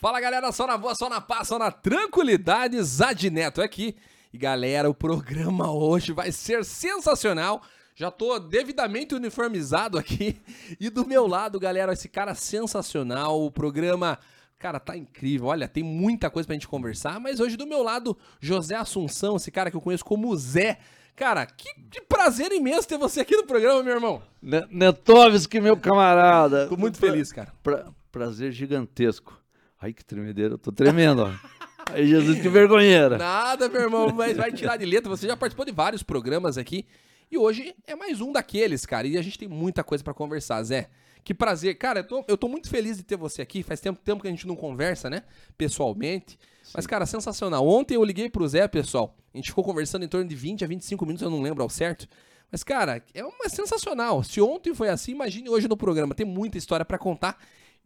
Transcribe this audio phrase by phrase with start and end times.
[0.00, 3.94] Fala galera, só na boa, só na paz, só na tranquilidade, Zad Neto aqui.
[4.32, 7.60] E galera, o programa hoje vai ser sensacional.
[7.94, 10.40] Já tô devidamente uniformizado aqui.
[10.80, 13.44] E do meu lado, galera, esse cara sensacional.
[13.44, 14.18] O programa,
[14.58, 15.48] cara, tá incrível.
[15.48, 17.20] Olha, tem muita coisa pra gente conversar.
[17.20, 20.78] Mas hoje do meu lado, José Assunção, esse cara que eu conheço como Zé.
[21.14, 24.22] Cara, que, que prazer imenso ter você aqui no programa, meu irmão.
[24.40, 26.68] Ne- Netovski, meu camarada.
[26.68, 27.52] Tô muito feliz, cara.
[27.62, 29.38] Pra- prazer gigantesco.
[29.80, 31.32] Ai, que tremedeira, eu tô tremendo, ó.
[31.92, 33.16] Ai, Jesus, que vergonheira.
[33.16, 35.08] Nada, meu irmão, mas vai tirar de letra.
[35.08, 36.86] Você já participou de vários programas aqui.
[37.30, 39.06] E hoje é mais um daqueles, cara.
[39.06, 40.90] E a gente tem muita coisa pra conversar, Zé.
[41.24, 41.76] Que prazer.
[41.78, 43.62] Cara, eu tô, eu tô muito feliz de ter você aqui.
[43.62, 45.22] Faz tempo, tempo que a gente não conversa, né?
[45.56, 46.38] Pessoalmente.
[46.74, 47.66] Mas, cara, sensacional.
[47.66, 49.16] Ontem eu liguei pro Zé, pessoal.
[49.32, 51.70] A gente ficou conversando em torno de 20 a 25 minutos, eu não lembro ao
[51.70, 52.06] certo.
[52.50, 54.22] Mas, cara, é uma sensacional.
[54.22, 56.14] Se ontem foi assim, imagine hoje no programa.
[56.14, 57.38] Tem muita história pra contar.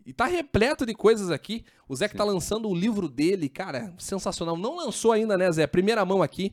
[0.06, 1.64] E tá repleto de coisas aqui.
[1.88, 4.56] O Zé que tá lançando o livro dele, cara, sensacional.
[4.56, 5.66] Não lançou ainda, né, Zé?
[5.66, 6.52] Primeira mão aqui.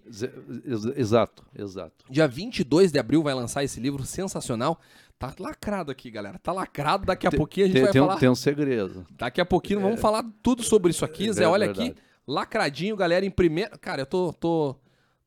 [0.95, 2.05] Exato, exato.
[2.09, 4.79] Dia 22 de abril vai lançar esse livro sensacional.
[5.19, 6.39] Tá lacrado aqui, galera.
[6.39, 7.05] Tá lacrado.
[7.05, 8.19] Daqui a pouquinho a gente Tem, vai tem um, falar.
[8.19, 9.05] tem um segredo.
[9.11, 11.47] Daqui a pouquinho vamos falar tudo sobre isso aqui, É Zé.
[11.47, 11.91] Olha verdade.
[11.91, 13.77] aqui, lacradinho, galera, em primeiro.
[13.79, 14.75] Cara, eu tô, tô,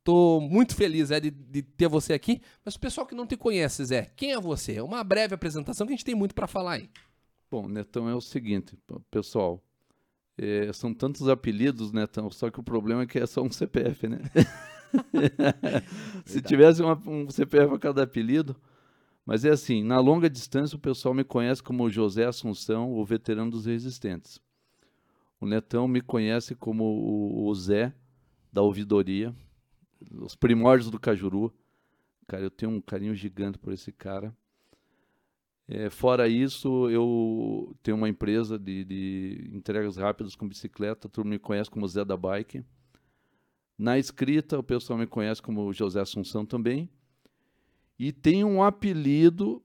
[0.03, 2.41] tô muito feliz, Zé, de, de ter você aqui.
[2.65, 4.81] Mas o pessoal que não te conhece, Zé, quem é você?
[4.81, 6.91] Uma breve apresentação que a gente tem muito pra falar aí.
[7.55, 8.77] Bom, Netão é o seguinte,
[9.13, 9.63] pessoal.
[10.37, 14.09] é, são tantos apelidos, Netão, só que o problema é que é só um CPF,
[14.09, 14.19] né?
[16.27, 18.57] Se tivesse uma- um CPF a cada apelido.
[19.25, 23.53] Mas é assim, na longa distância o pessoal me conhece como José Assunção, o veterano
[23.53, 24.41] dos resistentes.
[25.41, 27.95] O Netão me conhece como o, o Zé
[28.53, 29.33] da ouvidoria,
[30.13, 31.55] os primórdios do Cajuru.
[32.27, 34.37] Cara, eu tenho um carinho gigante por esse cara.
[35.67, 41.33] É, fora isso, eu tenho uma empresa de, de entregas rápidas com bicicleta, todo mundo
[41.33, 42.63] me conhece como Zé da Bike.
[43.77, 46.89] Na escrita, o pessoal me conhece como José Assunção também.
[47.99, 49.63] E tem um apelido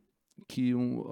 [0.47, 1.03] que, um,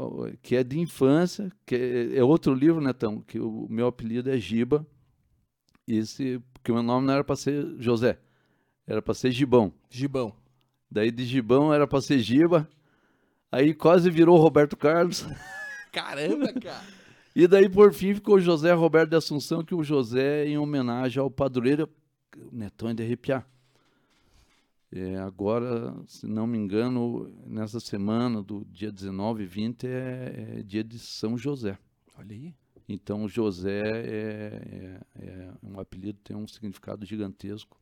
[0.42, 4.38] que é de infância, que é, é outro livro, Netão, que o meu apelido é
[4.38, 4.86] Giba.
[5.88, 8.20] Esse, porque o meu nome não era para ser José,
[8.86, 9.74] era para ser Gibão.
[9.90, 10.36] Gibão.
[10.90, 12.68] Daí de Gibão era para ser Giba.
[13.52, 15.26] Aí quase virou Roberto Carlos.
[15.92, 16.84] Caramba, cara.
[17.36, 21.30] E daí, por fim, ficou José Roberto de Assunção, que o José em homenagem ao
[21.30, 21.90] padroeiro.
[22.36, 23.48] O Netão é de arrepiar.
[24.92, 30.64] É, agora, se não me engano, nessa semana do dia 19 e 20 é, é
[30.64, 31.78] dia de São José.
[32.18, 32.56] Olha aí.
[32.88, 37.78] Então, o José é, é- é um apelido, tem um significado gigantesco.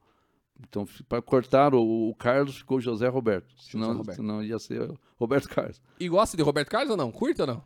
[0.59, 3.53] Então, para cortar o, o Carlos, ficou José Roberto.
[3.61, 4.17] Senão, Roberto.
[4.17, 5.81] senão ia ser Roberto Carlos.
[5.99, 7.11] E gosta de Roberto Carlos ou não?
[7.11, 7.63] Curta ou não?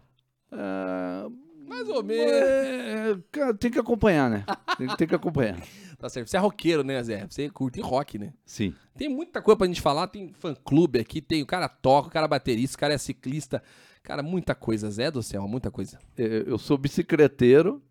[0.52, 1.28] Ah,
[1.68, 2.32] Mais ou menos.
[2.34, 4.44] É, cara, tem que acompanhar, né?
[4.78, 5.58] Tem, tem que acompanhar.
[6.00, 6.30] Tá certo.
[6.30, 7.28] Você é roqueiro, né, Zé?
[7.30, 8.34] Você curte rock, né?
[8.46, 8.74] Sim.
[8.96, 10.08] Tem muita coisa pra gente falar.
[10.08, 13.62] Tem fã-clube aqui, tem o cara toca, o cara é baterista, o cara é ciclista.
[14.02, 16.00] Cara, muita coisa, Zé do céu, muita coisa.
[16.18, 17.84] É, eu sou bicicleteiro,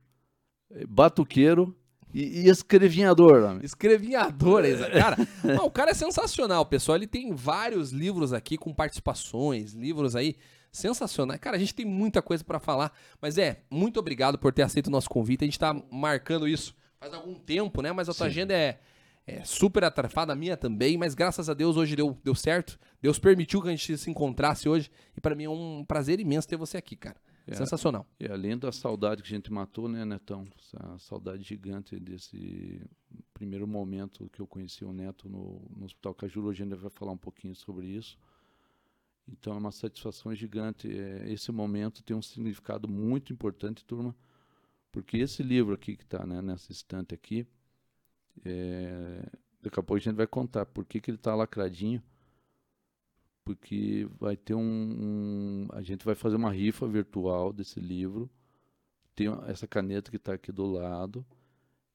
[0.89, 1.77] batuqueiro
[2.13, 3.55] e, e escrevinhador.
[3.55, 3.61] Né?
[3.63, 5.17] Escrevinhador, cara.
[5.45, 6.97] não, o cara é sensacional, pessoal.
[6.97, 10.37] Ele tem vários livros aqui com participações, livros aí
[10.71, 11.41] sensacionais.
[11.41, 12.93] Cara, a gente tem muita coisa pra falar.
[13.21, 15.45] Mas é, muito obrigado por ter aceito o nosso convite.
[15.45, 17.93] A gente tá marcando isso faz algum tempo, né?
[17.93, 18.31] Mas a tua Sim.
[18.31, 18.79] agenda é,
[19.27, 20.97] é super atarefada, a minha também.
[20.97, 22.79] Mas graças a Deus hoje deu, deu certo.
[23.01, 24.91] Deus permitiu que a gente se encontrasse hoje.
[25.17, 27.17] E pra mim é um prazer imenso ter você aqui, cara.
[27.51, 27.55] É.
[27.55, 28.07] Sensacional.
[28.21, 30.47] E além da saudade que a gente matou, né, Netão?
[30.59, 32.83] Essa saudade gigante desse
[33.33, 36.49] primeiro momento que eu conheci o Neto no, no Hospital Cajuru.
[36.49, 38.19] Hoje a gente vai falar um pouquinho sobre isso.
[39.27, 40.89] Então é uma satisfação gigante.
[40.91, 44.15] É, esse momento tem um significado muito importante, turma,
[44.93, 47.47] porque esse livro aqui que está né, nessa estante aqui,
[48.45, 49.27] é,
[49.63, 52.03] daqui a pouco a gente vai contar por que, que ele está lacradinho.
[53.49, 58.29] Porque vai ter um, um- A gente vai fazer uma rifa virtual desse livro.
[59.17, 61.25] Tem essa caneta que está aqui do lado.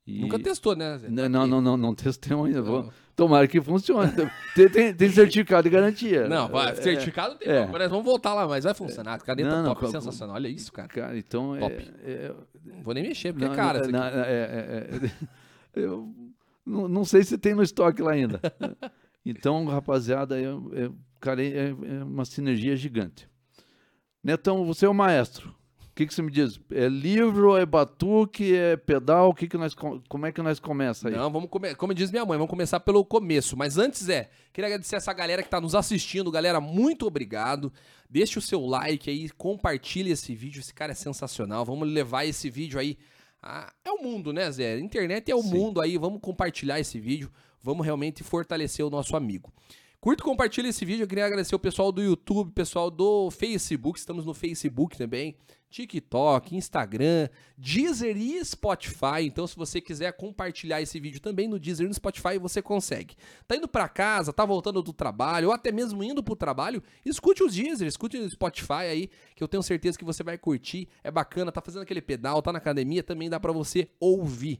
[0.05, 0.19] E...
[0.19, 1.09] Nunca testou, né, Zé?
[1.09, 2.63] Não, não, não, não, não testamos ainda.
[2.63, 2.91] Não.
[3.15, 4.11] Tomara que funcione.
[4.55, 6.27] tem, tem- tem certificado de garantia.
[6.27, 7.65] Não, vai, É, certificado tem, é.
[7.67, 9.19] não, mas vamos voltar lá, mas vai funcionar.
[9.21, 10.35] Caneta Não, não, top, co- sensacional.
[10.35, 10.87] Olha isso, cara.
[10.87, 11.75] Cara, então Top.
[12.03, 12.35] é, é-
[12.65, 13.83] Não vou nem mexer, porque não, é cara.
[13.83, 15.11] não, não, é- é- é-
[15.79, 16.13] eu
[16.65, 18.41] não, não sei se tem no estoque lá ainda.
[19.25, 20.91] Então, rapaziada, é, é-
[21.23, 23.27] cara, é, é uma sinergia gigante.
[24.23, 25.49] Netão, você é o maestro.
[25.49, 26.59] O que, que você me diz?
[26.71, 29.29] É livro, é batuque, é pedal?
[29.29, 31.15] O que que nós, com- como é que nós começa aí?
[31.15, 31.75] Não, vamos come...
[31.75, 33.55] como diz minha mãe, vamos começar pelo começo.
[33.55, 36.31] Mas antes é, queria agradecer essa galera que tá nos assistindo.
[36.31, 37.71] Galera, muito obrigado.
[38.09, 40.61] Deixe o seu like aí, compartilhe esse vídeo.
[40.61, 41.63] Esse cara é sensacional.
[41.63, 42.97] Vamos levar esse vídeo aí
[43.83, 44.79] é o mundo, né, Zé?
[44.79, 45.51] Internet é o Sim.
[45.51, 45.97] mundo aí.
[45.97, 47.31] Vamos compartilhar esse vídeo.
[47.61, 49.51] Vamos realmente fortalecer o nosso amigo.
[50.03, 51.03] Curta compartilha esse vídeo.
[51.03, 53.97] Eu queria agradecer o pessoal do YouTube, pessoal do Facebook.
[53.97, 55.37] Estamos no Facebook também.
[55.69, 59.21] TikTok, Instagram, Deezer e Spotify.
[59.21, 63.15] Então, se você quiser compartilhar esse vídeo também no Deezer e no Spotify, você consegue.
[63.47, 67.41] Tá indo pra casa, tá voltando do trabalho, ou até mesmo indo pro trabalho, escute
[67.41, 70.89] o Deezer, escute o Spotify aí, que eu tenho certeza que você vai curtir.
[71.01, 74.59] É bacana, tá fazendo aquele pedal, tá na academia, também dá pra você ouvir.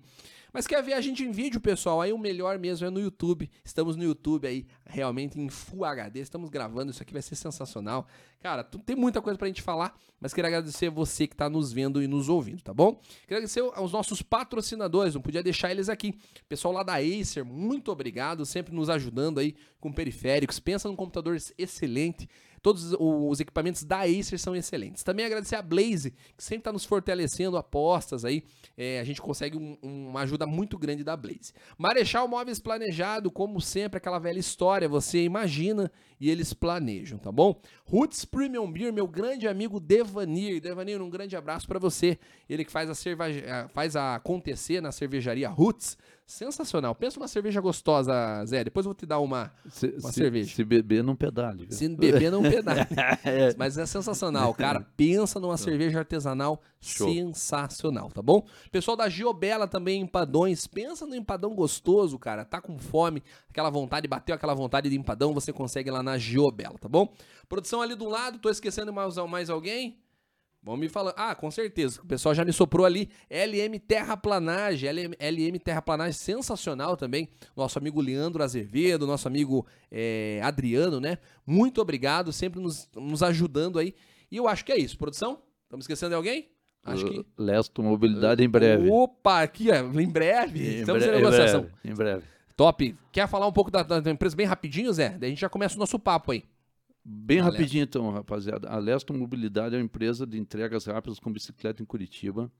[0.54, 2.00] Mas quer ver a gente em vídeo, pessoal?
[2.00, 3.50] Aí o melhor mesmo é no YouTube.
[3.66, 6.20] Estamos no YouTube aí, realmente em Full HD.
[6.20, 8.08] Estamos gravando, isso aqui vai ser sensacional.
[8.40, 12.04] Cara, tem muita coisa pra gente falar, mas queria agradecer você que tá nos vendo
[12.04, 12.94] e nos ouvindo, tá bom?
[13.24, 16.20] Queria agradecer aos nossos patrocinadores, não podia deixar eles aqui.
[16.48, 20.60] Pessoal lá da Acer, muito obrigado, sempre nos ajudando aí com periféricos.
[20.60, 22.30] Pensa num computador excelente.
[22.64, 25.04] Todos os equipamentos da Acer são excelentes.
[25.04, 28.42] Também agradecer a Blaze, que sempre está nos fortalecendo apostas aí.
[28.78, 31.52] É, a gente consegue um- uma ajuda muito grande da Blaze.
[31.78, 34.88] Marechal Móveis Planejado, como sempre, aquela velha história.
[34.88, 37.60] Você imagina e eles planejam, tá bom?
[37.86, 40.62] Roots Premium Beer, meu grande amigo Devanir.
[40.62, 42.18] Devanir, um grande abraço para você.
[42.50, 45.98] Ele que faz a, cerveja, faz a acontecer na cervejaria Roots.
[46.34, 46.96] Sensacional.
[46.96, 48.12] Pensa uma cerveja gostosa,
[48.46, 48.64] Zé.
[48.64, 49.52] Depois eu vou te dar uma.
[49.70, 50.56] Se, Uma se- cerveja.
[50.56, 51.66] Se beber, não pedale.
[51.68, 51.72] viu?
[51.72, 52.88] Se beber, não pedala.
[53.24, 53.54] É.
[53.56, 54.82] Mas é sensacional, cara.
[54.98, 57.08] Pensa numa cerveja artesanal Show.
[57.08, 58.46] sensacional, tá bom?
[58.72, 60.66] Pessoal da Giobela também, empadões.
[60.66, 62.44] Pensa no empadão gostoso, cara.
[62.44, 66.78] Tá com fome, aquela vontade, bateu aquela vontade de empadão, você consegue lá na Giobela,
[66.80, 67.14] tá bom?
[67.48, 70.00] Produção ali do lado, tô esquecendo mais, mais alguém?
[70.64, 71.14] Vão me falando.
[71.18, 72.00] Ah, com certeza.
[72.02, 73.10] O pessoal já me soprou ali.
[73.30, 74.90] LM Terraplanagem.
[74.90, 77.28] LM, LM Terraplanagem sensacional também.
[77.56, 81.18] Nosso amigo Leandro Azevedo, nosso amigo eh, Adriano, né?
[81.46, 83.94] Muito obrigado, sempre nos, nos ajudando aí.
[84.32, 84.98] E eu acho que é isso.
[84.98, 85.40] Produção?
[85.66, 86.50] Estamos esquecendo de alguém?
[86.86, 87.26] Acho que.
[87.38, 88.90] Lesto Mobilidade em breve.
[88.90, 90.60] Opa, aqui, ó, em breve.
[90.60, 91.62] Em Estamos bre- em negociação.
[91.62, 92.24] breve, Em breve.
[92.56, 92.96] Top.
[93.12, 95.10] Quer falar um pouco da, da empresa bem rapidinho, Zé?
[95.10, 96.44] Daí a gente já começa o nosso papo aí.
[97.06, 98.70] Bem rapidinho, então, rapaziada.
[98.70, 102.52] A Lesto Mobilidade é uma empresa de entregas rápidas com bicicleta em Curitiba.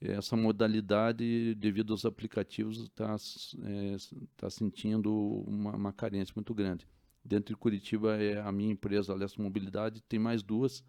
[0.00, 5.14] Essa modalidade, devido aos aplicativos, está sentindo
[5.46, 6.86] uma, uma carência muito grande.
[7.24, 10.82] Dentro de Curitiba, é a minha empresa, a Lesto Mobilidade, tem mais duas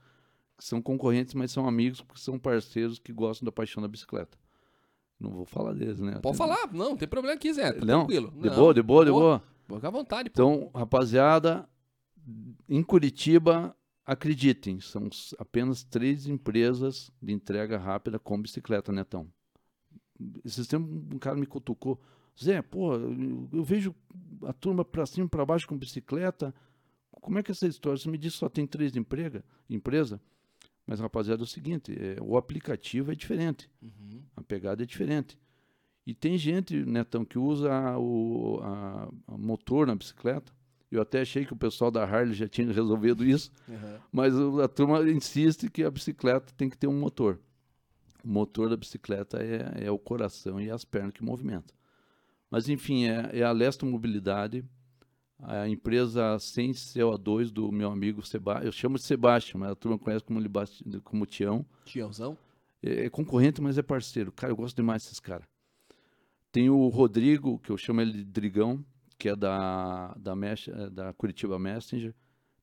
[0.57, 4.37] que são concorrentes, mas são amigos, porque são parceiros que gostam da paixão da bicicleta.
[5.19, 6.19] Não vou falar deles, né?
[6.21, 7.73] Pode falar, não, não tem problema aqui, Zé.
[7.73, 8.05] Tá Não?
[8.05, 8.31] tranquilo.
[8.31, 9.43] De Não, boa, de boa, de boa.
[9.67, 10.33] Fica à vontade, pô.
[10.33, 11.67] Então, rapaziada,
[12.67, 13.75] em Curitiba,
[14.05, 19.27] acreditem, são apenas três empresas de entrega rápida com bicicleta, Netão.
[20.43, 21.99] Esses tempos um cara me cutucou.
[22.41, 23.95] Zé, pô, eu, eu vejo
[24.43, 26.53] a turma pra cima e pra baixo com bicicleta.
[27.11, 27.97] Como é que é essa história?
[27.97, 30.21] Você me disse que só tem três emprega, empresa?
[30.85, 33.69] Mas, rapaziada, é o seguinte, é, o aplicativo é diferente.
[33.81, 34.23] Uhum.
[34.35, 35.37] A pegada é diferente.
[36.05, 40.51] E tem gente, Netão, que usa o a, a motor na bicicleta.
[40.91, 43.97] Eu até achei que o pessoal da Harley já tinha resolvido isso, Uhum.
[44.11, 47.39] mas a turma insiste que a bicicleta tem que ter um motor.
[48.23, 51.73] O motor da bicicleta é, é o coração e as pernas que movimentam.
[52.49, 54.65] Mas, enfim, é, é a Lesto Mobilidade,
[55.41, 58.65] a empresa sem CO2 do meu amigo Sebastião.
[58.67, 60.39] Eu chamo de Sebastião, mas a turma conhece como,
[61.03, 62.37] como Tião Tiãozão.
[62.83, 64.31] é é concorrente, mas é parceiro.
[64.33, 65.47] Cara, eu gosto demais desses caras.
[66.51, 68.83] Tem o Rodrigo, que eu chamo ele de Drigão,
[69.21, 72.11] que é da, da, Mesh, é da Curitiba Messenger.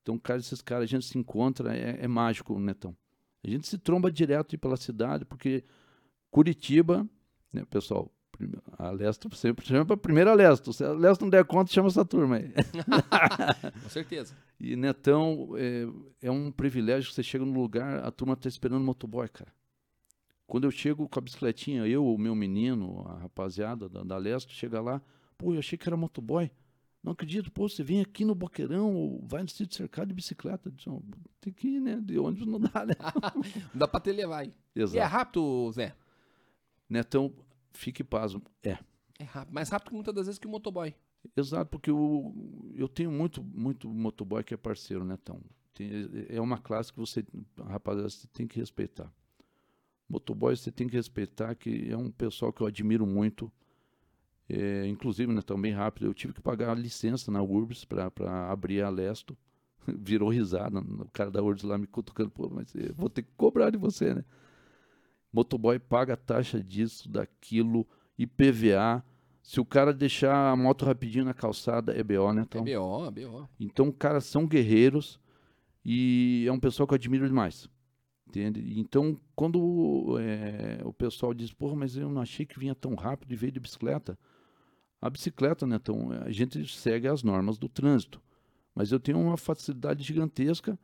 [0.01, 2.93] Então, cara, esses caras, a gente se encontra, é, é mágico, Netão.
[3.41, 5.63] A gente se tromba direto pela cidade, porque
[6.29, 7.07] Curitiba,
[7.53, 8.11] né, pessoal,
[8.77, 10.73] a Lesta sempre chama pra primeira Lesta.
[10.73, 12.51] Se a Lesta não der conta, chama essa turma aí.
[13.81, 14.35] Com certeza.
[14.59, 18.83] E Netão, é, é um privilégio que você chega no lugar, a turma tá esperando
[18.83, 19.53] motoboy, cara.
[20.45, 24.53] Quando eu chego com a bicicletinha, eu, o meu menino, a rapaziada da, da Leste,
[24.53, 25.01] chega lá,
[25.39, 26.51] pô, eu achei que era motoboy.
[27.01, 30.69] Não acredito, pô, você vem aqui no Boqueirão, ou vai no sítio cercado de bicicleta.
[30.69, 30.99] Disse, "Ó,
[31.39, 31.97] tem que ir, né?
[32.03, 32.93] De ônibus não dá, né?
[33.33, 33.41] Não
[33.73, 34.53] dá pra te levar aí.
[34.75, 35.07] E é Exato.
[35.07, 35.95] rápido, Zé?
[36.89, 37.33] Netão,
[37.73, 38.41] fique pasmo.
[38.61, 38.77] É.
[39.17, 39.53] É rápido.
[39.53, 40.93] Mais rápido que muitas das vezes que o motoboy.
[41.35, 42.33] Exato, porque eu,
[42.75, 45.41] eu tenho muito, muito motoboy que é parceiro, né, Tão?
[45.73, 45.89] Tem,
[46.29, 47.25] é uma classe que você,
[47.65, 49.11] rapaziada, você tem que respeitar.
[50.09, 53.49] Motoboy você tem que respeitar, que é um pessoal que eu admiro muito.
[54.49, 58.11] É, inclusive, né, tão bem rápido, eu tive que pagar a licença na Urbs para
[58.51, 59.37] abrir a Lesto.
[59.87, 63.29] Virou risada, o cara da Urbs lá me cutucando, pô, mas eu vou ter que
[63.37, 64.25] cobrar de você, né?
[65.31, 67.87] Motoboy paga a taxa disso, daquilo,
[68.17, 69.03] IPVA.
[69.43, 72.41] Se o cara deixar a moto rapidinho na calçada, é BO, né?
[72.41, 73.49] Então, É BO, BO.
[73.59, 75.19] então caras são guerreiros
[75.85, 77.69] e é um pessoal que eu admiro demais.
[78.27, 78.79] Entende?
[78.79, 83.31] Então, quando é, o pessoal diz, porra, mas eu não achei que vinha tão rápido
[83.31, 84.17] e veio de bicicleta.
[85.01, 88.21] A bicicleta, né, então, a gente segue as normas do trânsito.
[88.75, 90.77] Mas eu tenho uma facilidade gigantesca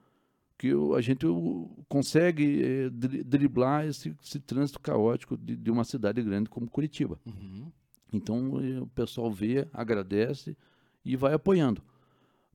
[0.57, 5.84] que eu, a gente eu, consegue é, driblar esse, esse, trânsito caótico de, de, uma
[5.84, 7.19] cidade grande como Curitiba.
[7.25, 7.72] Uhum.
[8.13, 10.57] Então, é, o pessoal vê, agradece
[11.03, 11.81] e vai apoiando.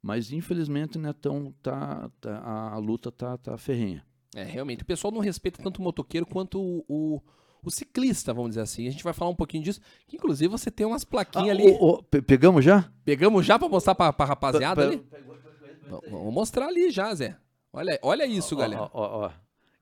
[0.03, 4.05] Mas, infelizmente, né, tão, tá, tá a, a luta tá, tá ferrenha.
[4.35, 4.83] É, realmente.
[4.83, 7.21] O pessoal não respeita tanto o motoqueiro quanto o, o,
[7.63, 8.87] o, ciclista, vamos dizer assim.
[8.87, 9.81] A gente vai falar um pouquinho disso.
[10.07, 11.77] Que, inclusive, você tem umas plaquinhas ah, ali.
[11.81, 12.91] Oh, oh, pegamos já?
[13.05, 15.05] Pegamos já para mostrar pra, pra rapaziada ali?
[16.11, 17.37] Vamos mostrar ali já, Zé.
[17.73, 18.83] Olha, olha isso, galera.
[18.93, 19.31] Ó, ó,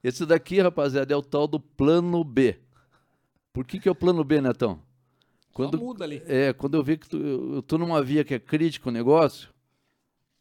[0.03, 2.59] Esse daqui, rapaziada, é o tal do plano B.
[3.53, 4.81] Por que, que é o plano B, Netão?
[5.53, 6.23] Quando, Só muda ali.
[6.27, 9.49] É, quando eu vi que tu, eu tô numa via que é crítico o negócio,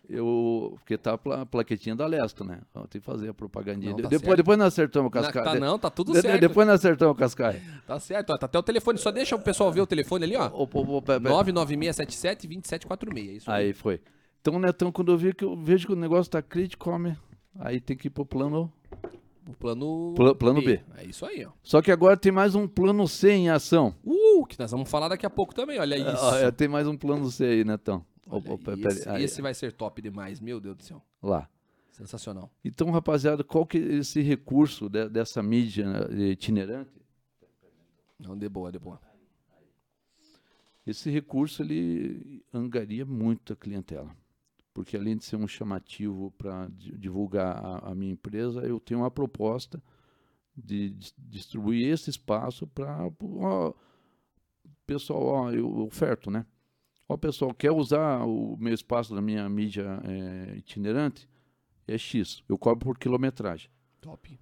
[0.10, 0.76] eu.
[0.78, 2.60] Porque tá a plaquetinha da Lesto, né?
[2.90, 3.96] Tem que fazer a propagandinha.
[3.96, 5.46] Tá depois, depois nós acertamos o cascaio.
[5.46, 6.40] Tá, não, tá tudo certo.
[6.40, 7.62] Depois nós acertamos o cascaio.
[7.86, 8.98] Tá certo, ó, tá até o telefone.
[8.98, 10.50] Só deixa o pessoal ver o telefone ali, ó.
[10.50, 13.18] 99677-2746.
[13.18, 13.66] É isso aí.
[13.66, 14.02] aí foi.
[14.42, 17.18] Então, Netão, quando eu, vi que eu vejo que o negócio tá crítico, come.
[17.60, 18.72] Aí tem que ir pro plano.
[19.48, 20.14] O plano.
[20.16, 20.78] Pl plano B.
[20.78, 20.84] B.
[20.98, 21.52] É isso aí, ó.
[21.64, 23.96] Só que agora tem mais um plano C em ação.
[24.06, 26.36] Uh, que nós vamos falar daqui a pouco também, olha isso.
[26.36, 28.04] É, tem mais um plano C aí, Netão.
[28.30, 31.02] Olha, Opa, esse, esse, vai ser top demais, meu Deus do céu.
[31.22, 31.50] Lá.
[31.92, 32.52] Sensacional.
[32.64, 36.92] Então, rapaziada, qual que é esse recurso de, dessa mídia né, itinerante?
[38.20, 39.00] Não, de boa, de boa.
[40.86, 44.16] Esse recurso, ele angaria muito a clientela.
[44.74, 49.10] Porque além de ser um chamativo para divulgar a, a, minha empresa, eu tenho uma
[49.10, 49.82] proposta
[50.56, 53.76] de, de distribuir esse espaço para o
[54.86, 56.46] pessoal, ó, eu oferto, né?
[57.10, 61.28] Ó, pessoal, quer usar o meu espaço da minha mídia é, itinerante?
[61.88, 62.44] É X.
[62.50, 63.70] Eu cobro por quilometragem.
[64.02, 64.38] Top.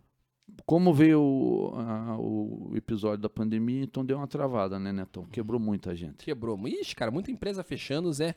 [0.65, 5.25] Como veio o, a, o episódio da pandemia, então deu uma travada, né, Netão?
[5.25, 6.25] Quebrou muita gente.
[6.25, 6.57] Quebrou.
[6.67, 8.35] Ixi, cara, muita empresa fechando, Zé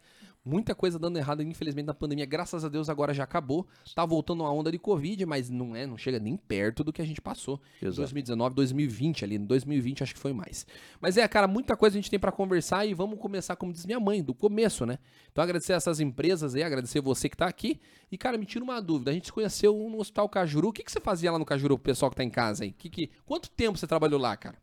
[0.49, 2.25] muita coisa dando errado, infelizmente, na pandemia.
[2.25, 3.67] Graças a Deus agora já acabou.
[3.95, 7.03] Tá voltando uma onda de Covid, mas não é, não chega nem perto do que
[7.03, 9.37] a gente passou em 2019, 2020 ali.
[9.37, 10.67] Em 2020 acho que foi mais.
[11.01, 13.85] Mas é, cara, muita coisa a gente tem para conversar e vamos começar, como diz
[13.85, 14.99] minha mãe, do começo, né?
[15.31, 17.79] Então agradecer essas empresas aí, agradecer você que tá aqui.
[18.11, 19.11] E, cara, me tira uma dúvida.
[19.11, 20.69] A gente se conheceu no Hospital Cajuru.
[20.69, 22.73] O que, que você fazia lá no Cajuru, o pessoal que tá em casa aí?
[22.73, 23.11] Que, que...
[23.27, 24.57] Quanto tempo você trabalhou lá, cara?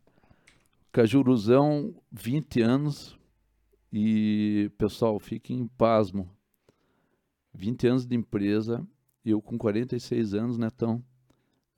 [0.92, 3.16] Cajuruzão, 20 anos.
[3.92, 6.28] E, pessoal, fiquem pasmo.
[7.54, 8.86] 20 anos de empresa,
[9.24, 11.02] eu com 46 anos, Netão,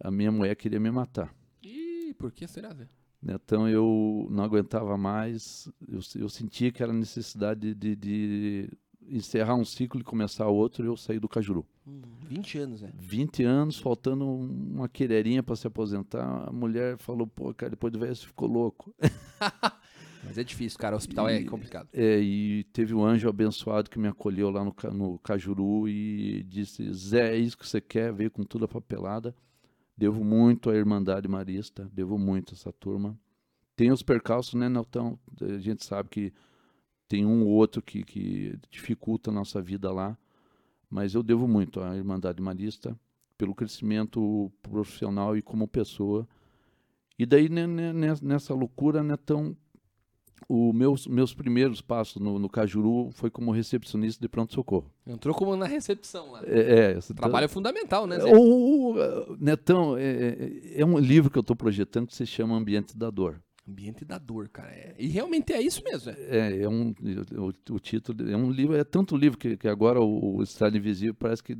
[0.01, 1.35] a minha mulher queria me matar.
[1.63, 2.89] Ih, por que será, Zé?
[3.23, 8.71] Netão, eu não aguentava mais, eu, eu sentia que era necessidade de, de,
[9.09, 11.67] encerrar um ciclo e começar outro, e eu saí do Cajuru.
[11.87, 12.93] Hum, 20 anos, né?
[12.97, 17.99] 20 anos, faltando uma quereirinha para se aposentar, a mulher falou, pô, cara, depois do
[17.99, 18.95] velho você ficou louco.
[20.25, 20.95] Mas é difícil, cara.
[20.95, 21.89] O hospital é e, é complicado.
[21.93, 26.93] É, e teve um anjo abençoado que me acolheu lá no, no Cajuru e disse:
[26.93, 28.13] Zé, é isso que você quer?
[28.13, 29.35] Veio com toda a papelada.
[29.97, 33.19] Devo muito à Irmandade Marista, devo muito a essa turma.
[33.75, 35.19] Tem os percalços, né, Nelton?
[35.41, 36.33] A gente sabe que
[37.09, 40.17] tem um ou outro que, que dificulta a nossa vida lá,
[40.91, 42.99] mas eu devo muito à Irmandade Marista
[43.37, 46.29] pelo crescimento profissional e como pessoa.
[47.19, 49.57] E daí, né, né nessa loucura, né, tão
[50.49, 54.91] os meus, meus primeiros passos no, no Cajuru foi como recepcionista de pronto-socorro.
[55.07, 56.43] Entrou como na recepção lá.
[56.45, 57.53] É, é Trabalho tá...
[57.53, 58.31] fundamental, né, Zé?
[58.35, 62.57] O, o Netão, é, é, é, um livro que eu estou projetando que se chama
[62.57, 63.41] Ambiente da Dor.
[63.69, 64.71] Ambiente da dor, cara.
[64.71, 66.11] É, e realmente é isso mesmo.
[66.11, 66.95] É, é, é um,
[67.37, 70.79] o, o, título é um livro, é tanto livro que, que agora o, o Estrada
[70.79, 71.55] Invisível parece que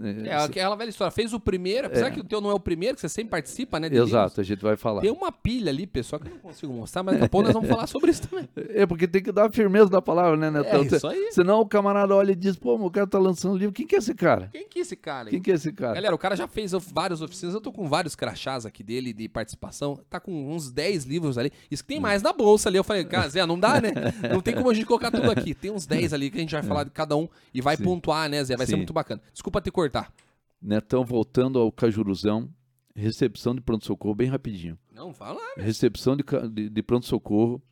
[0.00, 1.10] é, é aquela velha história.
[1.10, 2.10] Fez o primeiro, apesar é.
[2.10, 3.86] que o teu não é o primeiro, que você sempre participa, né?
[3.86, 4.38] Exato, livros.
[4.38, 5.00] a gente vai falar.
[5.00, 7.54] Tem uma pilha ali, pessoal, que eu não consigo mostrar, mas daqui a pouco nós
[7.54, 8.48] vamos falar sobre isso também.
[8.74, 10.82] É, porque tem que dar a firmeza da palavra, né, Netão?
[10.82, 11.32] É isso aí.
[11.32, 13.98] Senão o camarada olha e diz, pô, o cara tá lançando livro, quem que é
[13.98, 14.48] esse cara?
[14.52, 15.28] Quem que é esse cara?
[15.28, 15.30] Hein?
[15.30, 15.94] Quem que é esse cara?
[15.94, 19.28] Galera, o cara já fez várias oficinas, eu tô com vários crachás aqui dele de
[19.28, 21.52] participação, tá com uns 10 livros ali.
[21.70, 22.78] Isso que tem mais na bolsa ali.
[22.78, 23.92] Eu falei, cara, Zé, não dá, né?
[24.32, 25.54] Não tem como a gente colocar tudo aqui.
[25.54, 27.84] Tem uns 10 ali que a gente vai falar de cada um e vai Sim.
[27.84, 28.56] pontuar, né, Zé?
[28.56, 28.72] Vai Sim.
[28.72, 29.20] ser muito bacana.
[29.32, 30.12] Desculpa te cortar.
[30.60, 32.48] Netão, voltando ao Cajuruzão,
[32.94, 34.78] recepção de pronto-socorro, bem rapidinho.
[34.92, 35.40] Não, fala.
[35.56, 37.62] Recepção de, de, de pronto-socorro.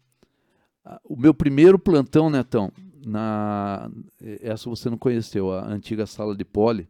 [1.05, 2.71] O meu primeiro plantão, Netão,
[3.07, 3.91] na,
[4.41, 6.89] essa você não conheceu, a antiga sala de pole,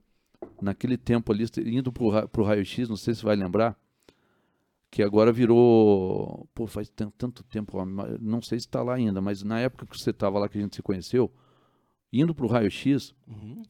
[0.61, 3.79] naquele tempo ali, indo para o raio-x, não sei se vai lembrar,
[4.91, 7.85] que agora virou, pô, faz tanto tempo,
[8.21, 10.61] não sei se está lá ainda, mas na época que você estava lá, que a
[10.61, 11.31] gente se conheceu,
[12.11, 13.63] indo para o raio-x, uhum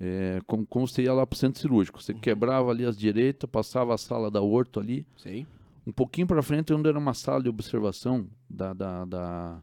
[0.00, 2.02] É, como, como você ia lá pro centro cirúrgico.
[2.02, 5.06] Você quebrava ali as direitas, passava a sala da Horto ali.
[5.16, 5.46] Sei.
[5.86, 9.62] Um pouquinho para frente, onde era uma sala de observação da, da, da,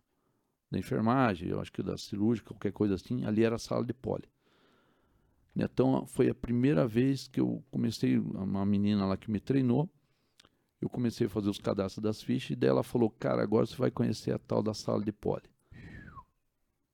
[0.72, 3.94] da enfermagem, eu acho que da cirúrgica, qualquer coisa assim, ali era a sala de
[3.94, 4.27] poli.
[5.56, 9.89] Então, foi a primeira vez que eu comecei, uma menina lá que me treinou,
[10.82, 13.75] eu comecei a fazer os cadastros das fichas, e daí ela falou, cara, agora você
[13.75, 15.44] vai conhecer a tal da sala de poli.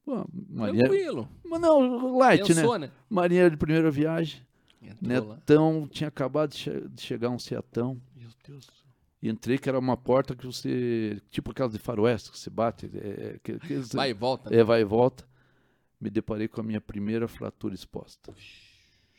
[0.04, 1.30] Pô, Maria, Tranquilo.
[1.44, 2.88] mas não, light, Pensou, né?
[2.88, 2.94] né?
[3.10, 4.42] Marinha de primeira viagem,
[4.82, 5.36] Entrou lá.
[5.36, 8.68] Netão, tinha acabado de, che- de chegar um Seatão, Meu Deus.
[9.22, 12.90] e entrei que era uma porta que você, tipo aquelas de faroeste, que você bate,
[12.96, 12.98] é,
[13.36, 14.50] é, que, que, Vai e volta.
[14.50, 14.58] né?
[14.58, 15.24] é, vai e volta.
[16.00, 18.34] Me deparei com a minha primeira fratura exposta.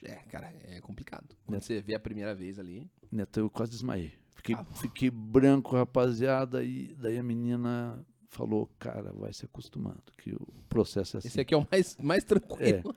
[0.03, 1.29] É, cara, é complicado.
[1.47, 2.91] Quando você vê a primeira vez ali.
[3.11, 4.13] Netão, eu quase desmaiei.
[4.35, 4.65] Fiquei, Ah.
[4.65, 11.17] fiquei branco, rapaziada, e daí a menina falou, cara, vai se acostumando, que o processo
[11.17, 11.29] é assim.
[11.29, 12.97] Esse aqui é o mais, mais tranquilo.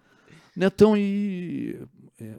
[0.55, 1.77] Netão, e
[2.19, 2.35] é,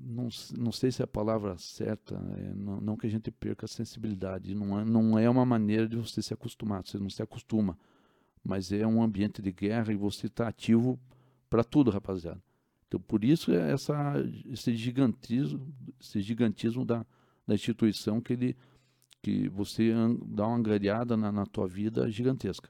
[0.00, 3.66] não, não sei se é a palavra certa, é, não, não que a gente perca
[3.66, 7.22] a sensibilidade, não é, não é uma maneira de você se acostumar, você não se
[7.22, 7.78] acostuma,
[8.42, 10.98] mas é um ambiente de guerra e você está ativo
[11.50, 12.42] para tudo, rapaziada.
[12.86, 14.14] Então, por isso é essa,
[14.50, 17.04] esse gigantismo, esse gigantismo da,
[17.46, 18.56] da instituição que ele
[19.22, 19.92] que você
[20.26, 22.68] dá uma angariada na, na tua vida gigantesca.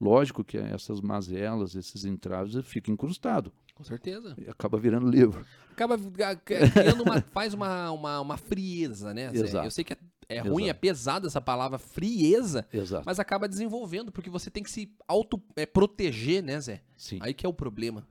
[0.00, 3.52] Lógico que essas mazelas, esses entraves, ficam incrustados.
[3.74, 4.34] Com certeza.
[4.38, 5.44] E acaba virando livro.
[5.70, 7.20] Acaba criando uma.
[7.32, 9.30] faz uma, uma, uma frieza, né?
[9.30, 9.44] Zé?
[9.44, 9.66] Exato.
[9.66, 9.98] Eu sei que é,
[10.28, 10.80] é ruim, é Exato.
[10.80, 13.04] pesada essa palavra frieza, Exato.
[13.06, 16.82] mas acaba desenvolvendo, porque você tem que se auto-proteger, né, Zé?
[16.96, 17.18] Sim.
[17.20, 18.06] Aí que é o problema.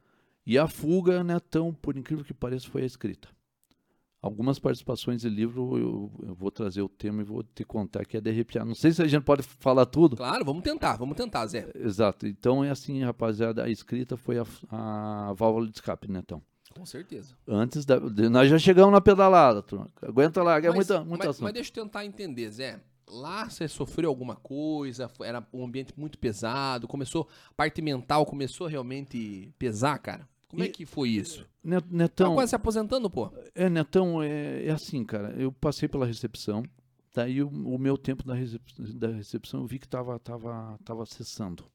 [0.45, 3.27] E a fuga, né, tão, por incrível que pareça, foi a escrita.
[4.25, 8.17] Algumas participações de livro, eu, eu vou trazer o tema e vou te contar que
[8.17, 8.65] é de arrepiar.
[8.65, 10.17] Não sei se a gente pode falar tudo.
[10.17, 11.69] Claro, vamos tentar, vamos tentar, Zé.
[11.75, 12.25] Exato.
[12.25, 16.41] Então é assim, rapaziada, a escrita foi a, a válvula de escape, né, então.
[16.75, 17.35] Com certeza.
[17.47, 17.99] Antes da.
[17.99, 19.91] nós já chegamos na pedalada, turma.
[20.01, 22.81] Aguenta lá, é mas, muita, muita mas, mas deixa eu tentar entender, Zé.
[23.07, 28.65] Lá você sofreu alguma coisa, era um ambiente muito pesado, começou, a parte mental começou
[28.65, 30.27] a realmente pesar, cara?
[30.47, 31.45] Como é E- que foi isso?
[31.63, 33.31] Net- Tá Netão, quase se aposentando, pô.
[33.53, 35.29] É, Netão, é, é assim, cara.
[35.39, 36.63] Eu passei pela recepção,
[37.13, 38.61] daí o, o meu tempo da, recep-
[38.93, 41.65] da recepção eu vi que tava, tava, tava cessando.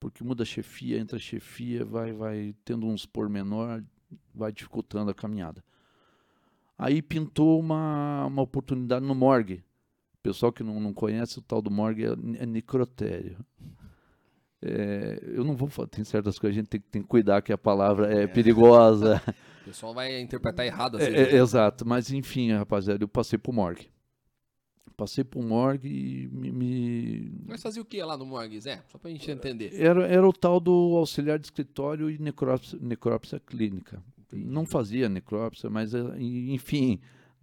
[0.00, 3.82] Porque muda a chefia, entra a chefia, vai, vai tendo uns pormenor,
[4.34, 5.64] vai dificultando a caminhada.
[6.76, 9.62] Aí pintou uma, uma oportunidade no morgue.
[10.22, 13.38] Pessoal que não, não conhece, o tal do morgue é, é necrotério.
[14.66, 17.42] É, eu não vou falar, tem certas coisas, a gente tem, que- tem que cuidar
[17.42, 19.20] que a palavra é, perigosa.
[19.60, 23.50] O pessoal vai interpretar errado às É, é, exato, mas enfim, rapaziada, eu passei pro
[23.50, 23.88] morgue.
[24.96, 28.82] Passei pro morgue e me, me- Mas fazia o que lá no morgue, Zé?
[28.92, 29.72] Só pra gente entender.
[29.74, 34.02] Era, era o tal do auxiliar de escritório e necrópsia, necrópsia clínica.
[34.30, 36.00] Não fazia necrópsia, mas eh,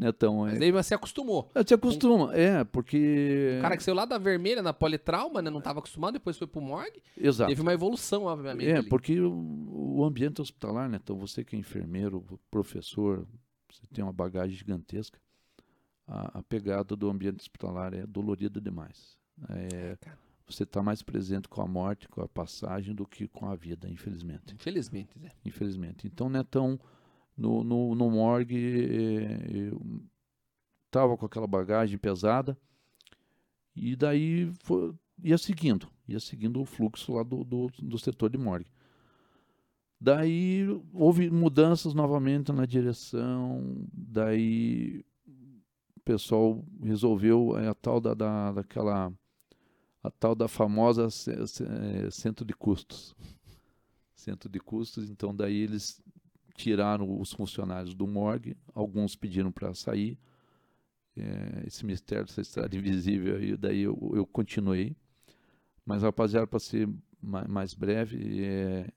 [0.02, 1.52] enfim, Netão, Mas é, daí você acostumou.
[1.54, 3.58] é, te acostuma, é, porque...
[3.60, 5.50] O cara que saiu lá da vermelha na politrauma, né?
[5.50, 7.02] Não tava acostumado, depois foi pro morgue.
[7.16, 7.50] Exato.
[7.50, 8.70] Teve uma evolução, obviamente.
[8.70, 8.90] É, ali.
[8.90, 11.00] porque o, o ambiente hospitalar, né?
[11.02, 13.28] Então, você que é enfermeiro, professor,
[13.70, 15.20] você tem uma bagagem gigantesca.
[16.08, 19.18] A, a pegada do ambiente hospitalar é dolorida demais.
[19.50, 20.18] É, cara.
[20.48, 23.90] você está mais presente com a morte, com a passagem, do que com a vida,
[23.90, 24.54] infelizmente.
[24.54, 25.32] Infelizmente, Zé.
[25.46, 26.08] Infelizmente.
[26.08, 26.80] Então, Netão,
[27.38, 29.82] no, no, no morgue, eh, eu
[30.90, 32.58] tava com aquela bagagem pesada
[33.76, 38.38] e daí foi, ia seguindo, ia seguindo o fluxo lá do, do, do setor de
[38.38, 38.70] morgue.
[40.00, 45.06] Daí houve mudanças novamente na direção, daí
[45.96, 49.14] o pessoal resolveu eh, a tal da, da, daquela
[50.04, 53.16] a tal da famosa eh, centro de custos.
[54.16, 56.00] Centro de custos, então daí eles
[56.64, 60.18] tiraram os funcionários do morgue, alguns pediram para sair.
[61.16, 64.96] eh, esse mistério dessa estrada invisível aí, daí eu, eu continuei.
[65.86, 66.90] Mas rapaziada, para ser
[67.22, 68.88] ma- mais breve, eh,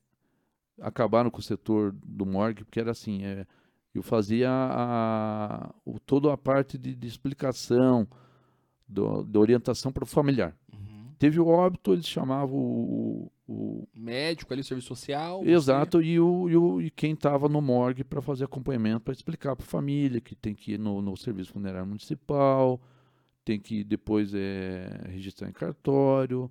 [0.80, 3.46] acabaram com o setor do morgue, porque era assim, eh,
[3.94, 8.08] eu fazia a, o, toda a parte de, de explicação,
[9.24, 10.56] da orientação para o familiar.
[11.18, 15.40] Teve o óbito, eles chamavam o, o, Médico ali, serviço social.
[15.40, 19.00] o você- exato e, o, e, o, e quem estava no morgue para fazer acompanhamento,
[19.00, 22.80] para explicar para a família que tem que ir no, no serviço funerário municipal,
[23.44, 26.50] tem que depois é, registrar em cartório,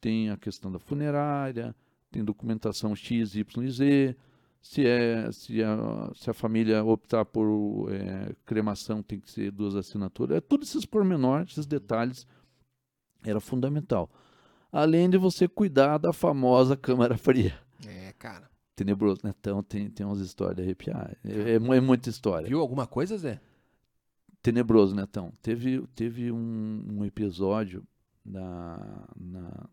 [0.00, 1.74] tem a questão da funerária,
[2.10, 4.16] tem documentação X, Y e Z.
[4.60, 9.74] Se, é, se, a, se a família optar por é, cremação, tem que ser duas
[9.74, 10.38] assinaturas.
[10.38, 12.26] É todos esses pormenores, esses detalhes,
[13.24, 14.10] era fundamental.
[14.70, 17.58] Além de você cuidar da famosa câmara fria.
[17.86, 18.50] É, cara.
[18.74, 21.16] Tenebroso, Netão tem, tem umas histórias de arrepiar.
[21.24, 22.48] É, é, é muita história.
[22.48, 23.40] Viu alguma coisa, Zé?
[24.42, 25.32] Tenebroso, Netão.
[25.40, 27.86] Teve, teve um, um episódio
[28.24, 29.68] na, na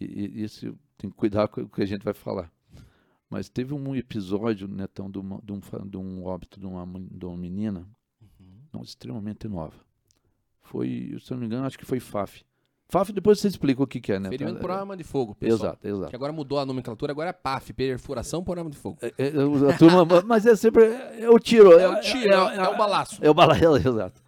[0.00, 2.52] e, e, isso tem que cuidar com o que a gente vai falar.
[3.28, 7.24] Mas teve um episódio, Netão, de, uma, de, um, de um óbito de uma, de
[7.24, 7.88] uma menina,
[8.20, 8.60] uhum.
[8.72, 9.80] não, extremamente nova.
[10.64, 12.42] Foi, se não me engano, acho que foi FAF.
[12.88, 14.28] FAF, depois você explica o que, que é, né?
[14.28, 15.70] Ferimento por arma de fogo, pessoal.
[15.70, 16.10] Exato, exato.
[16.10, 18.98] Que agora mudou a nomenclatura, agora é PAF, perfuração por arma de fogo.
[19.02, 21.72] É, é, a turma, mas é sempre, é, o tiro.
[21.78, 23.18] É, o tiro, é, é, o balaço.
[23.24, 24.22] É o balaço, exato.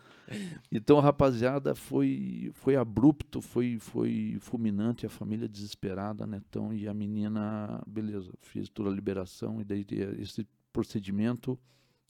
[0.72, 6.42] Então, rapaziada, foi, foi abrupto, foi, foi fulminante, a família desesperada, né?
[6.48, 9.86] Então, e a menina, beleza, fiz toda a liberação, e daí
[10.18, 11.58] esse procedimento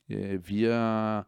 [0.09, 1.27] é, via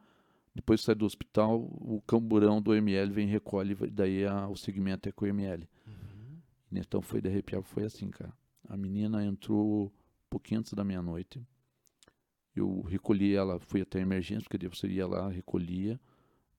[0.54, 5.08] depois sai do hospital, o camburão do ML vem e recolhe, daí a, o segmento
[5.08, 5.68] é com o ML.
[5.86, 6.38] Uhum.
[6.72, 8.32] Então foi de arrepiar, foi assim, cara.
[8.68, 9.90] A menina entrou um
[10.28, 11.40] pouquinho antes da meia-noite.
[12.54, 15.98] Eu recolhi ela, fui até a emergência, porque você ia lá, recolhia.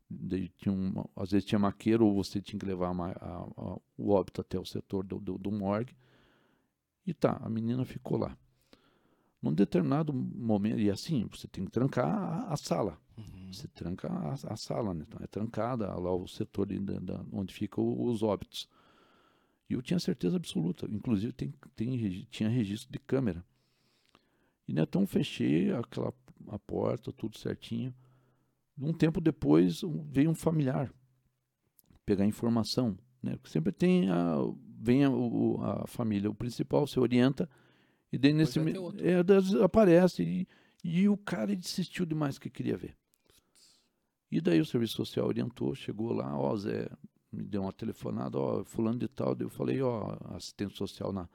[0.10, 4.10] Daí tinha uma, às vezes tinha maqueiro, ou você tinha que levar a, a, o
[4.10, 5.95] óbito até o setor do, do, do morgue.
[7.06, 8.36] E tá, a menina ficou lá.
[9.41, 12.99] Num determinado momento, e assim, você tem que trancar a, a sala.
[13.17, 13.54] Uhum.
[13.54, 15.06] Você tranca a, a, sala, né?
[15.08, 18.67] Então é trancada lá o setor de, de, de, onde ficam os óbitos.
[19.69, 20.88] E eu tinha certeza absoluta.
[20.91, 23.45] Inclusive tem, tem, tinha registro de câmera.
[24.67, 26.13] E né, então fechei aquela
[26.49, 27.93] a porta, tudo certinho.
[28.78, 30.91] Um tempo depois veio um familiar
[32.06, 32.97] pegar informação.
[33.21, 33.36] Né?
[33.36, 34.36] Porque sempre tem a,
[34.80, 35.10] vem a,
[35.84, 37.47] a, família, o principal se orienta
[38.12, 40.48] e daí nesse é, aparece e,
[40.84, 42.95] e o cara insistiu demais que queria ver.
[44.32, 46.89] E daí o serviço social orientou, chegou lá, ó, Zé,
[47.32, 51.28] me deu uma telefonada, ó, fulano de tal, daí eu falei, ó, assistente social na,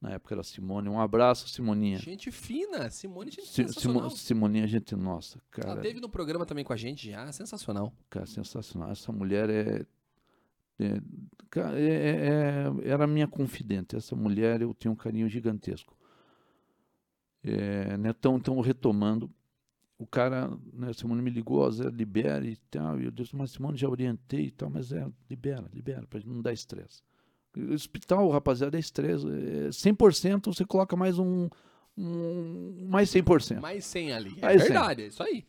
[0.00, 1.98] na época era Simone, um abraço, Simoninha.
[1.98, 4.10] Gente fina, Simone, gente Si, sensacional.
[4.10, 5.72] Simoninha, gente nossa, cara.
[5.72, 7.92] Ela teve no programa também com a gente já, sensacional.
[8.08, 8.90] Cara, sensacional.
[8.90, 9.86] Essa mulher é,
[10.78, 11.02] é,
[11.56, 13.94] é, é, era minha confidente.
[13.94, 15.94] Essa mulher eu tenho um carinho gigantesco.
[17.42, 19.30] É, né, tão, tão retomando,
[20.00, 23.76] o cara, né, Simone me ligou, Zé, libera e tal, e eu disse, mas Simone,
[23.76, 27.02] já orientei e tal, mas é, libera, libera, para não dar estresse.
[27.72, 29.26] Hospital, rapaziada, é estresse.
[29.26, 31.48] É 100% você coloca mais um,
[31.98, 33.60] um mais 100%.
[33.60, 34.38] Mais 100 ali.
[34.38, 35.04] É mais verdade, 100.
[35.04, 35.44] é isso aí.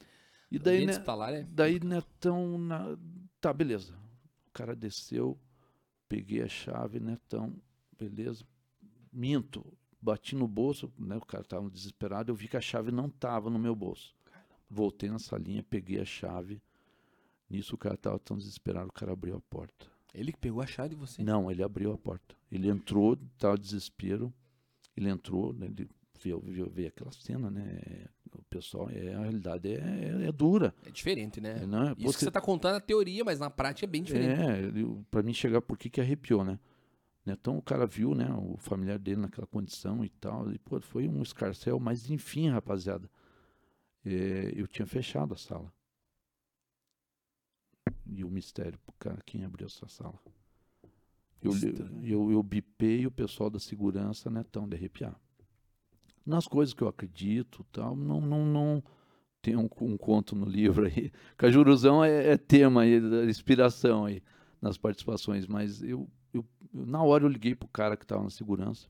[0.52, 1.44] E daí, né, é...
[1.44, 2.98] daí né, tão na...
[3.40, 3.94] tá, beleza.
[4.48, 5.40] O cara desceu,
[6.10, 7.56] peguei a chave, né, tão,
[7.98, 8.44] beleza.
[9.14, 9.66] Minto,
[10.02, 13.50] bati no bolso, né, o cara tava desesperado, eu vi que a chave não tava
[13.50, 14.16] no meu bolso.
[14.70, 16.62] Voltei na salinha, peguei a chave.
[17.50, 19.86] Nisso o cara tava tão desesperado, o cara abriu a porta.
[20.14, 21.24] Ele que pegou a chave de você?
[21.24, 22.36] Não, ele abriu a porta.
[22.52, 24.34] Ele entrou, tava desespero.
[24.96, 25.90] Ele entrou, né, ele
[26.22, 28.06] viu, viu, viu aquela cena, né?
[28.34, 30.74] O pessoal, é, a realidade é, é, é dura.
[30.86, 31.60] É diferente, né?
[31.64, 34.04] É, não, é, Isso que você tá contando a teoria, mas na prática é bem
[34.04, 34.40] diferente.
[34.40, 34.72] É,
[35.10, 36.58] para mim chegar, por que que arrepiou, né?
[37.26, 41.08] Então o cara viu, né, o familiar dele naquela condição e tal, e pô, foi
[41.08, 43.10] um escarcel, mas enfim, rapaziada,
[44.04, 45.72] é, eu tinha fechado a sala.
[48.06, 50.20] E o mistério, cara, quem abriu essa sala?
[51.42, 51.54] Eu,
[52.04, 55.20] eu, eu, bipei o pessoal da segurança, né, tão de arrepiar.
[56.26, 58.84] Nas coisas que eu acredito, tal, não, não, não
[59.42, 61.12] tem um, um conto no livro aí.
[61.38, 64.22] Cajuruzão é, é tema aí, inspiração aí
[64.62, 66.08] nas participações, mas eu,
[66.74, 68.88] eu, na hora eu liguei pro cara que estava na segurança.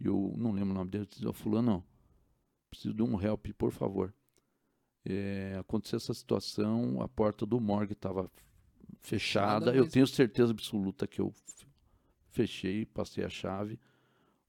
[0.00, 1.84] Eu não lembro o nome dele, eu disse, fulano, não,
[2.70, 4.12] preciso de um help, por favor
[5.04, 8.30] é, aconteceu essa situação, a porta do morgue estava
[9.00, 9.74] fechada.
[9.74, 11.32] Eu tenho certeza absoluta que eu
[12.28, 13.78] fechei, passei a chave.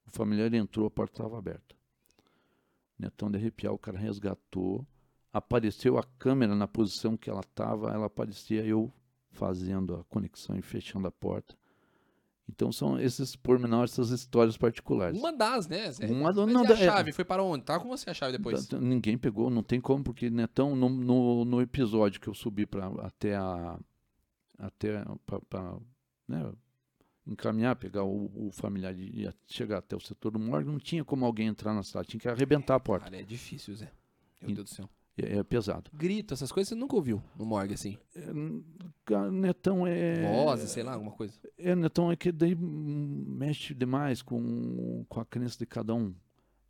[0.05, 1.75] O familiar entrou, a porta estava aberta.
[2.97, 4.85] Netão de arrepiar, o cara resgatou.
[5.31, 8.93] Apareceu a câmera na posição que ela estava, ela aparecia eu
[9.31, 11.57] fazendo a conexão e fechando a porta.
[12.49, 15.17] Então são esses pormenores, essas histórias particulares.
[15.17, 15.91] Uma das, né?
[15.91, 16.07] Zé?
[16.07, 17.63] Uma do, não, a é chave é, foi para onde?
[17.63, 18.69] Tava com você a chave depois?
[18.71, 22.65] Ninguém pegou, não tem como, porque né, tão, no, no, no episódio que eu subi
[22.65, 23.79] para até a
[24.59, 25.77] até para
[26.27, 26.53] né,
[27.25, 31.25] encaminhar, pegar o, o familiar e chegar até o setor do morgue, não tinha como
[31.25, 33.05] alguém entrar na sala, tinha que arrebentar a porta.
[33.05, 33.91] Cara, é difícil, Zé.
[34.41, 34.89] Meu e, Deus do céu.
[35.17, 35.91] É, é, pesado.
[35.93, 37.97] Grito, essas coisas você nunca ouviu no morgue, assim?
[38.15, 40.21] É, netão é...
[40.23, 41.33] Vozes, sei lá, alguma coisa.
[41.57, 46.15] É, Netão é que daí mexe demais com, com a crença de cada um.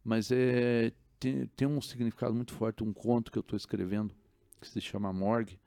[0.04, 4.14] Mas é, tem, tem um significado muito forte, um conto que eu estou escrevendo,
[4.60, 5.58] que se chama Morgue.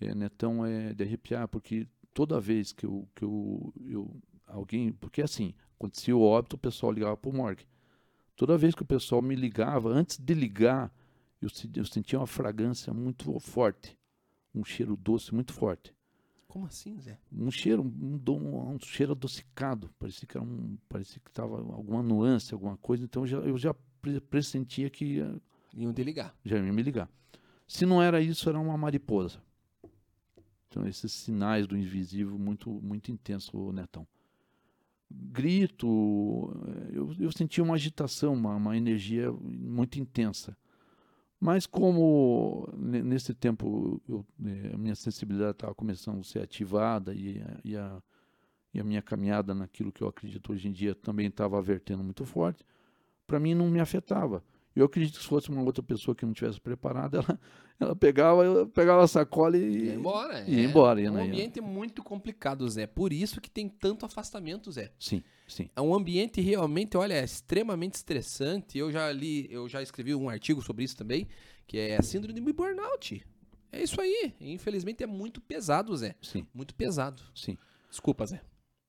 [0.00, 4.92] É, Netão é de arrepiar, porque toda vez que eu, que eu, eu alguém...
[4.92, 7.66] Porque assim, acontecia o óbito, o pessoal ligava para o morgue
[8.36, 10.90] Toda vez que o pessoal me ligava, antes de ligar,
[11.40, 13.98] eu, eu sentia uma fragrância muito forte,
[14.54, 15.94] um cheiro doce muito forte.
[16.50, 17.16] Como assim, Zé?
[17.32, 22.02] Um cheiro, um, um, um cheiro adocicado, parecia que era um, parecia que estava alguma
[22.02, 23.04] nuance, alguma coisa.
[23.04, 23.74] Então eu já, eu já
[24.28, 25.40] pressentia que ia,
[25.72, 26.34] iam te ligar.
[26.44, 27.08] Já iam me ligar.
[27.68, 29.40] Se não era isso, era uma mariposa.
[30.68, 34.06] Então esses sinais do invisível muito muito intenso, Netão.
[35.08, 35.86] Grito,
[36.92, 40.56] eu, eu sentia uma agitação, uma, uma energia muito intensa.
[41.40, 47.42] Mas como nesse tempo eu, é, a minha sensibilidade estava começando a ser ativada e,
[47.64, 48.02] e, a,
[48.74, 52.26] e a minha caminhada naquilo que eu acredito hoje em dia também estava vertendo muito
[52.26, 52.62] forte,
[53.26, 54.44] para mim não me afetava.
[54.76, 57.40] Eu acredito que se fosse uma outra pessoa que não tivesse preparada, ela,
[57.80, 60.44] ela pegava, eu pegava a sacola e ia embora.
[60.48, 61.00] Ia é, embora.
[61.00, 61.62] Ia, é um ambiente ia.
[61.62, 62.86] muito complicado, Zé.
[62.86, 64.92] Por isso que tem tanto afastamento, Zé.
[64.98, 65.68] Sim, sim.
[65.74, 68.78] É um ambiente realmente, olha, é extremamente estressante.
[68.78, 71.28] Eu já li, eu já escrevi um artigo sobre isso também,
[71.66, 73.24] que é a síndrome de burnout.
[73.72, 74.34] É isso aí.
[74.40, 76.14] Infelizmente é muito pesado, Zé.
[76.20, 76.46] Sim.
[76.52, 77.22] Muito pesado.
[77.34, 77.56] Sim.
[77.88, 78.40] Desculpa, Zé.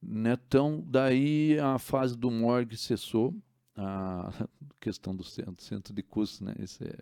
[0.01, 3.35] Netão, daí a fase do morgue cessou
[3.75, 4.31] a
[4.79, 6.55] questão do centro, centro de custos, né?
[6.59, 6.97] Isso é,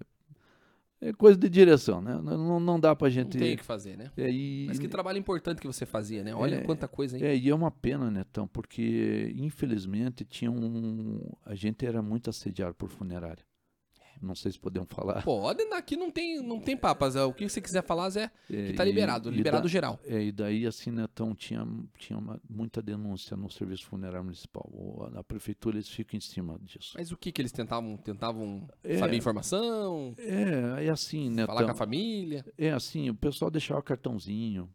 [1.01, 2.19] é coisa de direção, né?
[2.21, 3.35] Não, não dá pra gente...
[3.35, 4.11] Não tem o que fazer, né?
[4.17, 6.35] É, e, Mas que trabalho importante que você fazia, né?
[6.35, 7.23] Olha é, quanta coisa, hein?
[7.23, 11.21] É, e é uma pena, né, então, porque infelizmente tinha um...
[11.45, 13.43] A gente era muito assediado por funerária.
[14.21, 15.23] Não sei se podemos falar.
[15.23, 17.15] Pode, aqui não tem, não tem papas.
[17.15, 19.99] O que você quiser falar, Zé, que tá liberado, e, liberado e da, geral.
[20.05, 21.65] É, e daí, assim, né, então, tinha,
[21.97, 25.09] tinha uma, muita denúncia no Serviço Funerário Municipal.
[25.11, 26.93] Na prefeitura eles ficam em cima disso.
[26.97, 27.97] Mas o que que eles tentavam?
[27.97, 30.13] Tentavam é, saber informação?
[30.17, 31.45] É, é assim, né?
[31.45, 32.45] Falar com a família?
[32.57, 34.69] É assim, o pessoal deixava cartãozinho,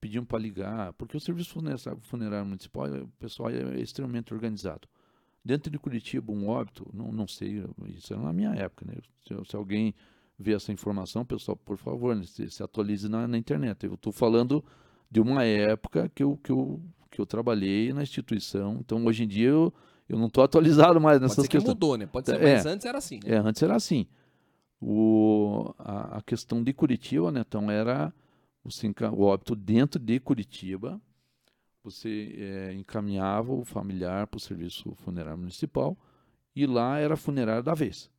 [0.00, 1.60] pediam para ligar, porque o Serviço
[2.02, 4.88] Funerário Municipal, o pessoal é extremamente organizado.
[5.44, 8.94] Dentro de Curitiba, um óbito, não, não sei, isso era na minha época, né?
[9.26, 9.94] Se, se alguém
[10.38, 13.84] vê essa informação, pessoal, por favor, né, se, se, atualize na, na internet.
[13.84, 14.64] Eu estou falando
[15.10, 16.80] de uma época que eu, que, eu,
[17.10, 19.72] que eu trabalhei na instituição, então hoje em dia eu,
[20.08, 21.74] eu não estou atualizado mais nessas Pode ser questões.
[21.74, 22.06] Que mudou, né?
[22.06, 23.20] Pode ser, é, mas antes era assim.
[23.24, 23.34] Né?
[23.34, 24.06] É, antes era assim.
[24.80, 28.12] O, a, a questão de Curitiba, né, então era
[28.64, 28.68] o,
[29.12, 31.00] o óbito dentro de Curitiba,
[31.84, 35.96] você é, encaminhava o familiar para o serviço funerário municipal
[36.56, 38.10] e lá era funerário da vez.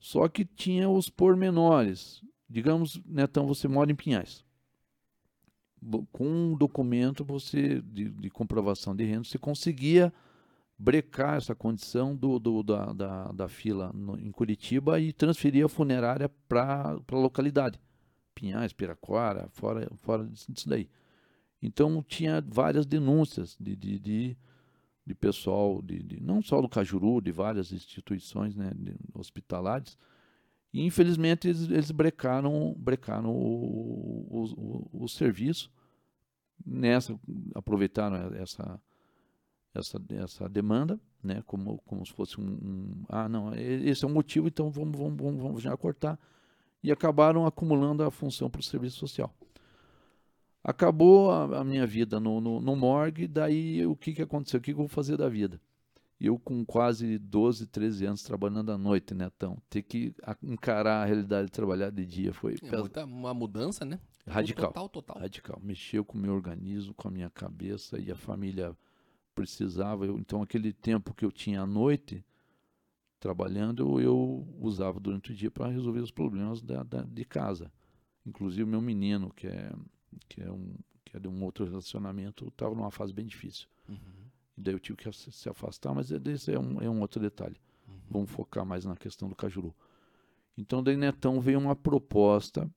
[0.00, 2.22] Só que tinha os pormenores.
[2.50, 4.44] Digamos, Netão, você mora em Pinhais.
[6.10, 10.12] Com um documento você de, de comprovação de renda, você conseguia
[10.76, 15.68] brecar essa condição do, do da, da, da, fila no, em Curitiba e transferir a
[15.68, 17.80] funerária para a localidade.
[18.34, 20.88] Pinhais, Piraquara, fora, fora disso daí.
[21.62, 24.36] Então tinha várias denúncias de, de, de,
[25.04, 28.72] de pessoal, de, de, não só do Cajuru, de várias instituições né,
[29.12, 29.98] hospitalares.
[30.72, 35.70] E infelizmente eles, eles brecaram, brecaram o, o, o, o serviço
[36.64, 37.18] nessa,
[37.54, 38.80] aproveitaram essa,
[39.74, 44.10] essa, essa demanda, né, como, como se fosse um, um, Ah, não, esse é o
[44.10, 46.18] motivo, então vamos, vamos, vamos, vamos já cortar.
[46.82, 49.34] E acabaram acumulando a função para o serviço social.
[50.68, 54.60] Acabou a, a minha vida no, no, no, morgue, daí o que, que aconteceu?
[54.60, 55.58] O que, que eu vou fazer da vida?
[56.20, 61.46] Eu com quase 12, 13 anos trabalhando à noite, Netão, ter que encarar a realidade
[61.46, 62.56] de trabalhar de dia foi...
[62.62, 63.98] É muita, uma mudança, né?
[64.26, 64.66] Radical.
[64.66, 65.18] Total, total.
[65.18, 65.58] Radical.
[65.62, 68.76] Mexeu com o meu organismo, com a minha cabeça e a família
[69.34, 70.04] precisava.
[70.04, 72.22] Eu, então aquele tempo que eu tinha à noite
[73.18, 77.72] trabalhando, eu, eu usava durante o dia para resolver os problemas da, da, de casa.
[78.26, 79.72] Inclusive meu menino, que é
[80.28, 83.68] que é, um, que é de um outro relacionamento, estava numa fase bem difícil.
[83.88, 83.96] Uhum.
[84.56, 87.56] E daí eu tive que se afastar, mas esse é um, é um outro detalhe.
[87.86, 87.94] Uhum.
[88.10, 89.74] Vamos focar mais na questão do Cajuru.
[90.56, 92.68] Então, daí Netão veio uma proposta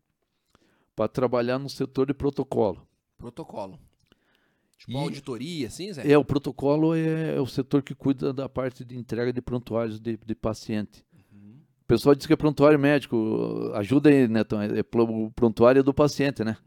[0.96, 2.88] para trabalhar no setor de protocolo.
[3.17, 3.80] Protocolo.
[4.78, 6.12] Tipo e auditoria, assim, Zé?
[6.12, 10.00] É, o protocolo é, é, o setor que cuida da parte de entrega de prontuários
[10.00, 11.04] de, de paciente.
[11.13, 11.60] Uhum.
[11.82, 13.72] O pessoal diz que é prontuário médico.
[13.76, 14.62] Ajuda aí, Netão.
[14.62, 16.58] É, é o prontuário do paciente, né?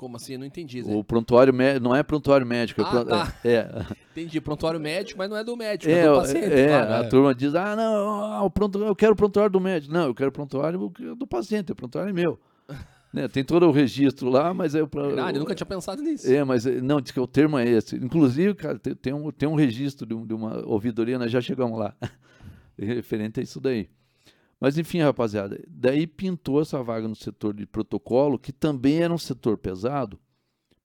[0.00, 0.32] Como assim?
[0.32, 0.82] Eu não entendi.
[0.82, 0.94] Zé.
[0.94, 2.80] O prontuário médico não é prontuário médico.
[2.80, 3.34] É ah, é, tá.
[3.44, 4.40] é, Entendi.
[4.40, 6.54] Prontuário médico, mas não é do médico, é, é do paciente.
[6.54, 7.02] É, claro, a é.
[7.02, 9.92] turma diz: ah, não, ah, o prontuário, eu quero o prontuário do médico.
[9.92, 12.40] Não, eu quero o prontuário do paciente, o prontuário é meu.
[13.12, 14.86] né, tem todo o registro lá, mas é.
[14.86, 16.32] Pra, Verdade, eu nunca tinha pensado nisso.
[16.32, 17.96] É, mas não, diz que o termo é esse.
[17.96, 21.78] Inclusive, cara, tem, tem um, tem um registro de, de uma ouvidoria, nós já chegamos
[21.78, 21.94] lá,
[22.74, 23.90] referente a isso daí.
[24.60, 29.18] Mas enfim, rapaziada, daí pintou essa vaga no setor de protocolo, que também era um
[29.18, 30.20] setor pesado,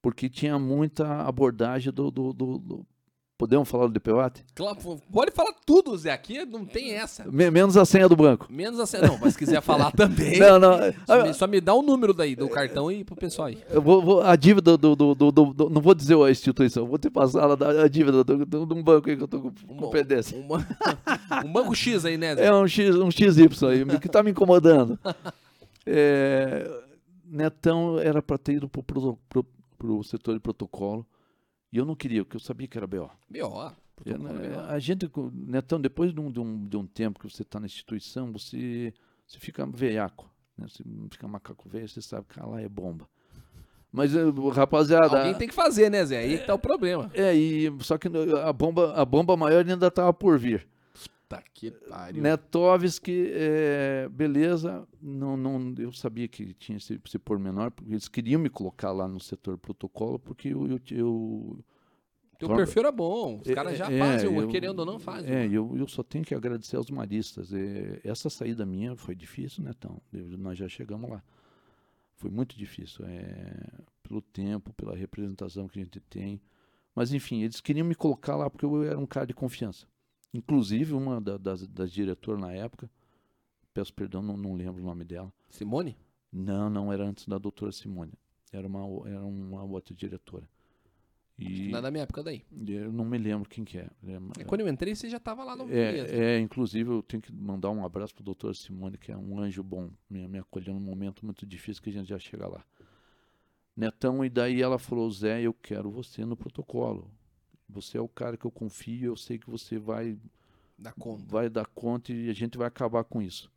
[0.01, 2.87] porque tinha muita abordagem do, do, do, do
[3.37, 4.45] Podemos falar do DPVAT?
[4.55, 4.77] Claro,
[5.11, 6.09] pode falar tudo, Zé.
[6.13, 7.25] Aqui não tem essa.
[7.29, 8.47] Me- menos a senha do banco.
[8.49, 9.03] Menos a senha.
[9.05, 10.39] Não, mas se quiser falar também.
[10.39, 10.77] Não, não.
[11.05, 13.57] Só me, só me dá o número daí do cartão e pro pessoal aí.
[13.69, 16.97] Eu vou, vou- a dívida do, do, do- do- Não vou dizer a instituição, vou
[16.97, 19.89] te passar a dívida do- do- de um banco aí que eu tô com, com
[19.89, 20.37] pendência.
[20.37, 20.65] Um, ba-
[21.45, 22.45] um banco X aí, né, Zé?
[22.45, 24.97] É um, X, um XY aí, que tá me incomodando.
[25.87, 26.67] É,
[27.25, 29.45] Netão era para ter ido pro, pro, pro,
[29.77, 31.05] pro setor de protocolo.
[31.75, 33.11] E eu não queria, porque eu sabia que era BO.
[33.29, 33.69] B.O.
[34.05, 34.27] Eu, BO.
[34.69, 37.65] a gente, Netão, depois de um, de um, de um tempo que você está na
[37.65, 38.93] instituição, você,
[39.27, 40.31] você fica veiaco.
[40.57, 40.67] Né?
[40.69, 43.09] Você fica macaco velho, você sabe que lá é bomba.
[43.91, 44.21] Mas, eh,
[44.53, 45.17] rapaziada.
[45.17, 46.19] Alguém tem que fazer, né, Zé?
[46.19, 47.11] Aí que tá o problema.
[47.13, 50.65] É, e, só que a bomba, a bomba maior ainda estava por vir.
[51.27, 52.21] Tá que pariu.
[52.21, 58.39] Netovski, é, beleza, não, não, eu sabia que tinha esse, esse pormenor, porque eles queriam
[58.39, 61.65] me colocar lá no setor protocolo, porque eu, eu, eu
[62.37, 63.37] Teu Forma- perfil era bom.
[63.43, 65.31] Os caras já É, fazem eu- querendo ou não fazem.
[65.33, 65.53] É, uma.
[65.55, 67.51] eu, eu só tenho que agradecer aos maristas.
[67.53, 69.99] É, essa saída minha foi difícil, né, então?
[70.11, 71.23] Nós já chegamos lá.
[72.17, 73.67] Foi muito difícil, é,
[74.03, 76.39] pelo tempo, pela representação que a gente tem.
[76.93, 79.87] Mas, enfim, eles queriam me colocar lá porque eu era um cara de confiança.
[80.33, 82.89] Inclusive, uma da- das, das diretoras na época,
[83.73, 85.31] peço perdão, não, não lembro o nome dela.
[85.49, 85.95] Simone?
[86.31, 88.13] Não, não era antes da doutora Simone.
[88.51, 90.47] Era uma, era uma outra diretora.
[91.37, 92.45] E Não é da minha época daí.
[92.67, 93.89] eu não me lembro quem que é.
[94.39, 96.15] É, quando eu entrei, você já tava lá no É, mesmo.
[96.15, 99.37] é, inclusive eu tenho que mandar um abraço para o doutor Simone, que é um
[99.39, 102.63] anjo bom, me, me acolheu num momento muito difícil que a gente já chega lá.
[103.75, 107.11] Netão, e daí ela falou, Zé, eu quero você no protocolo.
[107.67, 110.17] Você é o cara que eu confio, eu sei que você vai,
[110.77, 111.23] Da conta.
[111.27, 113.51] vai dar conta e a gente vai acabar com isso.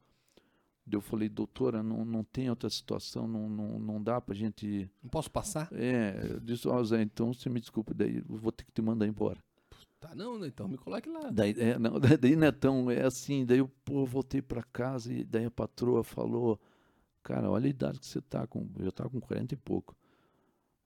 [0.91, 4.91] Eu falei, doutora, não, não tem outra situação, não, não, não dá pra gente...
[5.03, 5.69] Não posso passar?
[5.73, 8.81] É, eu disse, ó Zé, então você me desculpe, daí eu vou ter que te
[8.81, 9.39] mandar embora.
[10.01, 10.47] Tá, não, né?
[10.47, 11.31] então me coloque lá.
[11.31, 15.45] Daí, é, não, daí, Netão, é assim, daí eu pô, voltei para casa e daí
[15.45, 16.59] a patroa falou,
[17.23, 19.95] cara, olha a idade que você tá com, eu tava com 40 e pouco.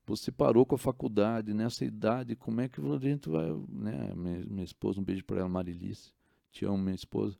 [0.05, 4.39] Você parou com a faculdade, nessa idade, como é que a gente vai, né, minha,
[4.49, 6.11] minha esposa, um beijo para ela, Marilice,
[6.51, 7.37] te amo, minha esposa.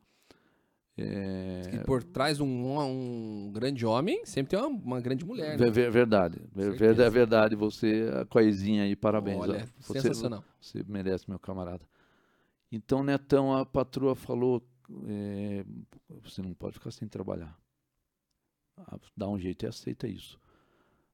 [0.95, 5.57] É, E por trás de um, um grande homem, sempre tem uma, uma grande mulher.
[5.59, 5.69] Né?
[5.71, 6.77] ver- verdade, ver- Certeza.
[6.77, 9.39] verdade, verdade, você, a coisinha aí, parabéns.
[9.39, 10.43] Olha, você, sensacional.
[10.61, 11.83] Você merece, meu camarada.
[12.71, 14.63] Então, Netão, a patroa falou:
[15.07, 15.65] é,
[16.23, 17.57] você não pode ficar sem trabalhar.
[18.77, 20.39] Ah, Dá um jeito e aceita isso.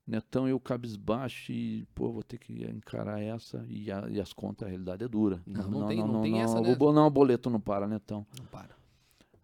[0.09, 4.67] Netão, eu cabisbaixo e, pô, vou ter que encarar essa e, a- e as contas,
[4.67, 5.39] a realidade é dura.
[5.45, 6.75] Não, não tem- não tem essa, o né?
[6.79, 8.25] Não, o boleto não para, Netão.
[8.37, 8.75] Não para.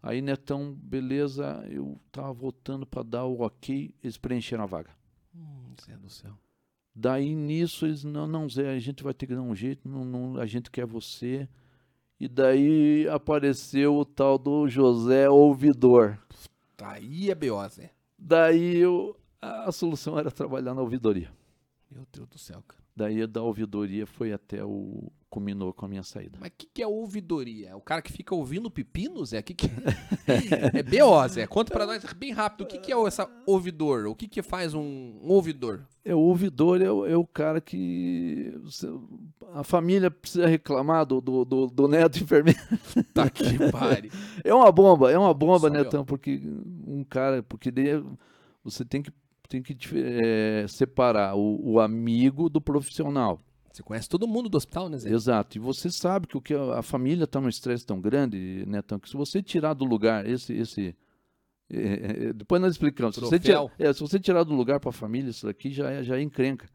[0.02, 4.90] Aí, Netão, beleza, eu tava voltando para dar o ok, eles preencheram a vaga.
[5.34, 6.32] Hum, Zé do céu.
[6.94, 10.04] Daí nisso eles, não, não, Zé, a gente vai ter que dar um jeito, não,
[10.04, 11.48] não, a gente quer você.
[12.18, 16.18] E daí apareceu o tal do José Ouvidor.
[16.78, 17.92] Aí é B.O., Zé.
[18.18, 21.30] Daí eu, a, a solução era trabalhar na ouvidoria.
[21.90, 22.82] Meu Deus do céu, cara.
[22.96, 25.12] Daí da ouvidoria foi até o.
[25.28, 26.38] combinou com a minha saída.
[26.40, 27.68] Mas o que, que é ouvidoria?
[27.68, 29.42] É o cara que fica ouvindo pepino, Zé?
[29.42, 29.66] Que que...
[30.26, 31.46] é B.O., Zé.
[31.46, 32.62] Conta pra nós bem rápido.
[32.62, 34.06] O que, que é essa ouvidor?
[34.06, 34.80] O que, que faz um,
[35.22, 35.86] um ouvidor?
[36.02, 38.52] É, o ouvidor é, o- é o cara que.
[39.52, 42.58] A família precisa reclamar do, do, do, do neto enfermeiro.
[43.12, 44.10] Tá que pare.
[44.42, 46.40] É uma bomba, é uma bomba, Só Netão, porque
[46.86, 48.02] um cara, porque daí
[48.64, 49.12] você tem que,
[49.46, 53.40] tem que eh, separar o, o amigo do profissional.
[53.72, 55.10] Você conhece todo mundo do hospital, né, Zé?
[55.10, 55.58] Exato.
[55.58, 59.08] E você sabe que o que a, família está num estresse tão grande, Netão, que
[59.08, 60.96] se você tirar do lugar esse, esse
[61.70, 63.14] eh, eh, depois nós explicamos.
[63.16, 63.70] Se você, Troféu.
[63.76, 66.16] tira- é, se você tirar do lugar para a família, isso daqui já é, já
[66.16, 66.68] é encrenca.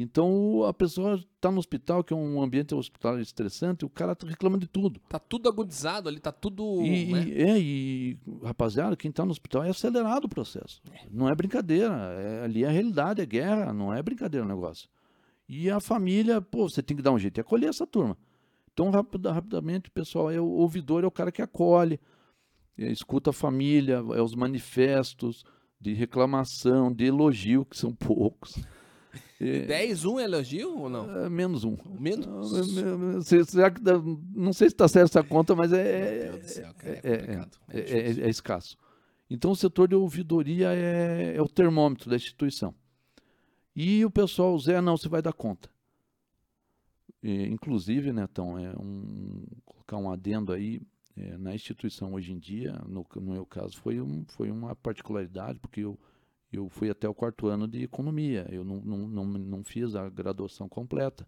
[0.00, 4.28] Então a pessoa está no hospital, que é um ambiente hospitalar estressante, o cara tá
[4.28, 5.00] reclamando de tudo.
[5.08, 6.80] Tá tudo agudizado ali, tá tudo.
[6.82, 7.30] E, né?
[7.30, 10.80] é, e, rapaziada, quem está no hospital é acelerado o processo.
[11.10, 11.92] Não é brincadeira.
[11.92, 14.88] é- ali é a realidade, é guerra, não é brincadeira o negócio.
[15.48, 18.16] E a família, pô, você tem que dar um jeito de acolher essa turma.
[18.72, 21.98] Então, rapida- rapidamente, pessoal, é o ouvidor, é o cara que acolhe,
[22.78, 25.42] é, escuta a família, é os manifestos
[25.80, 28.62] de reclamação, de elogio, que são poucos.
[29.40, 31.24] É, 10, 1 é elogio ou não?
[31.24, 31.76] é, menos um.
[31.98, 32.52] Menos?
[32.54, 33.98] Ah, se- será que dá-
[34.34, 36.98] não sei se está certa essa conta, mas é, Meu Deus do céu, cara, é
[37.02, 37.58] é- complicado.
[37.68, 38.76] é, É é- é escasso.
[39.30, 42.74] Então, o setor de ouvidoria é, é o termômetro da instituição.
[43.76, 45.68] E o pessoal, Zé, não, você vai dar conta.
[47.22, 50.80] E, inclusive, Netão, é um, colocar um adendo aí,
[51.16, 55.58] é, na instituição hoje em dia, no, no meu caso, foi, um, foi uma particularidade,
[55.58, 55.98] porque eu,
[56.52, 60.08] eu fui até o quarto ano de economia, eu não, não, não, não fiz a
[60.08, 61.26] graduação completa,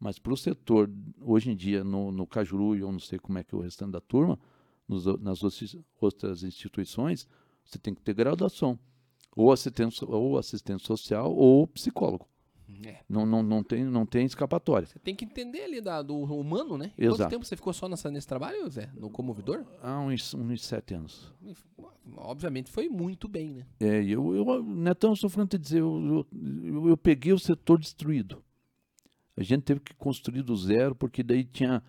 [0.00, 0.90] Mas para o setor,
[1.20, 3.92] hoje em dia, no, no Cajuru, eu não sei como é que é o restante
[3.92, 4.38] da turma,
[4.86, 5.42] nos, nas
[6.00, 7.28] outras instituições,
[7.64, 8.78] você tem que ter graduação.
[9.36, 12.28] Ou assistente, ou assistente social ou psicólogo.
[12.84, 12.98] É.
[13.08, 14.86] Não, não, não, tem, não tem escapatória.
[14.86, 16.92] Você tem que entender ali da, do humano, né?
[16.98, 17.18] Exato.
[17.18, 18.90] Quanto tempo você ficou só nessa, nesse trabalho, Zé?
[18.94, 19.64] No, como ouvidor?
[19.82, 21.32] Há uns, uns sete anos.
[22.16, 23.66] Obviamente foi muito bem, né?
[23.80, 26.26] É, eu, eu Netão, sou franco a dizer, eu,
[26.62, 28.42] eu, eu, peguei o setor destruído.
[29.36, 31.82] A gente teve que construir do zero, porque daí tinha,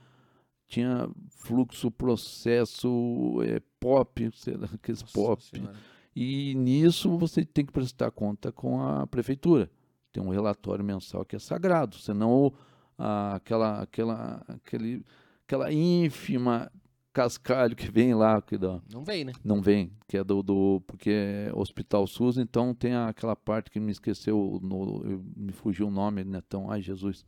[0.67, 5.43] tinha fluxo, processo, é, pop, sei lá, aqueles Nossa pop.
[5.43, 5.75] Senhora.
[6.15, 9.69] E nisso você tem que prestar conta com a prefeitura
[10.11, 12.53] tem um relatório mensal que é sagrado, senão
[12.97, 15.05] ah, aquela, aquela, aquele,
[15.45, 16.71] aquela ínfima
[17.13, 18.41] cascalho que vem lá.
[18.41, 19.33] Que dá, não vem, né?
[19.43, 23.79] Não vem, que é do, do porque é Hospital SUS, então tem aquela parte que
[23.79, 26.41] me esqueceu, no, me fugiu o nome, né?
[26.45, 27.25] Então, ai Jesus,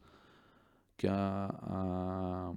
[0.98, 2.54] que a, a,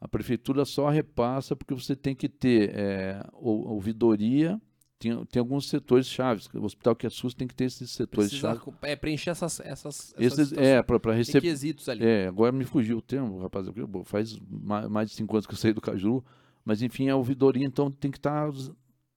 [0.00, 4.60] a prefeitura só repassa porque você tem que ter é, ouvidoria
[4.98, 6.48] tem, tem alguns setores chaves.
[6.54, 8.74] O hospital que é SUS tem que ter esses setores Precisa, chaves.
[8.82, 11.46] É, preencher essas, essas, esses, É, para receber.
[11.46, 12.04] Requisitos ali.
[12.04, 13.66] É, agora me fugiu o termo, rapaz.
[14.04, 16.24] Faz mais de cinco anos que eu saí do Caju.
[16.64, 18.58] Mas, enfim, a ouvidoria, então, tem que estar tá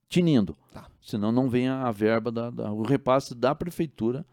[0.08, 0.56] tinindo.
[0.72, 0.86] Tá.
[1.00, 4.24] Senão não vem a verba, da, da o repasse da prefeitura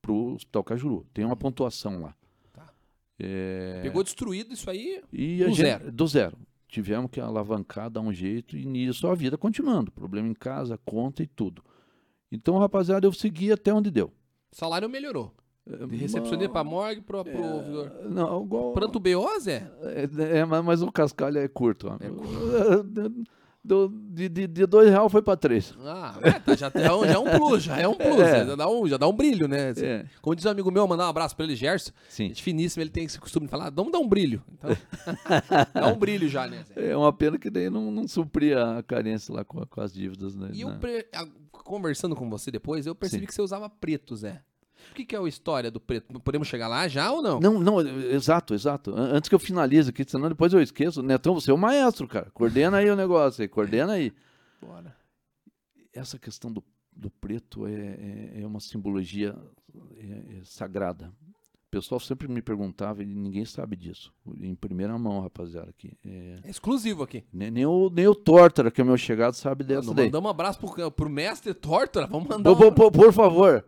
[0.00, 1.06] para o Hospital Cajuru.
[1.12, 2.14] Tem uma pontuação lá.
[2.52, 2.72] Tá.
[3.18, 3.80] É...
[3.82, 5.92] Pegou destruído isso aí e do gente, zero.
[5.92, 6.38] Do zero
[6.74, 9.92] tivemos que alavancar, dar um jeito, e nisso a vida continuando.
[9.92, 11.62] Problema em casa, conta e tudo.
[12.32, 14.12] Então, rapaziada, eu segui até onde deu.
[14.52, 15.32] O salário melhorou.
[15.66, 17.92] É, De recepcionista para morgue pro é, ouvidor.
[18.10, 18.72] Não, igual.
[18.72, 19.70] Pranto BO, Zé?
[19.82, 21.88] É, é, mas, mas o cascalho é curto.
[22.00, 23.24] É curto.
[23.64, 25.72] do, de, de, de dois reais foi para três.
[25.80, 28.20] Ah, é, tá, já, é um, já é um plus, já é um plus.
[28.20, 28.46] É.
[28.46, 29.70] Já, dá um, já dá um brilho, né?
[29.70, 30.04] Assim, é.
[30.20, 31.90] Como diz um amigo meu, mandar um abraço para ele, Gerson.
[32.08, 32.28] Sim.
[32.28, 34.42] Gente finíssimo, ele tem esse costume de falar, vamos dar um brilho.
[34.52, 34.70] Então,
[35.72, 36.62] dá um brilho já, né?
[36.76, 40.36] É uma pena que daí não, não supria a carência lá com, com as dívidas,
[40.36, 40.50] né?
[40.52, 40.70] E eu,
[41.50, 43.26] conversando com você depois, eu percebi Sim.
[43.28, 44.42] que você usava preto, Zé.
[44.90, 46.20] O que, que, é a história do preto?
[46.20, 47.40] Podemos chegar lá já ou não?
[47.40, 48.94] Não, não, exato, exato.
[48.94, 51.02] Antes que eu finalize aqui, senão depois eu esqueço.
[51.02, 52.30] Netão, você é o maestro, cara.
[52.32, 54.12] Coordena aí o negócio aí, coordena aí.
[54.60, 54.96] Bora.
[55.92, 56.62] Essa questão do,
[56.94, 59.36] do preto é, é, é uma simbologia
[59.96, 61.12] é, é sagrada.
[61.66, 64.12] O pessoal sempre me perguntava e ninguém sabe disso.
[64.40, 65.70] Em primeira mão, rapaziada.
[65.70, 65.92] Aqui.
[66.06, 67.24] É, é exclusivo aqui.
[67.32, 70.06] Nem, nem, o, nem o que é meu chegado, sabe dessa Mano, daí.
[70.06, 72.06] Mandamos um abraço pro, pro mestre Tórtora.
[72.06, 72.54] Vamos mandar.
[72.54, 72.72] Por, um...
[72.72, 73.64] por, por favor.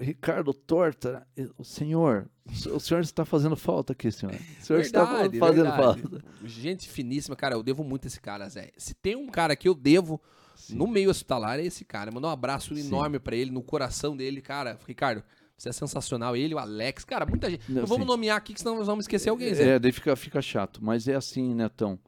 [0.00, 1.26] Ricardo Torta,
[1.56, 2.30] o senhor,
[2.72, 4.34] o senhor está fazendo falta aqui, senhor.
[4.34, 6.02] O senhor verdade, está fazendo verdade.
[6.02, 6.24] falta.
[6.44, 8.70] Gente finíssima, cara, eu devo muito a esse cara, Zé.
[8.76, 10.20] Se tem um cara que eu devo
[10.54, 10.76] Sim.
[10.76, 12.10] no meio hospitalar, é esse cara.
[12.10, 12.86] Mandar um abraço Sim.
[12.86, 14.78] enorme para ele, no coração dele, cara.
[14.86, 15.22] Ricardo,
[15.56, 16.36] você é sensacional.
[16.36, 17.70] Ele, o Alex, cara, muita gente.
[17.70, 19.74] Não, vamos nomear aqui, que senão nós vamos esquecer alguém, Zé.
[19.74, 20.82] É, daí fica, fica chato.
[20.82, 21.98] Mas é assim, Netão.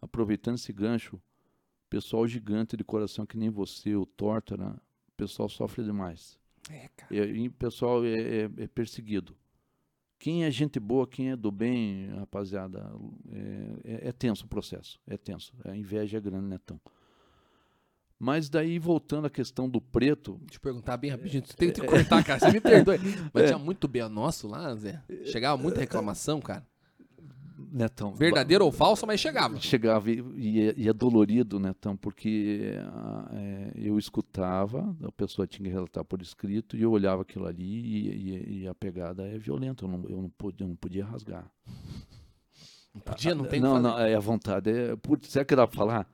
[0.00, 1.20] Aproveitando esse gancho,
[1.88, 4.74] pessoal gigante de coração que nem você, o Torta, né?
[5.08, 6.38] o pessoal sofre demais.
[6.70, 7.14] É, cara.
[7.14, 9.36] E, o pessoal é, é, é, perseguido.
[10.18, 12.92] Quem é gente boa, quem é do bem, rapaziada,
[13.30, 14.98] é, é, é tenso o processo.
[15.06, 15.52] É tenso.
[15.64, 16.80] A inveja é grande, né, tão.
[18.18, 20.38] Mas daí, voltando à questão do preto.
[20.40, 21.44] Deixa eu perguntar bem rapidinho.
[21.46, 22.40] Você tem que cortar, cara.
[22.40, 22.98] Você me perdoe.
[23.32, 25.00] Mas tinha muito bem nosso lá, Zé.
[25.26, 26.66] Chegava muita reclamação, cara.
[27.70, 28.14] Netão.
[28.14, 29.60] Verdadeiro ou falso, mas chegava.
[29.60, 32.74] Chegava e, e, é, e é dolorido, Netão, porque
[33.32, 37.64] é, eu escutava, a pessoa tinha que relatar por escrito, e eu olhava aquilo ali
[37.64, 41.50] e, e a pegada é violenta, eu não, eu não, podia, eu não podia rasgar.
[42.94, 44.70] Não podia, não tem Não, não, é a vontade.
[44.70, 46.10] É, putz, será que dá pra falar?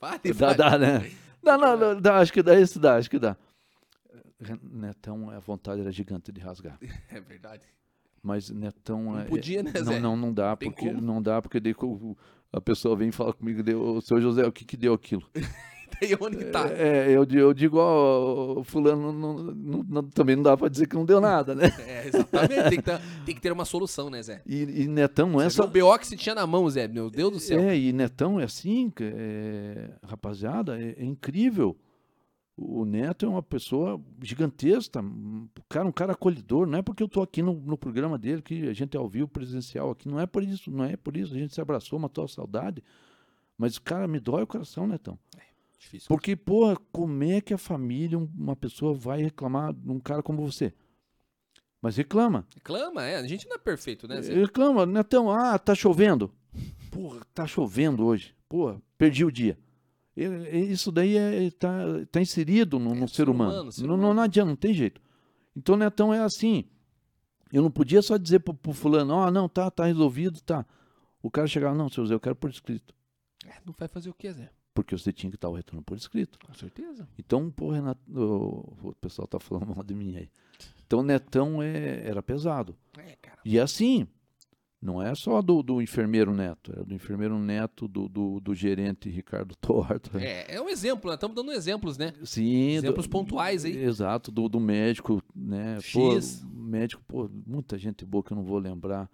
[0.00, 1.10] Vai, dá, dá, né?
[1.42, 3.36] Não, não, não, dá, acho que dá, isso dá, acho que dá.
[4.62, 6.78] Netão, a vontade era gigante de rasgar.
[7.10, 7.79] É verdade
[8.22, 8.72] mas não é.
[8.88, 9.98] Não é, podia, né, Zé?
[9.98, 11.00] Não, não, não dá, Tem porque como?
[11.00, 11.74] não dá, porque daí
[12.52, 15.22] a pessoa vem e fala comigo, o seu José, o que que deu aquilo?
[16.00, 16.68] daí onde que tá?
[16.68, 21.04] É, eu, eu digo, ó, fulano não, não, também não dá para dizer que não
[21.04, 21.72] deu nada, né?
[21.86, 24.42] É, exatamente, tem que, ter, tem que ter uma solução, né, Zé?
[24.46, 25.64] E, e Netão não é só...
[25.64, 27.60] o BO que se tinha na mão, Zé, meu Deus do céu.
[27.60, 31.76] É, e Netão é assim, é, rapaziada, é, é incrível.
[32.62, 35.02] O Neto é uma pessoa gigantesca,
[35.66, 36.66] cara, um cara acolhedor.
[36.66, 39.08] Não é porque eu estou aqui no, no, programa dele que a gente é ao
[39.08, 40.06] vivo presencial aqui.
[40.06, 41.34] Não é por isso, não é por isso.
[41.34, 42.84] A gente se abraçou, matou a saudade.
[43.56, 45.18] Mas, cara, me dói o coração, Netão.
[45.38, 45.42] É,
[45.78, 46.06] difícil.
[46.06, 50.44] Porque, porra, como é que a família, uma pessoa vai reclamar de um cara como
[50.44, 50.74] você?
[51.80, 52.46] Mas reclama.
[52.54, 53.16] Reclama, é.
[53.16, 54.20] A gente não é perfeito, né?
[54.20, 54.34] Zé?
[54.34, 55.30] Reclama, Netão.
[55.30, 56.30] Ah, tá chovendo.
[56.90, 58.34] Porra, tá chovendo hoje.
[58.50, 59.58] Porra, perdi o dia.
[60.16, 63.52] Isso daí está é, tá, tá inserido no, no é, ser humano.
[63.52, 64.14] humano ser não, humano.
[64.14, 65.00] não adianta, não tem jeito.
[65.56, 66.64] Então, Netão é assim.
[67.52, 70.64] Eu não podia só dizer pro, pro fulano, ó, não, tá, tá resolvido, tá.
[71.22, 72.94] O cara chegava, não, seu Zé, eu quero por escrito.
[73.44, 74.50] É, não vai fazer o que, Zé?
[74.72, 76.38] Porque você tinha que dar o retorno por escrito.
[76.38, 77.08] Com certeza.
[77.18, 80.30] Então, pô, Renato, o, o pessoal tá falando mal de mim aí.
[80.86, 82.76] Então, Netão é, era pesado.
[82.96, 83.38] É, cara.
[83.44, 84.06] E é assim,
[84.82, 89.10] não é só do, do enfermeiro neto, é do enfermeiro neto do, do, do gerente
[89.10, 90.16] Ricardo Torto.
[90.16, 91.14] É, é um exemplo, né?
[91.14, 92.14] Estamos dando exemplos, né?
[92.24, 93.76] Sim, Exemplos do, pontuais aí.
[93.76, 95.78] Exato, do, do médico, né?
[95.80, 96.40] X.
[96.42, 99.10] Pô, médico, pô, muita gente boa que eu não vou lembrar.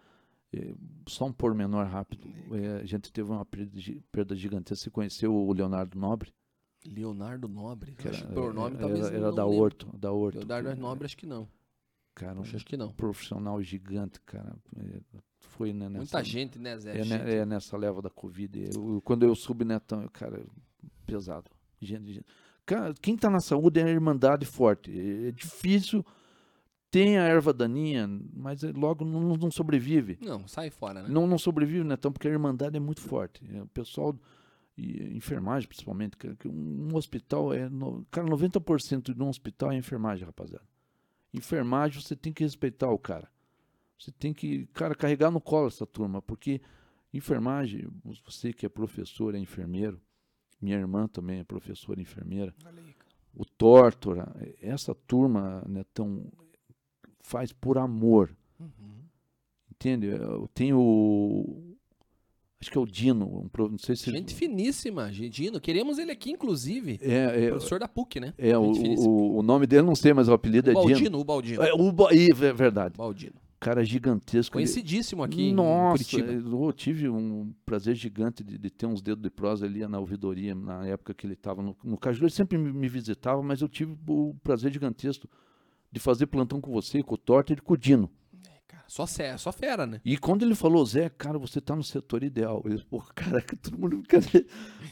[0.55, 0.73] É,
[1.09, 2.29] só um pormenor rápido.
[2.53, 3.73] É, a gente teve uma perda,
[4.13, 4.85] perda gigantesca.
[4.85, 6.33] Você conheceu o Leonardo Nobre?
[6.87, 7.93] Leonardo Nobre.
[7.97, 9.45] Que acho era, que por nome era- talvez era não da.
[9.45, 10.39] Horto, da Horto.
[10.39, 11.49] Leonardo que- Nobre acho que não.
[12.15, 12.93] Cara, um acho que não.
[12.93, 14.57] profissional gigante, cara.
[15.47, 16.99] Foi né, nessa, Muita gente, né, Zé?
[16.99, 17.25] É, Gente.
[17.25, 18.71] ne- é nessa leva da Covid.
[18.75, 20.45] Eu- quando eu subi Netão, eu, cara,
[21.07, 21.51] pesado.
[21.81, 22.27] Gente, gente.
[22.65, 24.91] Cara, quem tá na saúde é a irmandade forte.
[24.91, 26.05] É, é difícil.
[26.91, 30.19] Tem a erva daninha, mas é- logo não, não sobrevive.
[30.21, 31.09] Não, sai fora, né?
[31.09, 33.43] Não, não sobrevive, Netão, porque a irmandade é muito forte.
[33.53, 34.17] É, o pessoal,
[34.77, 37.69] e enfermagem principalmente, cara, que um, um hospital é.
[37.69, 40.65] No, cara, 90% de um hospital é enfermagem, rapaziada.
[41.35, 43.29] Enfermagem, você tem que respeitar o cara.
[43.99, 46.61] Você tem que, cara, carregar no colo essa turma, porque
[47.13, 47.89] enfermagem,
[48.25, 50.01] você que é professor, é enfermeiro,
[50.61, 53.11] minha irmã também é professora enfermeira, aí, cara.
[53.35, 56.31] o Tórtora, essa turma, Netão,
[57.21, 58.37] faz por amor.
[58.61, 59.05] Uhum.
[59.71, 60.07] Entende?
[60.07, 60.79] Eu tenho.
[60.81, 61.75] o-
[62.59, 63.27] Acho que é o Dino.
[63.27, 64.11] Um, não sei se.
[64.11, 65.61] Gente finíssima, Gedino.
[65.61, 66.99] Queremos ele aqui, inclusive.
[67.03, 68.33] É, é, Professor da PUC, né?
[68.39, 70.89] é o, o, o nome dele não sei, mas o apelido o é Dino.
[70.89, 71.63] Baldino, o Baldino.
[71.63, 72.97] É, o, Ba- é verdade.
[72.97, 73.35] Baldino.
[73.59, 74.53] Cara gigantesco.
[74.53, 76.57] Conhecidíssimo aqui Nossa, em Curitiba.
[76.57, 80.55] eu tive um prazer gigante de, de ter uns dedos de prosa ali na ouvidoria,
[80.55, 82.25] na época que ele estava no, no Caju.
[82.25, 85.29] Ele sempre me, me visitava, mas eu tive o prazer gigantesco
[85.91, 88.11] de fazer plantão com você, com o Torta e com o Dino.
[88.69, 90.01] Cara, só, sé- só fera, né?
[90.05, 92.63] E quando ele falou, Zé, cara, você tá no setor ideal.
[92.65, 94.19] Eu pô, cara, que todo mundo fica.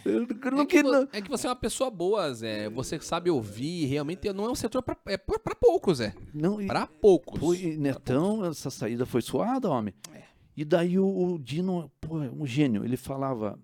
[0.05, 0.79] Eu não, É que,
[1.16, 2.70] é que você é uma pessoa boa, Zé.
[2.70, 6.14] Você sabe ouvir, realmente não é um setor pra, é pra pra poucos, Zé.
[6.33, 7.39] Não, e, Pra poucos.
[7.41, 9.93] pô, e Netão, essa saída foi suada, homem.
[10.12, 10.22] É.
[10.57, 13.59] E daí o, o Dino, pô, é um gênio, ele falava,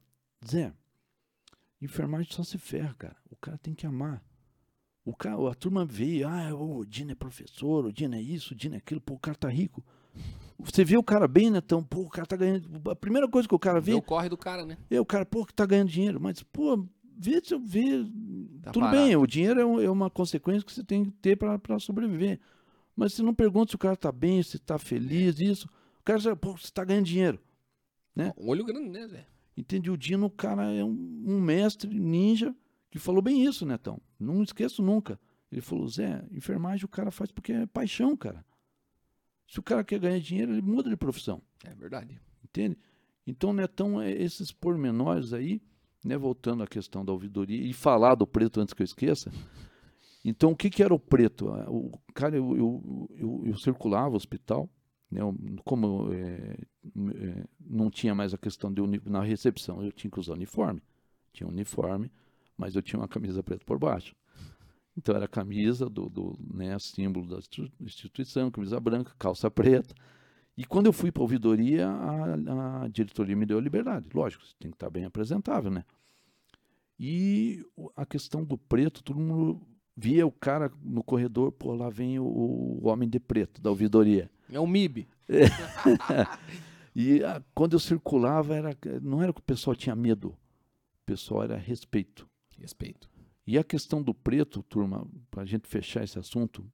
[0.45, 0.73] Zé,
[1.81, 3.17] enfermagem só se ferra, cara.
[3.31, 4.23] O cara tem que amar.
[5.05, 8.57] O cara, a turma veio, ah, o Dino é professor, o Dino é isso, o
[8.57, 9.85] Dino é aquilo, pô, o cara tá rico.
[10.59, 12.91] Você vê o cara bem, Netão, pô, o cara tá ganhando.
[12.91, 14.77] A primeira coisa que o cara Vê o corre do cara, né?
[14.91, 16.87] É, o cara, pô, que tá ganhando dinheiro, mas, pô,
[17.17, 18.05] vê se eu vê.
[18.63, 18.99] Tá Tudo parado.
[19.03, 22.39] bem, o dinheiro é, um- é uma consequência que você tem que ter para sobreviver.
[22.95, 25.67] Mas você não pergunta se o cara tá bem, se tá feliz, isso.
[26.01, 27.41] O cara já, pô, você tá ganhando dinheiro.
[28.15, 28.35] né?
[28.37, 29.27] Um olho grande, né, Zé?
[29.57, 29.91] Entende?
[29.91, 32.55] O Dino, o cara é um, um mestre ninja
[32.91, 33.99] que falou bem isso, Netão.
[34.19, 35.19] Não esqueço nunca.
[35.51, 38.45] Ele falou, Zé, enfermagem o cara faz porque é paixão, cara.
[39.51, 41.43] Se o cara quer ganhar dinheiro, ele muda de profissão.
[41.65, 42.21] É verdade.
[42.45, 42.79] Entende?
[43.27, 45.61] Então, Netão, é esses pormenores aí,
[46.05, 49.29] né, voltando à questão da ouvidoria, e falar do preto antes que eu esqueça.
[50.25, 51.49] Então, o que, que era o preto?
[51.49, 54.71] Ah, O cara, eu, eu, eu, eu circulava o hospital,
[55.11, 55.21] né,
[55.65, 56.57] como é,
[57.17, 60.81] é, não tinha mais a questão de na recepção, eu tinha que usar uniforme.
[61.33, 62.09] Tinha uniforme,
[62.57, 64.15] mas eu tinha uma camisa preta por baixo.
[65.01, 69.95] Então era a camisa do, do né, símbolo da institu- instituição, camisa branca, calça preta.
[70.59, 74.07] E quando eu fui para a ouvidoria, a, diretoria me deu a liberdade.
[74.13, 75.85] Lógico, você tem que estar bem apresentável, né?
[76.99, 79.63] E o- a questão do preto, todo mundo
[79.97, 84.31] via o cara no corredor, pô, lá vem o, o homem de preto da ouvidoria.
[84.53, 85.09] É um MIB.
[86.95, 90.37] E a- quando eu circulava, era, não era que o pessoal tinha medo, o
[91.07, 92.29] pessoal era respeito.
[92.59, 93.09] Respeito.
[93.51, 96.65] E a questão do preto, turma, para a gente fechar esse assunto,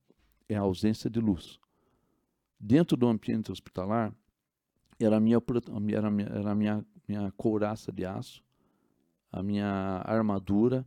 [0.46, 1.58] é a ausência de luz.
[2.60, 4.14] Dentro do ambiente hospitalar,
[5.00, 5.40] era a minha,
[5.94, 8.44] era minha, era minha, minha couraça de aço,
[9.32, 10.86] a minha armadura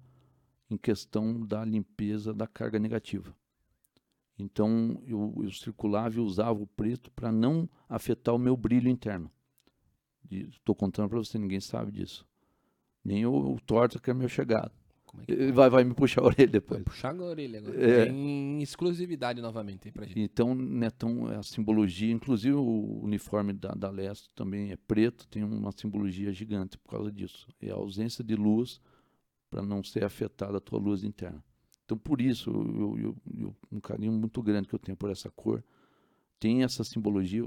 [0.70, 3.36] em questão da limpeza da carga negativa.
[4.38, 9.32] Então, eu, eu circulava e usava o preto para não afetar o meu brilho interno.
[10.30, 12.28] Estou contando para você, ninguém sabe disso.
[13.04, 14.78] Nem o, o que é meu chegado.
[15.28, 16.84] É Ele vai, vai me puxar a orelha Vai depois.
[16.84, 17.82] puxar a orelha agora.
[17.84, 18.06] É.
[18.06, 20.20] Tem exclusividade novamente aí pra gente.
[20.20, 25.72] Então, Netão, a simbologia, inclusive o uniforme da, da Leste também é preto, tem uma
[25.72, 27.48] simbologia gigante por causa disso.
[27.62, 28.80] É a ausência de luz
[29.50, 31.44] para não ser afetada a tua luz interna.
[31.86, 35.30] Então, por isso, eu, eu- eu- um carinho muito grande que eu tenho por essa
[35.32, 35.64] cor.
[36.40, 37.44] Tem essa simbologia.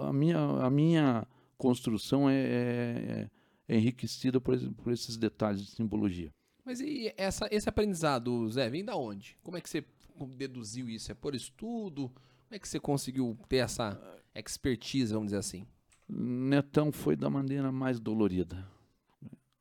[0.00, 1.26] a, minha, a minha
[1.58, 3.30] construção é, é-
[3.68, 6.32] é enriquecida por, por esses detalhes de simbologia.
[6.64, 9.36] Mas e essa, esse aprendizado, Zé, vem da onde?
[9.42, 9.84] Como é que você
[10.36, 11.10] deduziu isso?
[11.10, 12.08] É por estudo?
[12.08, 14.00] Como é que você conseguiu ter essa
[14.34, 15.66] expertise, vamos dizer assim?
[16.08, 18.66] Netão foi da maneira mais dolorida.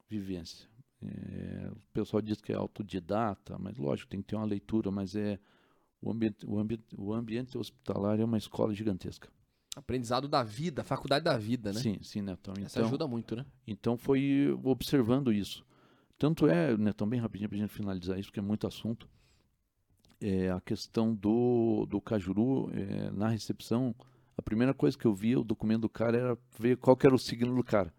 [0.09, 0.69] Vivência.
[1.01, 5.15] É, o pessoal diz que é autodidata, mas lógico, tem que ter uma leitura, mas
[5.15, 5.39] é
[6.01, 9.29] o ambiente, o ambiente, o ambiente hospitalar é uma escola gigantesca.
[9.75, 11.79] Aprendizado da vida, faculdade da vida, né?
[11.79, 12.53] Sim, sim, Netão.
[12.57, 13.45] Essa Então, ajuda muito, né?
[13.65, 15.65] então foi observando isso.
[16.21, 19.09] Tanto é, Netão, bem rapidinho para a gente finalizar isso, porque é muito assunto.
[20.21, 23.95] É, a questão do, do Cajuru, é, na recepção,
[24.37, 27.17] a primeira coisa que eu via, o documento do cara, era ver qual era o
[27.17, 27.91] signo do cara.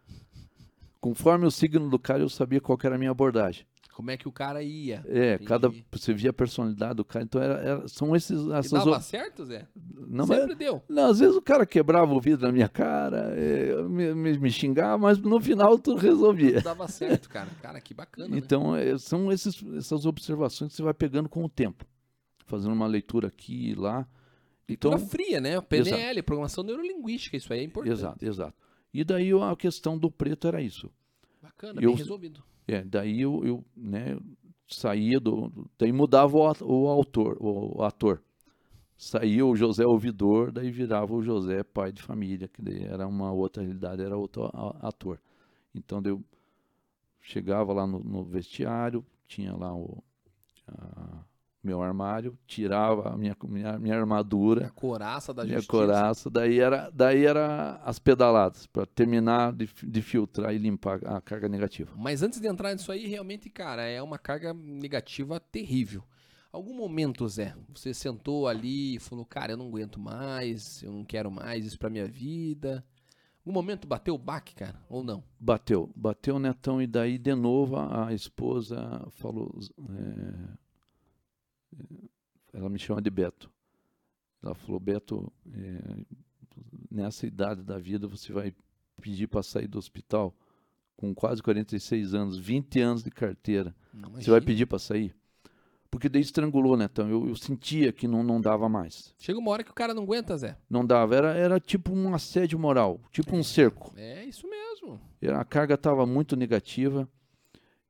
[1.00, 3.66] Conforme o signo do cara, eu sabia qual era a minha abordagem.
[3.92, 5.04] Como é que o cara ia?
[5.06, 5.44] É, Entendi.
[5.48, 8.40] cada, você via a personalidade do cara, então era, era- são esses...
[8.40, 9.68] E Essas, dava o- certo, Zé?
[10.08, 10.82] não, mas- Sempre deu.
[10.88, 14.50] não, às vezes o cara quebrava o vidro na minha cara, é, me, me, me
[14.50, 16.60] xingava, mas no final tudo resolvia.
[16.62, 17.48] Dava certo, cara.
[17.60, 18.38] Cara, que bacana, né?
[18.38, 21.84] Então, é, são esses, essas observações que você vai pegando com o tempo.
[22.46, 24.06] Fazendo uma leitura aqui e lá.
[24.68, 25.60] Então, Leitura fria, né?
[25.60, 27.92] PNL, Programação Neurolinguística, isso aí é importante.
[27.92, 28.54] exato, exato.
[28.92, 30.90] E daí a questão do preto era isso.
[31.42, 32.42] Bacana, Eu- bem resolvido.
[32.66, 34.16] É, daí eu, eu né,
[34.68, 38.22] saía do, Daí mudava o, o autor, o, o ator.
[38.96, 43.32] Saía o José ouvidor, daí virava o José pai de família, que daí era uma
[43.32, 44.50] outra realidade, era outro
[44.82, 45.20] ator.
[45.74, 46.22] Então eu
[47.20, 50.02] chegava lá no, no vestiário, tinha lá o
[50.68, 51.24] a-
[51.62, 55.70] meu armário, tirava a minha, minha, minha armadura, A coraça da minha justiça.
[55.70, 61.20] coraça, daí era, daí era as pedaladas, para terminar de, de filtrar e limpar a
[61.20, 61.92] carga negativa.
[61.96, 66.02] Mas antes de entrar nisso aí, realmente, cara, é uma carga negativa terrível.
[66.50, 71.04] Algum momento, Zé, você sentou ali e falou, cara, eu não aguento mais, eu não
[71.04, 72.84] quero mais isso pra minha vida.
[73.38, 74.78] Algum momento bateu o baque, cara?
[74.88, 75.24] Ou não?
[75.40, 79.58] Bateu, bateu o netão e daí de novo a, a esposa falou,
[79.90, 80.58] é,
[82.52, 83.50] ela me chama de Beto.
[84.42, 86.04] Ela falou, Beto, é,
[86.90, 88.54] nessa idade da vida você vai
[89.00, 90.34] pedir para sair do hospital
[90.96, 93.74] com quase 46 anos, 20 anos de carteira.
[93.92, 95.14] Não, Você vai pedir para sair?
[95.90, 97.08] Porque daí estrangulou, Netão.
[97.10, 99.14] Eu, eu sentia que não, não dava mais.
[99.18, 100.56] Chega uma hora que o cara não aguenta, Zé.
[100.70, 101.14] Não dava.
[101.14, 103.92] Era, era tipo um assédio moral, tipo um cerco.
[103.96, 105.00] É isso mesmo.
[105.38, 107.06] A carga estava muito negativa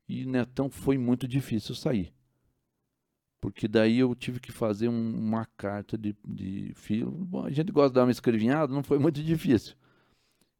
[0.08, 2.12] e Netão foi muito difícil sair.
[3.42, 7.28] Porque daí eu tive que fazer um- uma carta de, de filho.
[7.44, 9.74] A gente gosta de dar uma escrevinhada, não foi muito difícil.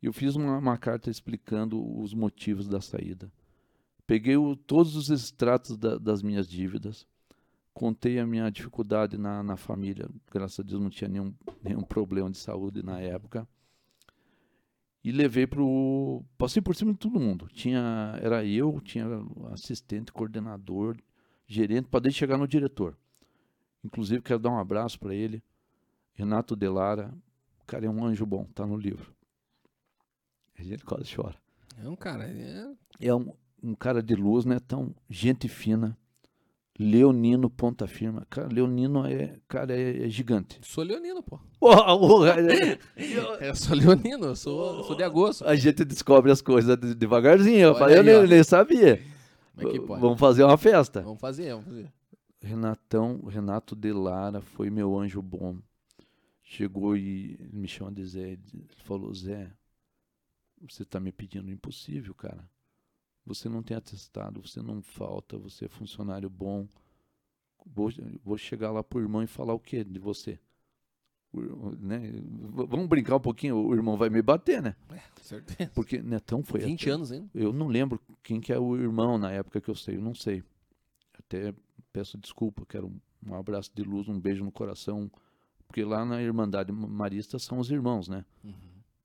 [0.03, 3.33] Eu fiz uma, uma carta explicando os motivos da saída.
[4.05, 7.07] Peguei o- todos os extratos da- das minhas dívidas,
[7.73, 10.09] contei a minha dificuldade na, na família.
[10.29, 13.47] Graças a Deus não tinha nenhum, nenhum problema de saúde na época
[15.05, 19.05] e levei pro passei por cima de todo mundo tinha era eu tinha
[19.53, 20.97] assistente coordenador
[21.47, 22.97] gerente para chegar no diretor.
[23.85, 25.43] Inclusive quero dar um abraço para ele
[26.15, 27.13] Renato Delara
[27.61, 29.15] o cara é um anjo bom tá no livro.
[30.59, 31.37] A gente quase chora.
[31.83, 32.67] Não, cara, é...
[33.01, 33.33] é um,
[33.63, 34.59] um cara de luz né?
[34.61, 35.97] Tão gente fina.
[36.79, 38.27] Leonino Ponta Firma.
[38.29, 40.59] Cara Leonino é cara é, é gigante.
[40.63, 41.39] Sou leonino, pô.
[42.27, 42.79] É-
[43.49, 45.47] Eu sou leonino, eu sou, sou de agosto.
[45.47, 47.61] a gente descobre as coisas de- devagarzinho.
[47.69, 49.03] Eu falei, eu nem, nem sabia.
[49.55, 50.01] Como é que pode?
[50.01, 51.03] Vamos fazer uma festa.
[51.03, 51.93] Vamos fazer, vamos fazer.
[52.41, 55.59] Renatão, Renato de Lara foi meu anjo bom.
[56.43, 58.33] Chegou e me chama de Zé.
[58.33, 59.53] Ele falou, Zé,
[60.61, 62.49] você está me pedindo impossível, cara.
[63.25, 66.67] Você não tem atestado, você não falta, você é funcionário bom.
[67.65, 67.91] Vou,
[68.25, 70.41] vou chegar lá pro irmão e falar o quê de você?
[71.81, 72.13] Né?
[72.69, 74.77] Vamos brincar um pouquinho, o irmão vai me bater, né?
[74.91, 75.71] É, com certeza.
[75.75, 77.29] Porque Netão foi 20 até- anos ainda.
[77.35, 80.15] Eu não lembro quem que é o irmão na época que eu sei, eu não
[80.15, 80.43] sei.
[81.19, 81.55] Até
[81.93, 85.11] peço desculpa, quero um, um abraço de luz, um beijo no coração,
[85.67, 88.25] porque lá na Irmandade Marista são os irmãos, né?
[88.45, 88.53] Uhum.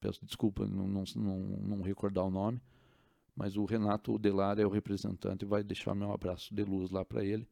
[0.01, 2.61] Peço desculpa não, não, não, não recordar o nome,
[3.35, 7.23] mas o Renato Delar é o representante vai deixar meu abraço de luz lá para
[7.23, 7.47] ele.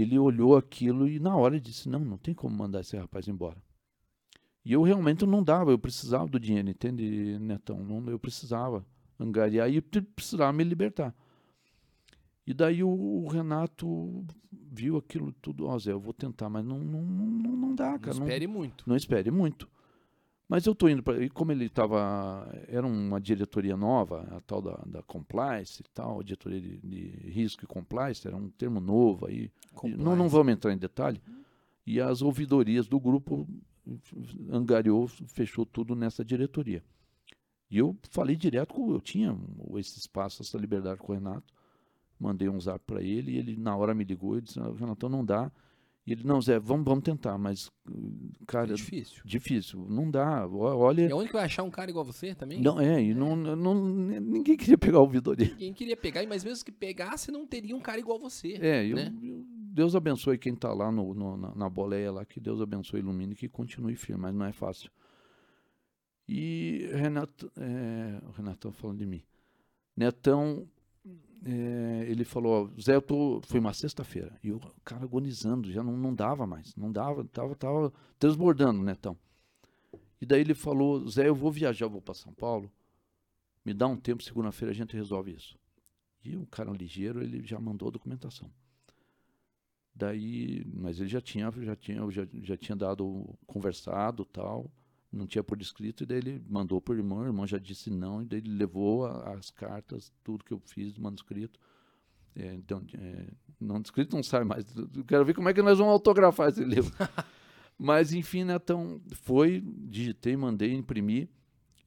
[0.00, 3.56] Ele olhou aquilo e na hora disse: Não, não tem como mandar esse rapaz embora.
[4.64, 7.78] E eu realmente não dava, eu precisava do dinheiro, entende, Netão?
[7.84, 8.84] Não, eu precisava
[9.18, 11.14] angariar e precisava me libertar.
[12.46, 16.78] E daí o, o Renato viu aquilo tudo, ó Zé, eu vou tentar, mas não,
[16.78, 18.16] não, não, não dá, Não cara.
[18.18, 18.84] não- espere muito.
[18.86, 19.68] não espere muito.
[20.48, 21.22] Mas eu estou indo para.
[21.22, 22.48] E como ele estava.
[22.68, 27.30] Era uma diretoria nova, a tal da, da compliance e tal, a diretoria de, de
[27.30, 29.50] risco e compliance, era um termo novo aí.
[29.98, 31.20] Não, não vamos entrar em detalhe.
[31.84, 33.46] E as ouvidorias do grupo
[34.50, 36.82] angariou, fechou tudo nessa diretoria.
[37.68, 38.92] E eu falei direto com.
[38.92, 39.36] Eu tinha
[39.76, 41.52] esse espaço, essa liberdade com o Renato.
[42.18, 45.08] Mandei um zap para ele e ele na hora me ligou e disse: "Ah, Renatão,
[45.08, 45.50] não dá.
[46.06, 47.68] E ele, não, Zé, vamos, vamos tentar, mas,
[48.46, 49.20] cara, É difícil.
[49.24, 50.46] difícil, não dá.
[50.46, 51.08] Olha.
[51.08, 52.60] E onde que vai achar um cara igual você também?
[52.60, 55.48] Não, é, e não, não, ninguém queria pegar o Vidoria.
[55.48, 58.52] Ninguém queria pegar, mas mesmo que pegasse, não teria um cara igual você.
[58.60, 59.12] É, né?
[59.20, 63.00] eu- Deus abençoe quem tá lá no, no- na, na boleia lá, que Deus abençoe,
[63.00, 64.90] ilumine, que continue firme, mas não é fácil.
[66.28, 69.22] E Renato, é, o Renatão falando de mim.
[69.96, 70.66] Netão,
[71.44, 75.96] é, ele falou, Zé, eu tô, foi uma sexta-feira, e o cara agonizando, já não,
[75.96, 79.16] não dava mais, não dava, tava, tava transbordando, Netão.
[80.20, 82.70] E daí ele falou, Zé, eu vou viajar, eu vou para São Paulo,
[83.64, 85.58] me dá um tempo, segunda-feira a gente resolve isso.
[86.24, 88.50] E o cara ligeiro, ele já mandou a documentação.
[89.94, 94.70] Daí, mas ele já tinha, já tinha, já, já tinha dado, conversado tal,
[95.16, 98.22] não tinha por escrito, e daí ele mandou por irmão, o irmão já disse não,
[98.22, 101.58] e daí ele levou a- as cartas, tudo que eu fiz do manuscrito.
[102.34, 103.26] É, então, é,
[103.58, 104.64] não escrito não sai mais.
[104.76, 106.92] Eu Quero ver como é que nós vamos autografar esse livro.
[107.78, 111.28] mas enfim, né, então foi, digitei, mandei, imprimi.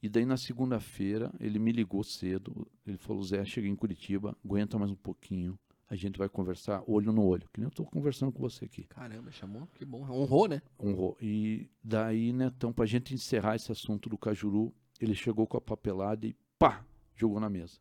[0.02, 2.66] E daí na segunda-feira ele me ligou cedo.
[2.88, 5.60] Ele falou: Zé, cheguei em Curitiba, aguenta mais um pouquinho.
[5.90, 8.84] A gente vai conversar olho no olho, que nem eu estou conversando com você aqui.
[8.84, 9.68] Caramba, chamou?
[9.74, 10.04] Que bom.
[10.04, 10.62] Honrou, né?
[10.80, 11.18] Honrou.
[11.20, 14.72] E daí, né, então, pra gente encerrar esse assunto do Cajuru,
[15.02, 16.86] ele chegou com a papelada e pá,
[17.16, 17.80] jogou na mesa.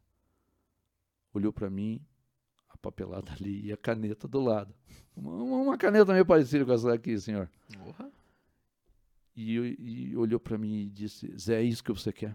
[1.35, 2.01] Olhou pra mim,
[2.71, 4.75] a papelada ali e a caneta do lado.
[5.15, 7.51] Uma, uma caneta meio parecida com essa aqui, senhor.
[7.77, 8.11] Porra.
[9.37, 12.35] E, e olhou pra mim e disse: Zé, é isso que você quer?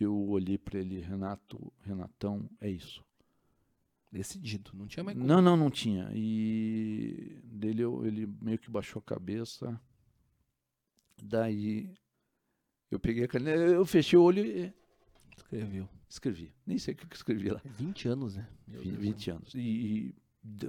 [0.00, 3.05] Eu olhei pra ele, Renato, Renatão, é isso.
[4.10, 4.70] Decidido.
[4.74, 5.26] Não tinha mais como.
[5.28, 6.10] Não, não, não tinha.
[6.14, 9.80] E dele eu- ele meio que baixou a cabeça.
[11.22, 11.94] Daí
[12.90, 14.72] eu peguei a caneta, eu fechei o olho e
[15.36, 15.88] Escreveu.
[16.08, 16.54] escrevi.
[16.66, 17.60] Nem sei o que eu escrevi lá.
[17.64, 18.48] É 20 anos, né?
[18.66, 19.02] Meu Vi- Deus.
[19.02, 19.54] 20 anos.
[19.54, 20.14] E, e,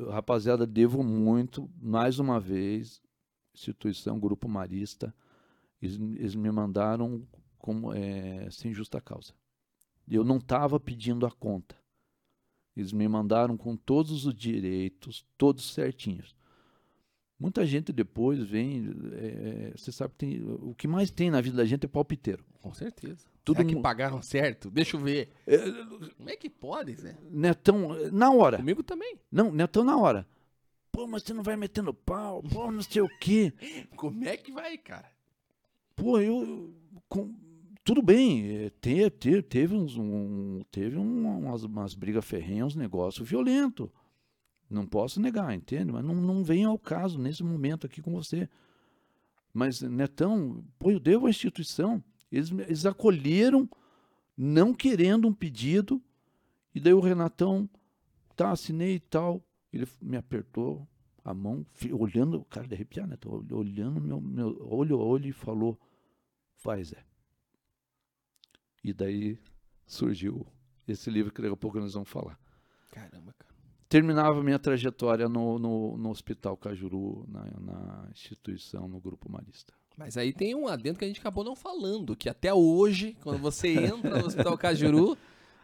[0.09, 3.01] rapaziada, devo muito, mais uma vez,
[3.53, 5.13] instituição, Grupo Marista,
[5.81, 7.27] eles, eles me mandaram
[7.59, 9.33] como, é, sem justa causa.
[10.07, 11.75] Eu não estava pedindo a conta.
[12.77, 16.35] Eles me mandaram com todos os direitos, todos certinhos.
[17.39, 21.57] Muita gente depois vem, é, você sabe que tem, o que mais tem na vida
[21.57, 22.43] da gente é palpiteiro.
[22.61, 23.25] Com certeza.
[23.45, 24.69] Tudo Será que mu- pagaram certo?
[24.71, 25.29] Deixa eu ver.
[26.17, 27.15] Como é que pode, Zé?
[27.31, 28.57] Netão, na hora.
[28.57, 29.17] Comigo também.
[29.31, 30.27] Não, Netão na hora.
[30.91, 33.53] Pô, mas você não vai metendo pau, pô, não sei o quê.
[33.95, 35.09] Como é que vai, cara?
[35.95, 36.41] Pô, eu.
[36.43, 36.73] eu-
[37.07, 37.33] com-
[37.87, 42.75] tudo bem, é, te- te- teve, uns, um, teve um- umas, umas brigas ferrenhas, uns
[42.75, 43.87] negócios violentos.
[44.69, 45.89] Não posso negar, entende?
[45.89, 48.49] Mas não, não vem ao caso nesse momento aqui com você.
[49.53, 52.03] Mas, Netão, pô, eu devo à instituição.
[52.29, 53.69] Eles, eles acolheram,
[54.35, 56.03] não querendo um pedido.
[56.75, 57.69] E daí o Renatão,
[58.35, 59.41] tá, assinei e tal.
[59.71, 60.85] Ele me apertou
[61.23, 61.65] a mão,
[61.97, 63.15] olhando, cara, de arrepiar, né?
[63.15, 65.79] Tô ol- olhando meu, meu olho a olho e falou:
[66.61, 67.06] Vai, Zé.
[68.83, 69.39] E daí
[69.85, 70.45] surgiu
[70.87, 72.39] esse livro que daqui a pouco nós vamos falar.
[72.91, 73.53] Caramba, cara.
[73.89, 79.73] Terminava minha trajetória no, no, no Hospital Cajuru, na, na instituição, no Grupo Marista.
[79.97, 83.39] Mas aí tem um adendo que a gente acabou não falando, que até hoje, quando
[83.39, 85.17] você entra no Hospital Cajuru,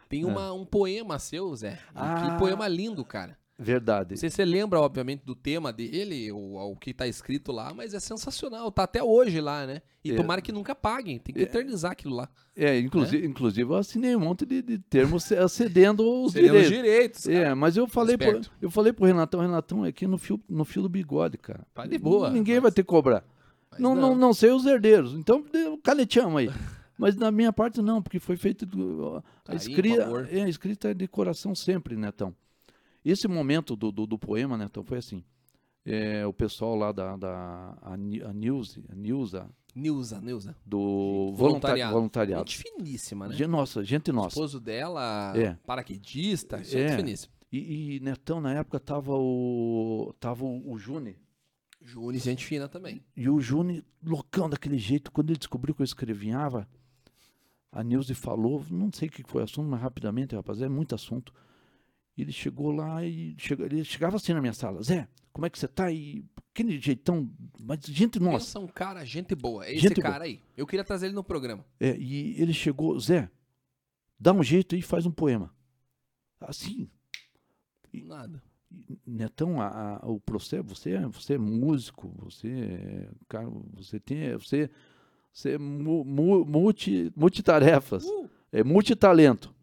[0.08, 1.78] tem uma, um poema seu, Zé.
[1.94, 2.32] Ah.
[2.32, 3.38] Que poema lindo, cara.
[3.56, 4.10] Verdade.
[4.10, 7.72] Não sei se você lembra, obviamente, do tema dele, ou o que tá escrito lá,
[7.72, 8.70] mas é sensacional.
[8.72, 9.80] Tá até hoje lá, né?
[10.04, 10.16] E É.
[10.16, 11.18] tomara que nunca paguem.
[11.20, 12.28] Tem que eternizar aquilo lá.
[12.56, 16.62] É, inclusive, inclusive eu assinei um monte de, de termos ce- cedendo os Seriam os
[16.66, 16.82] direitos.
[16.82, 17.24] direitos.
[17.26, 17.38] cara.
[17.38, 20.64] É, mas eu falei, pro, eu falei pro Renatão, Renatão, é aqui no fio, no
[20.64, 21.64] fio do bigode, cara.
[21.72, 23.24] Tá de boa, Ninguém mas- vai ter que cobrar.
[23.70, 25.14] Mas Não, não, não sei os herdeiros.
[25.14, 25.44] Então,
[25.82, 26.50] caneteamos aí.
[26.96, 28.64] Mas na minha parte, não, porque foi feito.
[28.64, 32.32] A Carinho, escrita, é, a escrita é de coração sempre, Netão.
[33.04, 35.22] Esse momento do, do, do poema, Netão, foi assim.
[35.84, 37.96] É, o pessoal lá da, da a, a
[38.32, 39.46] News, a News, a-
[39.76, 40.56] Nilza, Nilza.
[40.64, 41.92] do Voluntariado.
[41.94, 42.48] voluntariado.
[42.48, 43.34] Gente finíssima, né?
[43.34, 44.28] Gente, nossa, gente O nossa.
[44.28, 45.54] esposo dela, É.
[45.66, 46.96] paraquedista, gente É.
[46.96, 47.34] finíssima.
[47.52, 50.14] E, e, Netão, na época, tava o.
[50.20, 51.16] Tava o, o Juni.
[51.82, 53.02] Juni, gente fina também.
[53.16, 56.66] E o Juni, loucão daquele jeito, quando ele descobriu que eu escrevinhava,
[57.70, 60.94] a Nilce falou, não sei o que foi o assunto, mas rapidamente, rapaz, é muito
[60.94, 61.32] assunto.
[62.16, 65.58] Ele chegou lá e chega- ele chegava assim na minha sala, Zé, como é que
[65.58, 65.90] você tá?
[65.90, 67.28] E aquele jeitão,
[67.60, 68.38] mas gente nossa.
[68.46, 69.66] Pensa um cara, gente boa.
[69.66, 70.40] É esse Gente cara aí.
[70.56, 71.64] Eu queria trazer ele no programa.
[71.80, 73.28] É, e ele chegou, Zé,
[74.18, 75.52] dá um jeito aí e faz um poema.
[76.40, 76.88] Assim,
[77.92, 78.42] Nada.
[79.06, 84.32] Netão, a, a- o processo, você, é- você é músico, você é, cara, você tem,
[84.32, 84.68] você,
[85.32, 89.53] você é mu, mu- multi, multitarefas, Uh, é multitalento.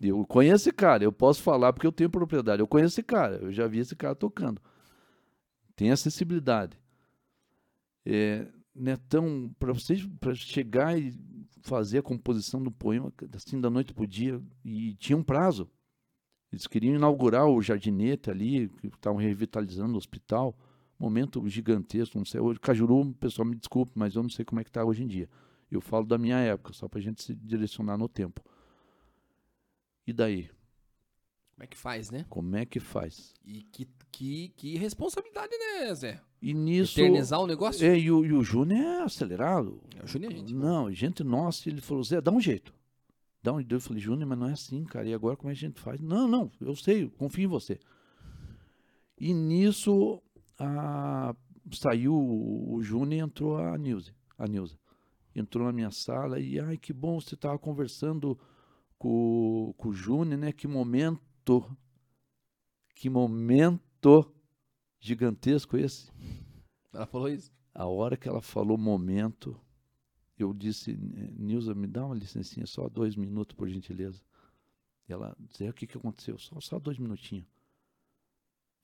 [0.00, 2.60] Eu conheço esse cara, eu posso falar porque eu tenho propriedade.
[2.60, 4.60] Eu conheço esse cara, eu já vi esse cara tocando.
[5.74, 6.78] tem acessibilidade.
[8.04, 11.12] É, Netão, para vocês para chegar e
[11.62, 15.68] fazer a composição do poema assim da noite para o dia, e tinha um prazo.
[16.52, 20.56] Eles queriam inaugurar o jardinete ali, que estavam revitalizando o hospital.
[20.98, 22.40] Momento gigantesco, não sei.
[22.40, 25.06] Hoje, Cajuru, pessoal, me desculpe, mas eu não sei como é que está hoje em
[25.06, 25.28] dia.
[25.70, 28.40] Eu falo da minha época, só para a gente se direcionar no tempo.
[30.06, 30.48] E daí?
[31.56, 32.26] Como é que faz, né?
[32.28, 33.34] Como é que faz?
[33.44, 36.20] E que, que, que responsabilidade, né, Zé?
[36.40, 37.00] E nisso.
[37.00, 37.86] Eternizar o negócio?
[37.86, 39.82] É, e o, e o Júnior é acelerado.
[39.98, 40.54] É, o Júnior é gente.
[40.54, 42.74] Não, gente nossa, ele falou, Zé, dá um jeito.
[43.42, 43.74] Dá um jeito.
[43.74, 45.08] Eu falei, Júnior, mas não é assim, cara.
[45.08, 45.98] E agora como é que a gente faz?
[45.98, 47.80] Não, não, eu sei, eu confio em você.
[49.18, 50.22] E nisso
[50.58, 51.34] a,
[51.72, 54.12] saiu o Júnior e entrou a Nilza.
[54.38, 54.78] A Nilza.
[55.34, 58.38] Entrou na minha sala e, ai, que bom, você estava conversando
[58.98, 60.52] com, com o Júnior, né?
[60.52, 61.76] Que momento,
[62.94, 64.32] que momento
[64.98, 66.10] gigantesco esse.
[66.92, 67.52] Ela falou isso?
[67.74, 69.60] A hora que ela falou momento,
[70.38, 74.22] eu disse, Nilza, me dá uma licencinha, só dois minutos, por gentileza.
[75.08, 76.38] E ela disse, o que, que aconteceu?
[76.38, 77.46] Só, só dois minutinhos.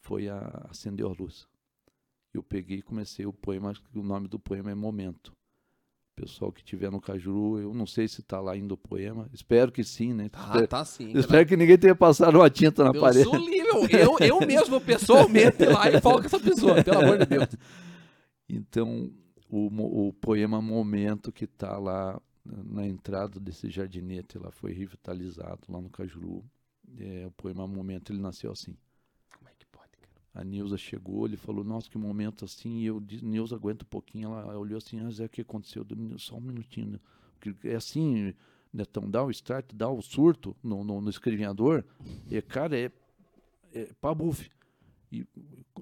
[0.00, 0.38] Foi a
[0.68, 1.48] acendeu a luz.
[2.32, 5.34] Eu peguei e comecei o poema, o nome do poema é Momento.
[6.22, 9.28] Pessoal que tiver no Cajuru, eu não sei se está lá ainda o poema.
[9.32, 10.30] Espero que sim, né?
[10.32, 11.18] Ah, espero, tá sim.
[11.18, 13.28] espero que ninguém tenha passado uma tinta na Deus parede.
[13.38, 17.48] livre, eu, eu mesmo, pessoalmente, lá e falo com essa pessoa, pelo amor de Deus.
[18.48, 19.10] Então,
[19.48, 25.80] o, o poema Momento que está lá na entrada desse jardinete, lá foi revitalizado lá
[25.80, 26.44] no Cajuru.
[26.98, 28.76] É, o poema Momento, ele nasceu assim.
[29.36, 30.21] Como é que pode, cara?
[30.34, 32.78] A Nilza chegou, ele falou, nossa, que momento assim.
[32.80, 34.32] E eu disse, Nilza, aguenta um pouquinho.
[34.32, 35.86] Ela olhou assim, ah, Zé, o que aconteceu?
[35.88, 36.92] Eu Só um minutinho.
[36.92, 37.00] Né?
[37.38, 38.32] Porque é assim,
[38.72, 41.84] Netão, dá o start, dá o surto no, no, no escrevinhador.
[42.30, 42.90] E, cara, é,
[43.74, 44.50] é pá, buff.
[45.10, 45.26] E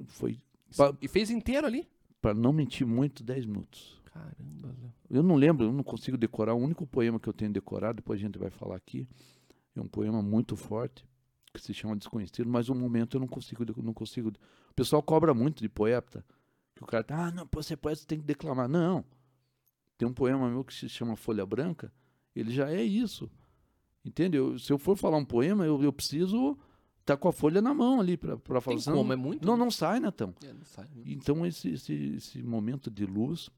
[0.06, 0.40] foi,
[0.76, 1.88] Pa- E fez inteiro ali?
[2.20, 3.98] para não mentir muito, 10 minutos.
[4.12, 4.90] Caramba, Zé.
[5.08, 6.54] Eu não lembro, eu não consigo decorar.
[6.54, 9.06] O único poema que eu tenho decorado, depois a gente vai falar aqui,
[9.76, 11.04] é um poema muito forte,
[11.52, 14.30] que se chama Desconhecido, mas o momento eu não consigo, não consigo.
[14.70, 16.24] O pessoal cobra muito de poeta,
[16.74, 18.68] que o cara tá, ah, não, você é poeta, você tem que declamar.
[18.68, 19.04] Não.
[19.98, 21.92] Tem um poema meu que se chama Folha Branca,
[22.34, 23.30] ele já é isso.
[24.04, 24.58] Entendeu?
[24.58, 26.56] Se eu for falar um poema, eu, eu preciso
[27.00, 28.62] estar com a folha na mão ali para falar.
[28.62, 29.46] Tem como, é muito?
[29.46, 30.34] Não, não sai, Netão.
[30.42, 30.88] É, não sai.
[31.04, 33.50] Então, esse, esse, esse momento de luz,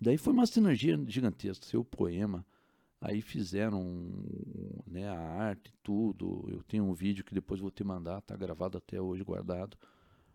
[0.00, 1.64] daí foi uma sinergia gigantesca.
[1.66, 2.44] Seu poema,
[3.04, 3.82] aí fizeram
[4.86, 6.44] né, a arte, tudo.
[6.48, 9.76] Eu tenho um vídeo que depois vou te mandar, tá gravado até hoje, guardado.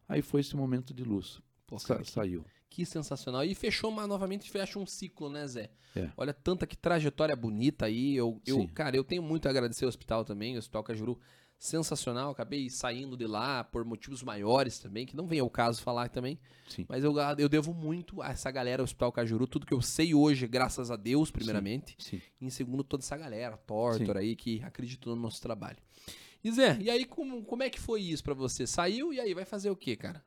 [0.08, 1.42] Aí foi esse momento de luz.
[1.66, 2.46] Pô, Sa- que, saiu.
[2.70, 3.44] que sensacional.
[3.44, 5.70] E fechou, mas novamente fecha um ciclo, né, Zé?
[5.96, 6.10] É.
[6.16, 8.16] Olha tanta que trajetória bonita aí.
[8.16, 8.68] Eu, eu, Sim.
[8.68, 11.20] cara, eu tenho muito a agradecer ao hospital também, o Hospital Cajuru.
[11.60, 16.08] Sensacional, acabei saindo de lá por motivos maiores também, que não vem ao caso falar
[16.08, 16.40] também.
[16.70, 16.86] Sim.
[16.88, 20.48] Mas eu, eu devo muito a essa galera, Hospital Cajuru, tudo que eu sei hoje,
[20.48, 21.98] graças a Deus, primeiramente.
[22.00, 22.22] Sim.
[22.40, 25.78] E em segundo, toda essa galera, Tortor aí, que acreditou no nosso trabalho.
[26.42, 28.66] E Zé, e aí como, como é que foi isso pra você?
[28.66, 30.24] Saiu e aí vai fazer o quê, cara?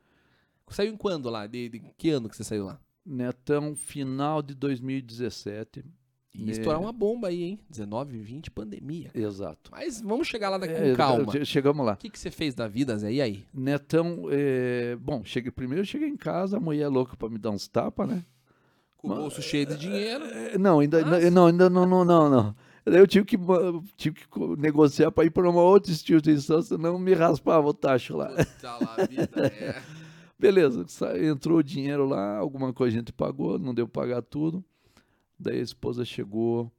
[0.68, 1.46] Saiu em quando lá?
[1.46, 2.78] De, de que ano que você saiu lá?
[3.06, 5.82] Netão, final de 2017.
[6.34, 6.52] E É.
[6.52, 7.60] estourar uma bomba aí, hein?
[7.68, 9.10] 19, 20, pandemia.
[9.14, 9.70] Exato.
[9.70, 11.32] Mas vamos chegar lá daqui É, com calma.
[11.32, 11.92] che- Chegamos lá.
[11.92, 13.12] O que, que você fez da vida, Zé?
[13.12, 13.44] E aí?
[13.52, 17.68] Netão, é, bom, cheguei, primeiro cheguei em casa, a mulher louca para me dar uns
[17.68, 18.24] tapas, né?
[18.96, 20.24] Com o bolso cheio de dinheiro.
[20.24, 21.30] É, Não, ainda Nossa.
[21.30, 22.56] não, ainda não, não, não, não.
[22.84, 23.36] Daí Eu tive que,
[23.96, 24.26] tive que
[24.58, 28.28] negociar para ir para uma outra instituição, senão me raspava o tacho lá.
[28.28, 29.74] Puta lá, vida, é.
[30.38, 30.84] Beleza,
[31.20, 34.64] entrou o dinheiro lá, alguma coisa a gente pagou, não deu pra pagar tudo.
[35.42, 36.70] Daí a esposa chegou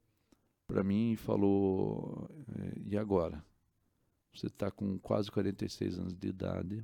[0.66, 3.44] para mim e falou: "Eh, E agora?
[4.34, 6.84] Você está com quase 46 anos de idade,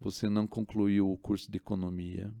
[0.00, 2.32] você não concluiu o curso de economia,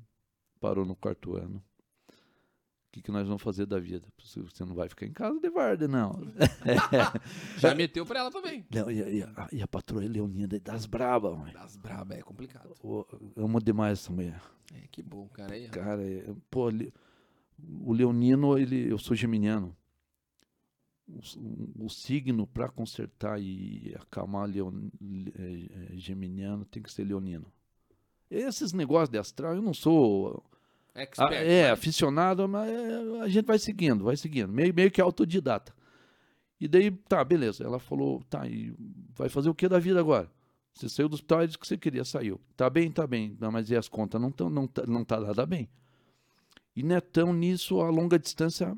[0.58, 1.62] parou no quarto ano.
[2.08, 4.06] O que, que nós vamos fazer da vida?
[4.18, 6.12] Você- não vai ficar em casa de varda, não.
[7.58, 8.64] Já meteu pra ela também.
[8.72, 11.52] não e, a- e a, e a patroa é Leonina das Braba, mãe.
[11.52, 12.74] Das braba, é complicado.
[12.82, 13.06] Eu
[13.36, 14.40] amo demais essa mulher.
[14.72, 15.52] É, que bom, cara.
[15.54, 15.68] Aí.
[15.68, 16.92] Cara, é- pô, Le-
[17.58, 19.74] o leonino, ele, eu sou geminiano.
[21.06, 27.04] O, o signo para consertar e acalmar leon, le- é, é, geminiano tem que ser
[27.04, 27.44] leonino.
[28.30, 30.42] Esses negócios de astral, eu não sou
[30.94, 31.70] ah, Expert, é vai.
[31.72, 35.74] aficionado, mas é, a gente vai seguindo, vai seguindo, meio, meio que autodidata.
[36.58, 37.62] E daí, tá, beleza.
[37.64, 38.74] Ela falou, tá, e
[39.14, 40.30] vai fazer o que da vida agora?
[40.72, 42.40] Você saiu do hospital e disse que você queria, saiu.
[42.56, 43.36] Tá bem, tá bem.
[43.38, 44.18] Não, mas e as contas?
[44.20, 45.68] Não, tão, não, tá, não tá nada bem.
[46.76, 48.76] E Netão, nisso, a longa distância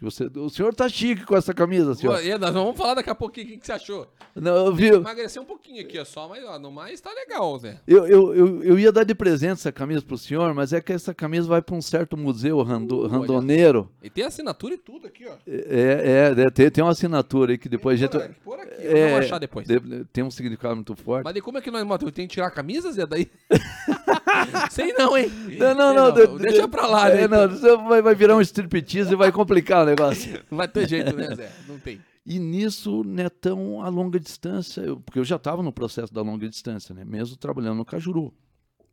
[0.00, 2.22] você, o senhor tá chique com essa camisa, senhor.
[2.22, 4.06] E nós vamos falar daqui a pouquinho o que, que você achou.
[4.34, 7.58] Não, eu, vi, Emagreceu um pouquinho aqui, ó, só, mas ó, no mais tá legal,
[7.58, 7.80] Zé.
[7.86, 10.92] eu, eu, eu, eu ia dar de presente essa camisa pro senhor, mas é que
[10.92, 13.08] essa camisa vai para um certo museu rando, Uh, olha.
[13.12, 13.88] randoneiro.
[14.02, 15.34] E tem assinatura e tudo aqui, ó.
[15.46, 18.34] É, é, é, tem, tem uma assinatura aí que depois a Tem gente.
[18.34, 19.66] que pôr aqui, É, vamos achar depois.
[19.66, 21.24] de- tem um significado muito forte.
[21.24, 22.12] Mas como é que nós matamos?
[22.12, 23.30] Tem que tirar a camisa, Zé, daí?
[24.70, 25.30] Sei não, hein?
[25.58, 26.12] Não, não, não.
[26.12, 27.22] de- Deixa de- pra lá, né?
[27.22, 30.44] É, não, você vai, vai virar um striptease e vai complicar o negócio.
[30.50, 31.52] Não vai ter jeito, né, Zé?
[31.68, 32.00] Não tem.
[32.24, 36.48] E nisso, Netão, a longa distância, eu- porque eu já estava no processo da longa
[36.48, 37.04] distância, né?
[37.04, 38.32] mesmo trabalhando no Cajuru.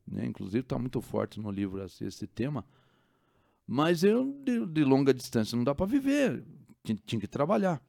[0.08, 0.26] Né?
[0.26, 2.66] Inclusive, está muito forte no livro esse, esse tema.
[3.68, 6.44] Mas eu, de, de longa distância, não dá para viver,
[6.84, 7.80] tinha, tinha que trabalhar.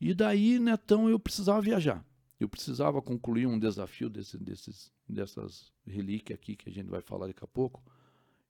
[0.00, 2.04] E daí, Netão, eu precisava viajar.
[2.38, 7.26] Eu precisava concluir um desafio desse, desses, dessas relíquias aqui que a gente vai falar
[7.26, 7.82] daqui a pouco.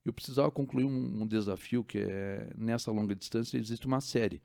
[0.05, 4.41] Eu precisava concluir um, um desafio que é, nessa longa distância, existe uma série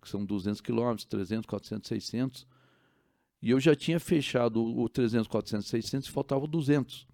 [0.00, 2.46] que são 200 quilômetros, 300, 400, 600.
[3.42, 7.06] E eu já tinha fechado o 300, 400, 600 e faltava o 200.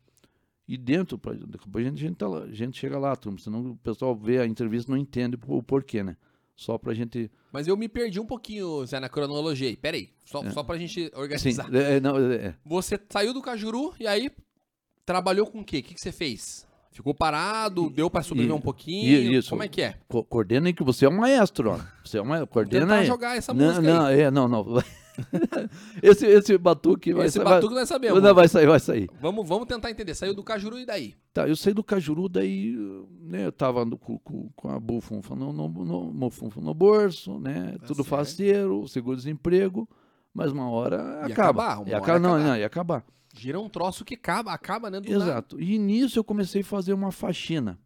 [0.68, 3.38] E dentro, pra, depois a gente, a gente, tá lá, a gente chega lá, turma,
[3.38, 6.16] senão o pessoal vê a entrevista e não entende o porquê, né?
[6.56, 7.30] Só pra gente.
[7.52, 9.76] Mas eu me perdi um pouquinho, Zé, na cronologia aí.
[9.76, 11.72] Pera aí, só, só pra gente Sim, organizar.
[11.72, 12.54] é, não, é, é.
[12.64, 14.30] Você saiu do Cajuru e aí
[15.04, 15.78] trabalhou com o quê?
[15.78, 16.65] O que, que você fez?
[16.96, 17.90] Ficou parado?
[17.90, 19.08] Deu pra sobreviver e- um pouquinho?
[19.08, 19.50] e- isso.
[19.50, 19.94] Como é que é?
[20.08, 21.78] Co- coordena aí que você é um maestro, ó.
[22.04, 22.48] Você é um maestro.
[22.48, 23.06] Coordena Tentar aí.
[23.06, 24.20] jogar essa não, música não, aí.
[24.20, 24.64] é, não, não.
[26.02, 28.22] esse, esse batuque vai Esse batuque vai, nós sabemos.
[28.22, 29.08] não, vai sair, vai sair.
[29.20, 30.14] Vamos, vamos tentar entender.
[30.14, 31.14] Saiu do Cajuru e daí?
[31.32, 32.74] Tá, eu saí do Cajuru, daí
[33.22, 36.30] né, eu tava no- com, com- a bufunfa no, no, no,
[36.60, 37.72] no bolso, né?
[37.80, 38.08] Tá tudo certo.
[38.08, 39.88] faceiro, seguro-desemprego,
[40.34, 41.32] mas uma hora Ia acaba.
[41.32, 43.04] acabar, uma ia hora acabar, não, não, ia acabar.
[43.38, 45.00] Gira um troço que acaba, acaba, né?
[45.00, 45.24] Do nada.
[45.24, 45.60] Exato.
[45.60, 47.78] E nisso eu comecei a fazer uma faxina.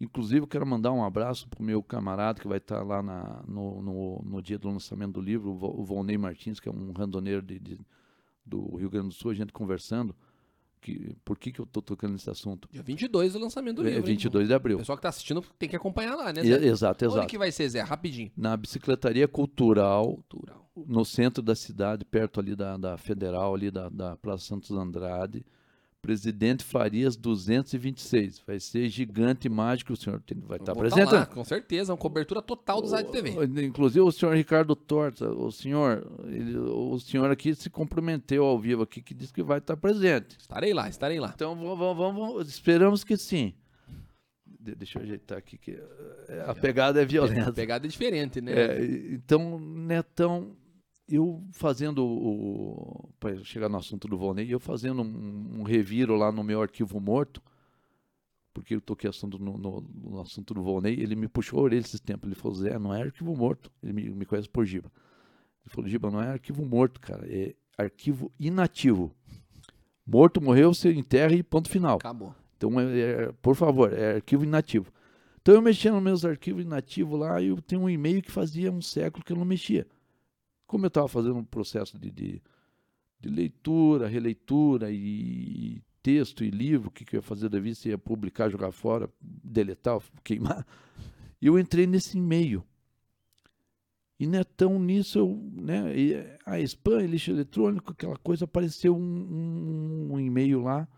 [0.00, 3.80] Inclusive, eu quero mandar um abraço pro meu camarada que vai estar lá na- no,
[3.80, 7.58] no, no dia do lançamento do livro, o Volney Martins, que é um randoneiro de,
[7.60, 7.80] de-
[8.44, 10.14] do Rio Grande do Sul, a gente conversando.
[10.82, 12.68] Que, por que, que eu tô tocando nesse assunto?
[12.72, 14.00] Dia 22 do lançamento do É, livro.
[14.00, 14.14] hein?
[14.16, 14.78] 22 de O abril.
[14.78, 16.66] pessoal que tá assistindo tem que acompanhar lá, né, Zé?
[16.66, 17.28] exato, Onde exato.
[17.28, 17.80] que vai ser, Zé?
[17.82, 18.32] Rapidinho.
[18.36, 20.68] Na bicicletaria cultural, Cultural.
[20.74, 25.46] no centro da cidade, perto ali da, da Federal, ali da, da Praça Santos Andrade.
[26.02, 28.42] Presidente Farias 226.
[28.44, 29.92] Vai ser gigante e mágico.
[29.92, 31.12] O senhor tem- vai estar tá apresentando.
[31.12, 33.30] lá, com certeza, uma cobertura total do Zé TV.
[33.64, 38.82] Inclusive o senhor Ricardo Torta, o senhor, ele- o senhor aqui se comprometeu ao vivo
[38.82, 40.36] aqui que disse que vai estar presente.
[40.40, 41.30] Estarei lá, estarei lá.
[41.36, 43.54] Então vamos, vamos, esperamos que sim.
[44.44, 45.72] De- deixa eu ajeitar aqui que
[46.28, 47.52] eh, a pegada é A violenta.
[47.52, 48.52] pegada é diferente, né?
[48.52, 50.56] É, então, Netão,
[51.14, 53.08] eu fazendo o.
[53.20, 56.98] Para chegar no assunto do Volney, eu fazendo um, um reviro lá no meu arquivo
[57.00, 57.42] morto,
[58.52, 61.80] porque eu toquei assunto no, no- no assunto do Volney, ele me puxou a orelha
[61.80, 62.26] esses tempos.
[62.28, 63.70] Ele falou: Zé, não é arquivo morto.
[63.82, 64.90] Ele me, me conhece por Giba.
[65.64, 69.14] Ele falou: Giba, não é arquivo morto, cara, é arquivo inativo.
[70.06, 71.96] Morto, morreu, você enterra e ponto final.
[71.96, 72.34] Acabou.
[72.56, 74.92] Então, é- é- por favor, é arquivo inativo.
[75.40, 78.70] Então, eu mexia nos meus arquivos inativos lá e eu tenho um e-mail que fazia
[78.70, 79.86] um século que eu não mexia.
[80.72, 82.42] Como eu estava fazendo um processo de, de,
[83.20, 87.58] de leitura, releitura e texto e livro, o que, que eu ia fazer da?
[87.74, 90.66] Se ia publicar, jogar fora, deletar, queimar.
[91.42, 92.64] Eu entrei nesse e-mail.
[94.18, 98.98] E netão nisso, eu, né, a spam, lixo eletrônico, aquela coisa, apareceu um,
[100.10, 100.88] um- um e-mail lá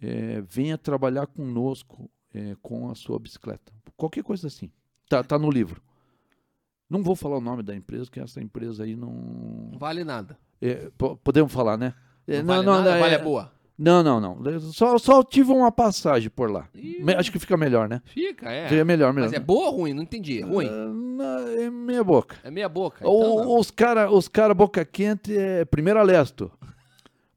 [0.00, 3.72] é, venha trabalhar conosco é, com a sua bicicleta.
[3.96, 4.70] Qualquer coisa assim.
[5.08, 5.82] Tá, tá no livro.
[6.88, 9.10] Não vou falar o nome da empresa, porque essa empresa aí não.
[9.72, 10.38] Não vale nada.
[10.60, 11.94] é, po- podemos falar, né?
[12.26, 13.52] É, Não, vale nada, é- vale a boa.
[13.78, 14.60] Não, não, não.
[14.72, 16.66] Só, só tive uma passagem por lá.
[16.74, 17.04] Ih.
[17.16, 18.02] Acho que fica melhor, né?
[18.06, 18.66] Fica, é.
[18.68, 19.28] Fica melhor, melhor.
[19.28, 19.94] Mas é boa ou ruim?
[19.94, 20.40] Não entendi.
[20.42, 20.68] É ruim.
[21.16, 22.36] Na- é meia boca.
[22.42, 22.98] É meia boca.
[23.02, 23.56] Então, O- não.
[23.56, 26.50] os cara, os cara boca quente é primeiro Alesto.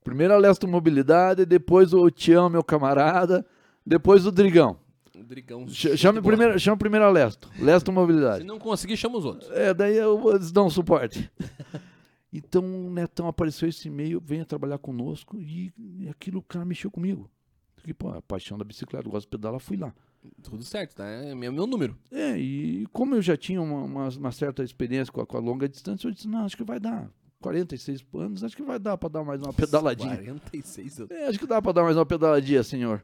[0.03, 3.45] Primeiro Alesto Mobilidade, depois o Tião, meu camarada,
[3.85, 4.77] depois o Drigão.
[5.23, 5.67] Drigão.
[5.67, 7.49] Ch- Chama primeiro, chama primeiro Alesto.
[7.59, 8.43] Lesto Se Mobilidade.
[8.43, 9.49] não conseguir, chama os outros.
[9.51, 11.29] É, daí eu, eles dão suporte.
[12.33, 16.89] Então, o Netão apareceu esse e-mail, venha trabalhar conosco e, e aquilo, o cara mexeu
[16.89, 17.29] comigo.
[17.75, 19.93] Fiquei, pô, a paixão da bicicleta, gosto de pedalar, fui lá.
[20.41, 21.05] Tudo certo, tá?
[21.05, 21.97] É meu, meu número.
[22.09, 25.41] É, e como eu já tinha uma, uma- uma certa experiência com a, com a
[25.41, 27.09] longa distância, eu disse, não, acho que vai dar.
[27.41, 30.15] 46 anos, acho que vai dar para dar mais uma pedaladinha.
[30.15, 31.11] 46 anos.
[31.11, 33.03] É, acho que dá para dar mais uma pedaladinha, senhor.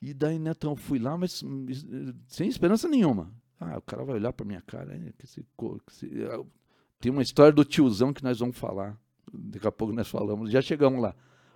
[0.00, 1.42] E daí, Netão, fui lá, mas
[2.26, 3.32] sem esperança nenhuma.
[3.58, 4.94] Ah, o cara vai olhar para minha cara.
[4.94, 6.44] é, que esse que esse- ah,
[7.00, 8.98] Tem uma história do tiozão que nós vamos falar.
[9.32, 11.14] Daqui a pouco nós falamos, já chegamos lá.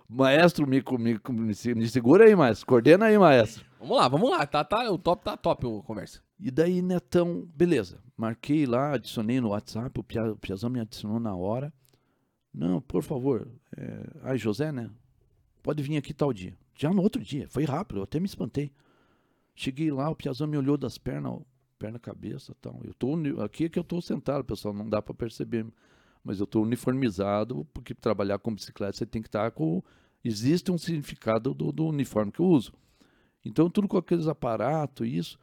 [0.09, 2.67] Maestro, me, me, me, me segura aí, maestro.
[2.67, 3.65] Coordena aí, maestro.
[3.79, 4.45] Vamos lá, vamos lá.
[4.45, 6.21] Tá, tá, o top tá top a conversa.
[6.39, 7.99] E daí, Netão, beleza.
[8.17, 11.73] Marquei lá, adicionei no WhatsApp, o, Pia, o Piazão me adicionou na hora.
[12.53, 13.47] Não, por favor.
[13.77, 14.03] É...
[14.23, 14.89] Ai, José, né?
[15.63, 16.57] Pode vir aqui tal dia.
[16.81, 17.47] Já no outro dia.
[17.47, 18.71] Foi rápido, eu até me espantei.
[19.53, 21.39] Cheguei lá, o Piazão me olhou das pernas,
[21.77, 22.81] perna, cabeça tal.
[22.83, 23.13] Eu tô
[23.43, 25.63] aqui é que eu tô sentado, pessoal, não dá para perceber,
[26.23, 29.83] mas eu tô uniformizado porque trabalhar com bicicleta você tem que estar tá com
[30.23, 32.73] existe um significado do, do, uniforme que eu uso.
[33.45, 35.39] Então tudo com aqueles aparatos, isso.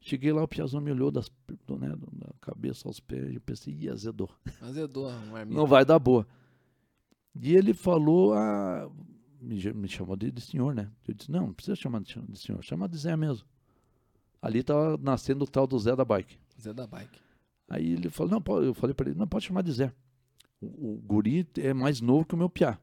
[0.00, 1.30] Cheguei lá, o Piazão me olhou das,
[1.64, 4.28] do, né, da cabeça aos pés, eu pensei, ih, azedou.
[4.60, 6.26] Azedou, um Não vai dar boa.
[7.40, 8.90] E ele falou, a,
[9.42, 10.90] me, me chamou de, de, senhor, né?
[11.06, 13.46] Eu disse, não, não precisa chamar de, de senhor, chama de Zé mesmo.
[14.40, 16.38] Ali estava nascendo o tal do Zé da Bike.
[16.60, 17.18] Zé da Bike.
[17.68, 19.92] Aí ele falou, não, pode, eu falei para ele, não, pode chamar de Zé.
[20.60, 22.78] O, o, guri é mais novo que o meu piá.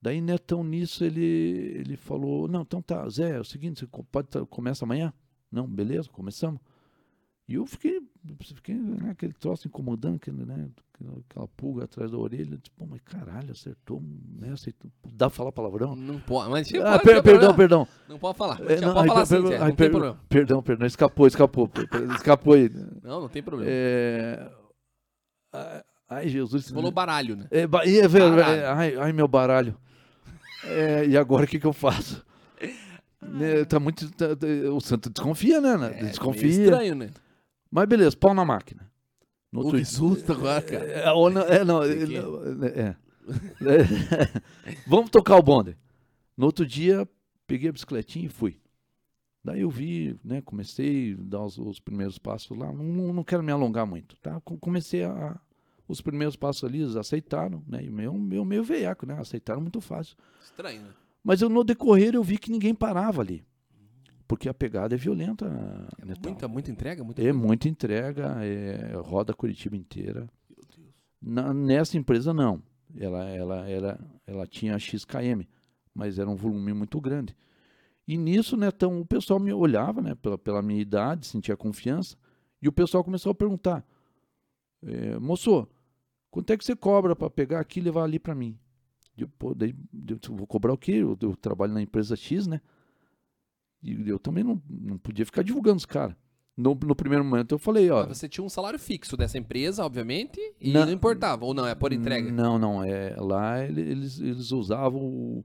[0.00, 4.28] Daí, netão nisso, ele, ele falou, não, então tá, Zé, é o seguinte, você pode,
[4.48, 5.12] começa amanhã?
[5.50, 6.60] Não, beleza, começamos.
[7.48, 8.00] E eu fiquei,
[8.40, 10.68] fiquei né, aquele troço incomodando, aquele, né,
[11.28, 12.58] aquela pulga atrás da orelha.
[12.76, 14.02] Pô, mas caralho, acertou,
[14.38, 14.52] né?
[14.52, 14.90] Acertou.
[15.12, 15.94] Dá pra falar palavrão?
[15.94, 17.88] Não pode, mas ah, per, perdão, perdão.
[18.08, 18.60] Não pode falar.
[18.70, 20.20] É, não, pode falar assim, per, não tem problema.
[20.28, 21.70] Perdão, perdão, escapou, escapou,
[22.14, 22.70] escapou aí.
[23.02, 23.70] Não, não tem problema.
[23.72, 24.50] É...
[26.08, 26.66] Ai, Jesus.
[26.66, 27.46] Você falou baralho, né?
[27.50, 29.76] É, é, é, ai, ai, meu baralho.
[30.64, 32.26] É, e agora o que, que eu faço?
[33.40, 34.08] É, tá muito.
[34.12, 35.76] Tá, tá, o santo desconfia, né?
[35.76, 35.92] né?
[35.98, 36.48] É, desconfia.
[36.48, 37.10] É estranho, né?
[37.70, 38.90] Mas beleza, pau na máquina.
[39.50, 39.78] No outro...
[39.78, 40.84] Que susto agora, cara.
[40.84, 42.96] É, não, é, não, é, é.
[44.86, 45.76] Vamos tocar o bonde.
[46.36, 47.08] No outro dia,
[47.46, 48.60] peguei a bicicletinha e fui.
[49.42, 52.72] Daí eu vi, né, comecei a dar os, os primeiros passos lá.
[52.72, 54.40] Não, não, quero me alongar muito, tá?
[54.60, 55.38] Comecei a,
[55.86, 57.82] os primeiros passos ali, eles aceitaram, né?
[57.82, 59.18] E meu, meu meio veiaco, né?
[59.18, 60.16] Aceitaram muito fácil.
[60.42, 60.90] Estranho, né?
[61.24, 63.44] Mas eu, no decorrer eu vi que ninguém parava ali.
[64.28, 65.46] Porque a pegada é violenta.
[66.00, 67.02] É muita, muita entrega?
[67.02, 67.38] Muita é coisa.
[67.38, 70.28] muita entrega, é, roda Curitiba inteira.
[71.20, 72.62] Na, nessa empresa não.
[72.94, 75.46] Ela, ela, ela, ela tinha XKM,
[75.94, 77.34] mas era um volume muito grande.
[78.06, 82.16] E nisso, né, então, o pessoal me olhava, né, pela, pela minha idade, sentia confiança,
[82.60, 83.84] e o pessoal começou a perguntar:
[84.82, 85.66] é, moço,
[86.30, 88.58] quanto é que você cobra para pegar aqui e levar ali para mim?
[89.16, 89.74] Eu, pô, daí,
[90.08, 90.92] eu vou cobrar o quê?
[90.92, 92.60] Eu, eu, trabalho na empresa X, né?
[93.82, 96.16] E eu também não, não podia ficar divulgando os caras.
[96.56, 98.04] No, no, primeiro momento eu falei, ó.
[98.08, 101.64] Mas você tinha um salário fixo dessa empresa, obviamente, e não, não importava, ou não,
[101.64, 102.32] é por entrega?
[102.32, 105.44] Não, não, é, lá eles, eles usavam o,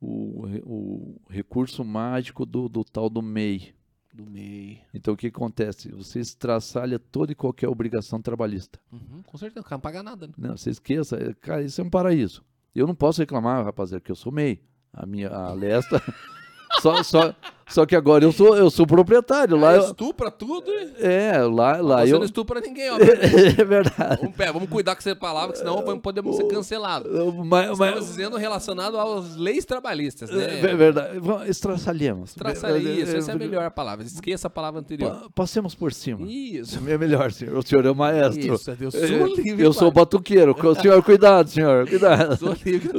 [0.00, 3.74] o, o recurso mágico do, do tal do MEI.
[4.14, 4.80] Do MEI.
[4.94, 5.90] Então o que acontece?
[5.92, 8.80] Você estraçalha toda e qualquer obrigação trabalhista.
[8.90, 10.28] Uhum, com certeza, não paga nada.
[10.28, 10.32] Né?
[10.38, 12.42] Não, você esqueça, cara, isso é um paraíso.
[12.74, 14.62] Eu não posso reclamar, rapaziada, que eu sou MEI.
[14.90, 16.02] A minha a Lesta.
[16.80, 17.34] só, só,
[17.68, 19.56] só que agora eu sou, eu sou proprietário.
[19.56, 19.84] Lá ah, eu...
[19.84, 20.70] Estupra tudo?
[20.98, 22.18] É, lá, lá você eu...
[22.18, 22.96] não estupra ninguém, ó.
[22.98, 24.20] é verdade.
[24.20, 27.10] Vamos, pé, vamos cuidar com essa palavra, senão vamos, podemos ser cancelados.
[27.44, 28.06] Mas, Estamos mas...
[28.06, 30.60] dizendo relacionado às leis trabalhistas, né?
[30.60, 31.18] É verdade.
[31.48, 32.30] Estraçalhemos.
[32.30, 34.04] Estraçalhemos, essa é a melhor palavra.
[34.04, 35.10] Esqueça a palavra anterior.
[35.34, 36.26] Pa passemos por cima.
[36.26, 36.80] Isso.
[36.88, 37.58] É melhor, senhor.
[37.58, 38.54] O senhor é o maestro.
[38.54, 39.62] Isso, eu sou livre.
[39.62, 40.56] Eu sou batuqueiro.
[40.80, 41.86] Senhor, cuidado, senhor.
[41.88, 42.36] Cuidado.
[42.38, 42.90] Sou livre.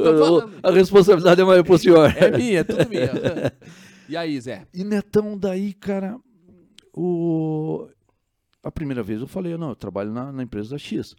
[0.62, 2.14] A responsabilidade é maior pro senhor.
[2.16, 3.12] É minha, é tudo minha.
[4.08, 4.68] E aí, Zé?
[4.74, 6.20] E Netão, daí, cara,
[6.94, 7.88] o...
[8.64, 11.16] a primeira vez eu falei, não, eu trabalho na, na empresa X.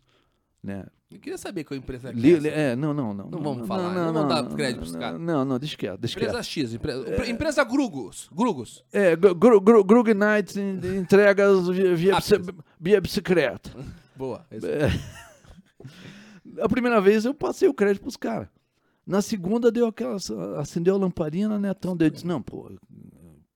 [0.63, 0.87] Né?
[1.11, 2.73] Eu queria saber qual empresa é.
[2.73, 3.31] é não, não, não.
[3.31, 5.21] Não vamos não, falar, não, não, vamos dar crédito pros caras.
[5.21, 6.45] Não, não, deixa quieto, deixa Empresa quieto.
[6.45, 8.29] X, empresa, é, empresa Grugos.
[8.35, 8.85] Grugos.
[8.93, 12.19] É, Gru, Gru, Grug Nights entregas via, via,
[12.81, 13.71] via bicicleta.
[14.17, 14.45] Boa.
[14.51, 14.89] É.
[16.61, 18.49] A primeira vez eu passei o crédito pros caras.
[19.07, 20.17] Na segunda deu aquela.
[20.59, 21.73] acendeu a lamparina, né?
[21.77, 22.71] Então eu disse, não, pô,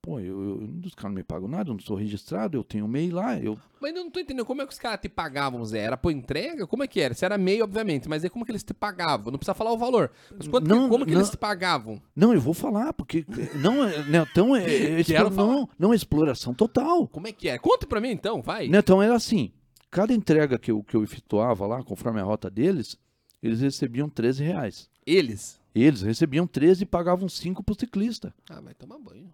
[0.01, 2.89] pô, eu, eu, os caras não me pagam nada, eu não sou registrado, eu tenho
[2.89, 3.39] MEI lá.
[3.39, 3.59] Eu...
[3.81, 5.81] Mas eu não tô entendendo como é que os caras te pagavam, Zé?
[5.81, 6.67] Era por entrega?
[6.67, 7.15] Como é que era?
[7.15, 9.31] Você era MEI, obviamente, mas aí como é que eles te pagavam?
[9.31, 10.11] Não precisa falar o valor.
[10.37, 12.01] Mas quanto não, que, como que eles te pagavam?
[12.15, 13.25] Não, eu vou falar, porque
[13.57, 13.87] não.
[14.09, 17.07] Netão é, é, é não, não é exploração total.
[17.09, 17.59] Como é que é?
[17.59, 18.69] Conta pra mim então, vai.
[18.69, 19.53] Netão era assim.
[19.91, 22.97] Cada entrega que eu, que eu efetuava lá, conforme a rota deles,
[23.43, 24.90] eles recebiam 13 reais.
[25.07, 25.61] Eles?
[25.75, 28.35] Eles recebiam 13 e pagavam 5 pro ciclista.
[28.49, 29.33] Ah, vai tomar banho.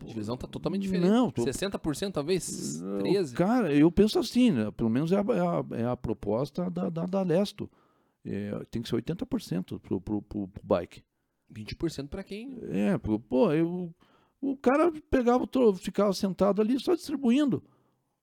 [0.00, 1.08] A divisão tá totalmente diferente.
[1.08, 1.44] Não, tô...
[1.44, 2.82] 60% talvez?
[2.82, 3.32] 13%?
[3.34, 4.70] Cara, eu penso assim, né?
[4.70, 7.70] pelo menos é a, é a, é a proposta da, da, da Lesto.
[8.24, 11.02] É, tem que ser 80% pro, pro, pro, pro bike.
[11.52, 12.58] 20% para quem?
[12.68, 13.94] É, pô, eu,
[14.40, 17.62] o cara pegava, ficava sentado ali só distribuindo.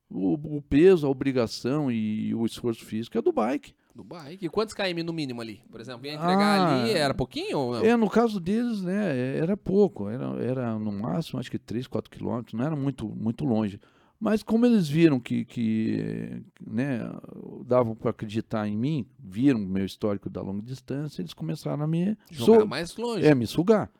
[0.09, 3.73] O, o, peso, a obrigação e o esforço físico é do bike.
[3.95, 4.45] Do bike.
[4.45, 5.61] E quantos km no mínimo ali?
[5.69, 7.85] Por exemplo, ia entregar Ah, ali, era pouquinho ou não?
[7.85, 12.09] É, no caso deles, né, era pouco, era, era no máximo acho que 3, 4
[12.09, 13.79] quilômetros, não era muito, muito longe.
[14.19, 17.01] Mas como eles viram que, que né,
[17.67, 21.87] davam para acreditar em mim, viram o meu histórico da longa distância, eles começaram a
[21.87, 23.25] me, Jogar mais longe.
[23.27, 23.91] é, me sugar.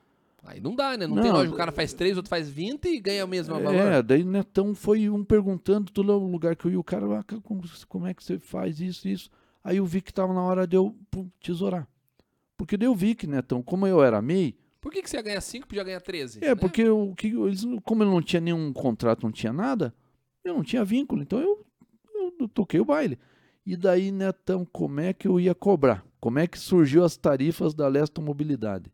[0.45, 1.05] Aí não dá, né?
[1.05, 1.53] Não, Não, tem lógica.
[1.53, 3.75] O cara faz 3, outro faz 20 e ganha o mesmo valor.
[3.75, 7.61] É, daí Netão foi um perguntando todo lugar que eu ia, o cara, ah, como,
[7.87, 9.29] como é que você faz isso, isso?
[9.63, 11.87] Aí eu vi que estava na hora de eu pum, tesourar.
[12.57, 15.23] Porque daí eu vi que, Netão, como eu era MEI, Por que, que você ia
[15.23, 16.43] ganhar 5 e podia ganhar 13?
[16.43, 16.55] É, né?
[16.55, 19.93] porque o que eles, como eu não tinha nenhum contrato, não tinha nada,
[20.43, 21.65] eu não tinha vínculo, então eu,
[22.39, 23.17] eu toquei o baile.
[23.65, 26.05] E daí, Netão, como é que eu ia cobrar?
[26.19, 28.91] Como é que surgiu as tarifas da Lesto Mobilidade?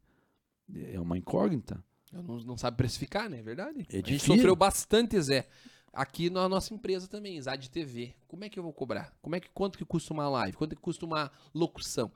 [0.73, 1.83] É uma incógnita.
[2.13, 3.39] Eu não, não sabe precificar, né?
[3.39, 3.85] É verdade?
[3.91, 5.47] É a gente sofreu bastante, Zé.
[5.94, 8.14] Aqui na nossa empresa também, Zad TV.
[8.28, 9.14] Como é que eu vou cobrar?
[9.22, 10.56] Como é que quanto que custa uma live?
[10.56, 12.11] Quanto que custa uma locução?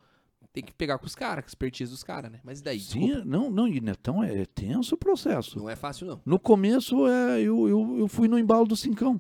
[0.51, 2.39] Tem que pegar com os caras, com a expertise dos caras, né?
[2.43, 2.79] Mas e daí?
[2.79, 5.57] Sim, Desculpa, não, não, e Netão é tenso o processo.
[5.57, 6.21] não é fácil não.
[6.23, 9.19] No começo, é, eu, eu, eu fui no embalo do Cincão.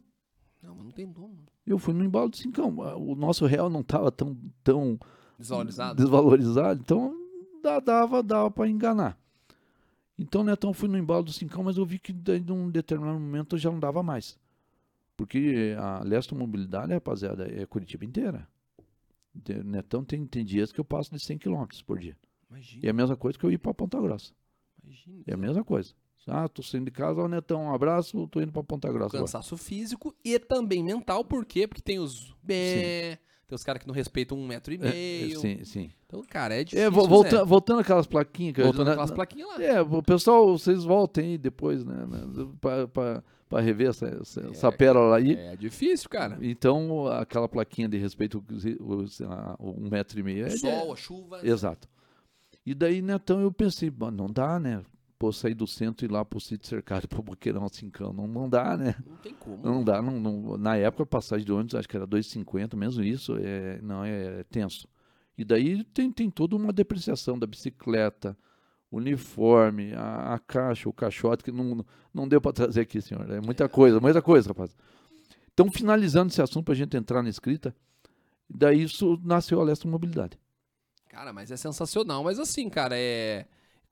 [0.61, 1.35] Não, mas não tem como.
[1.65, 2.77] Eu fui no embalo do Cincão.
[2.99, 4.99] O nosso real não estava tão, tão
[5.39, 5.95] Desvalorizado.
[5.95, 7.15] desvalorizado, então
[7.83, 9.17] dava, dava para enganar.
[10.19, 13.19] Então, Netão, eu fui no embalo do Cincão, mas eu vi que daí, num determinado
[13.19, 14.37] momento eu já não dava mais.
[15.15, 18.47] Porque a Lesto Mobilidade, rapaziada, é Curitiba inteira.
[19.63, 22.15] Netão tem, tem dias que eu passo de 100 km por dia.
[22.49, 24.31] Imagina, E é a mesma coisa que eu ir para Ponta Grossa.
[24.83, 25.23] imagina.
[25.27, 25.93] É a mesma coisa.
[26.27, 29.17] Ah, tô saindo de casa, ó, Netão, um abraço, tô indo para Ponta Grossa.
[29.17, 29.23] agora.
[29.23, 31.67] Cansaço físico e também mental, por quê?
[31.67, 33.17] Porque tem os bé,
[33.47, 35.39] tem os caras que não respeitam um metro e É, meio.
[35.39, 35.91] sim, sim.
[36.05, 36.85] Então, cara, é difícil.
[36.85, 37.07] É, vo- Zé.
[37.09, 39.61] volta, voltando aquelas plaquinhas que eu- Voltando aquelas na- plaquinhas lá.
[39.63, 42.05] É, o pessoal, vocês voltem aí depois, né?
[43.53, 45.35] Para rever essa, essa, essa pérola aí.
[45.35, 46.39] É difícil, cara.
[46.41, 50.45] Então, aquela plaquinha de respeito os- a- um metro e meio.
[50.45, 51.39] O É, sol, a chuva.
[51.47, 51.87] Exato.
[52.65, 54.81] E daí, Netão, eu pensei, "Bom, não dá, né?
[55.19, 58.11] Pô, sair do centro e ir lá pro sítio cercado pro Boqueirão Cincão.
[58.11, 58.95] Não, não dá, né?
[59.07, 59.63] Não tem como.
[59.63, 60.01] Não dá.
[60.01, 64.03] Não, não- na época, passagem de ônibus, acho que era 2,50, mesmo isso, é, não,
[64.03, 64.87] é, tenso.
[65.37, 68.35] E daí tem, tem toda uma depreciação da bicicleta,
[68.97, 71.83] uniforme, a, a caixa, o caixote, que não,
[72.13, 73.29] não deu para trazer aqui, senhor.
[73.31, 74.75] É muita coisa, muita coisa, rapaz.
[75.53, 77.75] Então, finalizando esse assunto para a gente entrar na escrita,
[78.49, 80.37] daí isso nasceu a Lesta Mobilidade.
[81.09, 82.23] Cara, mas é sensacional.
[82.23, 83.45] Mas assim, cara, é.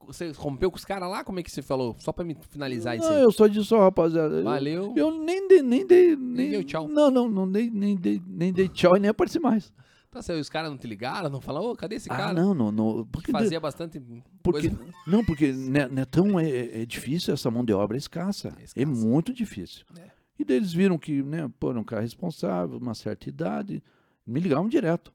[0.08, 1.24] Você rompeu com os caras lá?
[1.24, 1.96] Como é que você falou?
[2.00, 3.22] Só pra me finalizar isso Não, aí.
[3.22, 4.38] eu só disse, ó, rapaziada.
[4.38, 4.94] eu- Valeu.
[4.98, 6.88] Eu nem dei, nem dei, nem, deu tchau.
[6.88, 9.72] Não, não, não dei, nem dei, nem dei tchau e nem apareci mais.
[10.12, 11.30] Tá certo, e os caras não te ligaram?
[11.30, 12.34] Não falaram, ô, cadê esse Ah, cara?
[12.34, 13.04] não, não, não.
[13.06, 14.00] Que Porque fazia bastante
[14.44, 14.80] Porque, coisa.
[15.08, 18.50] não, porque né, Netão é, é difícil, essa mão de obra é escassa.
[18.58, 18.86] É É, escassa.
[18.86, 19.86] muito difícil.
[19.98, 20.12] É.
[20.38, 23.82] E daí eles viram que, né, pô, era um cara responsável, uma certa idade,
[24.28, 25.14] me ligavam direto.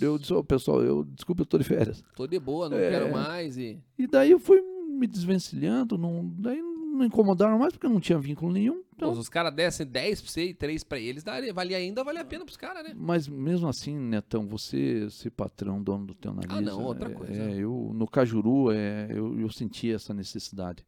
[0.00, 2.02] Eu disse, ô, pessoal, eu, desculpa, eu tô de férias.
[2.16, 2.88] Tô de boa, não É.
[2.88, 3.58] quero mais.
[3.58, 3.78] E...
[3.98, 8.52] E daí eu fui me desvencilhando, não, daí não incomodaram mais, porque não tinha vínculo
[8.52, 8.82] nenhum.
[8.82, 11.76] Pô, Então, se os caras dessem 10 pra você e 3 pra eles, daria, valia
[11.76, 12.92] ainda, valia a pena pros caras, né?
[12.94, 16.50] Mas mesmo assim, Netão, você ser patrão, dono do teu nariz.
[16.50, 17.32] Ah, não, outra é- coisa.
[17.32, 20.86] É, eu, no Cajuru, é, eu, eu senti essa necessidade.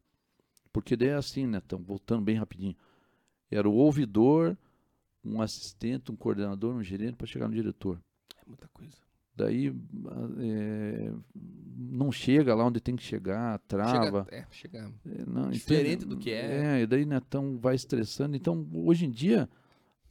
[0.71, 2.75] Porque daí é assim, Netão, voltando bem rapidinho.
[3.49, 4.57] Era o ouvidor,
[5.23, 7.99] um assistente, um coordenador, um gerente para chegar no diretor.
[8.37, 8.97] É muita coisa.
[9.35, 9.75] Daí
[10.07, 11.11] ah, é,
[11.77, 14.23] não chega lá onde tem que chegar, trava.
[14.23, 14.93] Chega, é, chega.
[15.05, 16.05] É, não, Diferente entende?
[16.05, 16.77] do que é.
[16.77, 18.35] É, e daí Netão vai estressando.
[18.37, 19.49] Então, hoje em dia,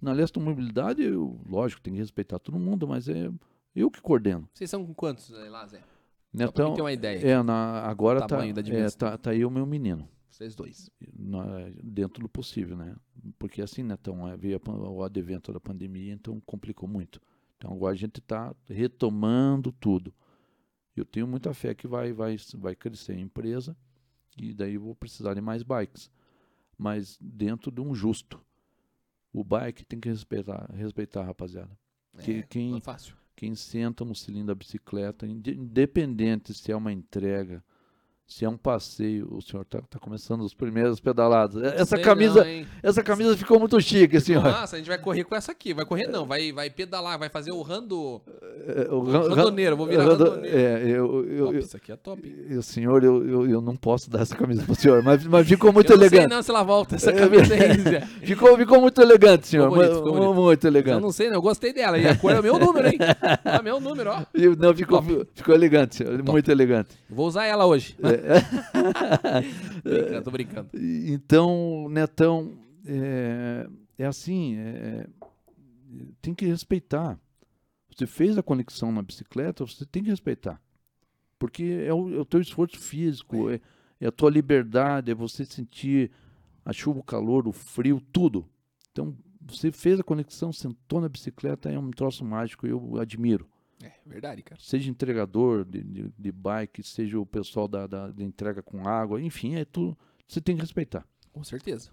[0.01, 3.30] na Lesta Mobilidade, eu, lógico, tem que respeitar todo mundo, mas é
[3.74, 4.48] eu que coordeno.
[4.52, 5.78] Vocês são com quantos lá, Zé?
[5.78, 5.84] Só
[6.32, 7.26] Netão, ter uma ideia.
[7.26, 10.90] é, na, agora tá, é, tá, tá aí o meu menino, Vocês dois.
[11.16, 12.94] na- dentro do possível, né?
[13.38, 17.20] Porque assim, Netão, é, veio a o advento da pandemia, então complicou muito.
[17.64, 20.12] Então agora a gente está retomando tudo.
[20.94, 23.74] Eu tenho muita fé que vai, vai, vai crescer a empresa
[24.36, 26.10] e daí vou precisar de mais bikes,
[26.76, 28.38] mas dentro de um justo.
[29.32, 31.70] O bike tem que respeitar, respeitar rapaziada.
[32.22, 33.16] Que- é, quem- não é fácil.
[33.34, 37.64] Quem senta no cilindro da bicicleta, inde- independente se é uma entrega,
[38.26, 41.62] se é um passeio, o senhor está começando os primeiros pedaladas.
[41.74, 44.42] Essa Sei camisa, não, essa camisa ficou muito chique, senhor.
[44.42, 45.74] Nossa, a gente vai correr com essa aqui.
[45.74, 48.20] Vai correr não, vai, vai pedalar, vai fazer o rando...
[48.66, 50.56] É, o ran- ran- Randoneiro, vou virar rando- randoneiro.
[50.56, 52.46] É, eu, eu, Top, eu, isso aqui é top.
[52.48, 55.70] eu- senhor, eu, eu, eu não posso dar essa camisa pro senhor, mas, mas ficou
[55.72, 56.22] muito eu não elegante.
[56.28, 58.01] sei não se ela volta essa É, camisa aí, Zé.
[58.24, 59.68] Ficou, ficou muito elegante, senhor.
[59.68, 60.34] Ficou bonito, ficou bonito.
[60.34, 61.02] muito Eu elegante.
[61.02, 61.34] não sei, não.
[61.36, 61.98] Eu gostei dela.
[61.98, 62.98] E a cor é o meu número, hein?
[63.44, 64.22] É meu número, ó.
[64.59, 65.02] Não, ficou,
[65.34, 66.22] ficou elegante, senhor.
[66.22, 66.90] Muito elegante.
[67.10, 67.94] Vou usar ela hoje.
[68.02, 68.13] É.
[69.84, 70.70] brincando, tô brincando.
[71.06, 72.52] Então, Netão,
[72.86, 73.68] é,
[73.98, 75.06] é assim, é-
[76.20, 77.18] tem que respeitar.
[77.94, 80.60] Você fez a conexão na bicicleta, você tem que respeitar.
[81.38, 83.60] Porque é o, é o teu esforço físico, é,
[84.00, 86.10] é a tua liberdade, é você sentir
[86.64, 88.48] a chuva, o calor, o frio, tudo.
[88.90, 89.16] Então,
[89.46, 93.48] você fez a conexão, sentou na bicicleta, é um troço mágico, eu admiro.
[93.85, 94.61] É verdade, cara.
[94.61, 99.20] Seja entregador de, de, de bike, seja o pessoal da, da, de entrega com água,
[99.20, 99.97] enfim, é tudo.
[100.27, 101.06] Você tem que respeitar.
[101.32, 101.90] Com certeza.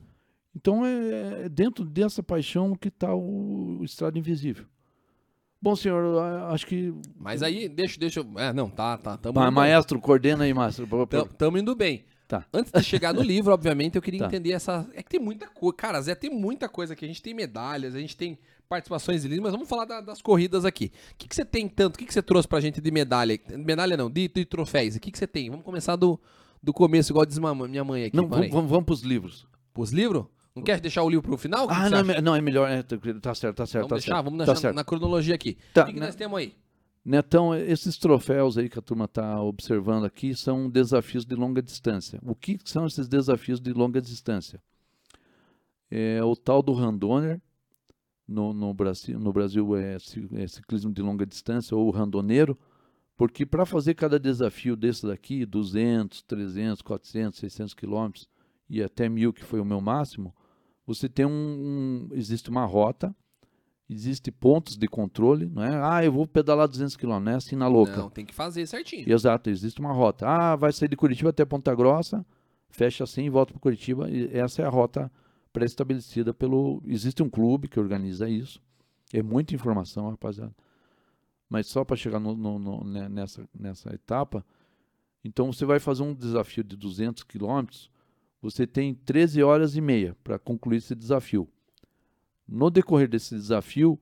[0.55, 4.65] Então é, é dentro dessa paixão que está o, o Estrada Invisível.
[5.61, 6.19] Bom, senhor,
[6.51, 6.91] acho que.
[7.15, 8.21] Mas aí, deixa, deixa.
[8.37, 9.15] É, não, tá, tá.
[9.17, 10.87] Tamo, Ma- indo- maestro, coordena aí, maestro.
[11.37, 12.03] Tamo indo bem.
[12.27, 12.45] Tá.
[12.51, 14.25] Antes de chegar no livro, obviamente, eu queria Tá.
[14.27, 14.89] entender essa.
[14.93, 15.75] É que tem muita coisa.
[15.77, 17.05] Cara, Zé, tem muita coisa aqui.
[17.05, 18.39] A gente tem medalhas, a gente tem
[18.71, 20.93] participações livros, mas vamos falar da- das corridas aqui.
[21.11, 21.95] O que, que você tem tanto?
[21.95, 23.37] O que, que você trouxe pra gente de medalha?
[23.49, 24.95] Medalha não, de, de troféus.
[24.95, 25.49] O que, que você tem?
[25.49, 26.17] Vamos começar do,
[26.63, 28.15] do começo, igual diz minha mãe aqui.
[28.15, 29.45] Não, vamos, vamos, para os livros.
[29.75, 30.23] Os livros?
[30.55, 31.67] Não quer deixar o livro pro final?
[31.67, 32.69] Que Ah, que não, é não, é melhor.
[32.71, 33.89] É, tá tá certo, tá certo.
[33.89, 34.75] Vamos tá deixar, certo, vamos tá deixar certo.
[34.75, 35.57] na cronologia aqui.
[35.73, 36.05] Tá, o que, que né?
[36.05, 36.55] nós temos aí?
[37.03, 42.19] Netão, esses troféus aí que a turma está observando aqui são desafios de longa distância.
[42.23, 44.61] O que são esses desafios de longa distância?
[45.89, 47.41] É o tal do randoner,
[48.31, 49.97] no, no Brasil, no Brasil é,
[50.35, 52.57] é ciclismo de longa distância, ou randoneiro,
[53.17, 58.27] porque para fazer cada desafio desse daqui, 200, 300, 400, 600 quilômetros
[58.69, 60.33] e até mil, que foi o meu máximo,
[60.87, 63.15] você tem um, um- existe uma rota,
[63.89, 65.79] existe pontos de controle, não é?
[65.83, 67.97] Ah, eu vou pedalar 200 km, não é assim na louca.
[67.97, 69.11] Não, tem que fazer certinho.
[69.11, 70.25] Exato, existe uma rota.
[70.27, 72.25] Ah, vai sair de Curitiba até Ponta Grossa,
[72.69, 74.09] fecha assim e volta para Curitiba.
[74.09, 75.11] E essa é a rota
[75.53, 76.81] pré-estabelecida pelo.
[76.85, 78.61] Existe um clube que organiza isso.
[79.13, 80.55] É muita informação, rapaziada.
[81.49, 84.45] Mas só para chegar no- no- no- né, nessa, nessa etapa,
[85.23, 87.91] então você vai fazer um desafio de 200 quilômetros,
[88.41, 91.47] você tem 13 horas e meia para concluir esse desafio.
[92.47, 93.99] No decorrer desse desafio,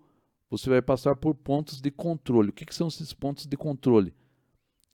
[0.50, 2.50] você vai passar por pontos de controle.
[2.50, 4.14] O que, que são esses pontos de controle?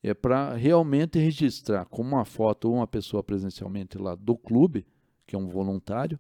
[0.02, 4.86] É para realmente registrar com uma foto ou uma pessoa presencialmente lá do clube,
[5.26, 6.19] que é um voluntário,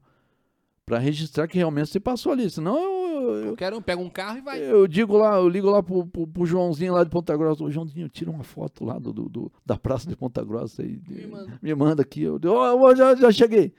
[0.85, 2.49] para registrar que realmente você passou ali.
[2.49, 4.61] Senão eu, eu, Qualquer um pega um carro e vai.
[4.61, 7.71] eu digo lá, eu ligo lá pro, pro, pro Joãozinho lá de Ponta Grossa, ô
[7.71, 11.01] Joãozinho, tira uma foto lá do, do- da praça de Ponta Grossa aí.
[11.07, 11.59] Me manda.
[11.61, 13.73] Me manda aqui, eu ó, ó, já, já cheguei.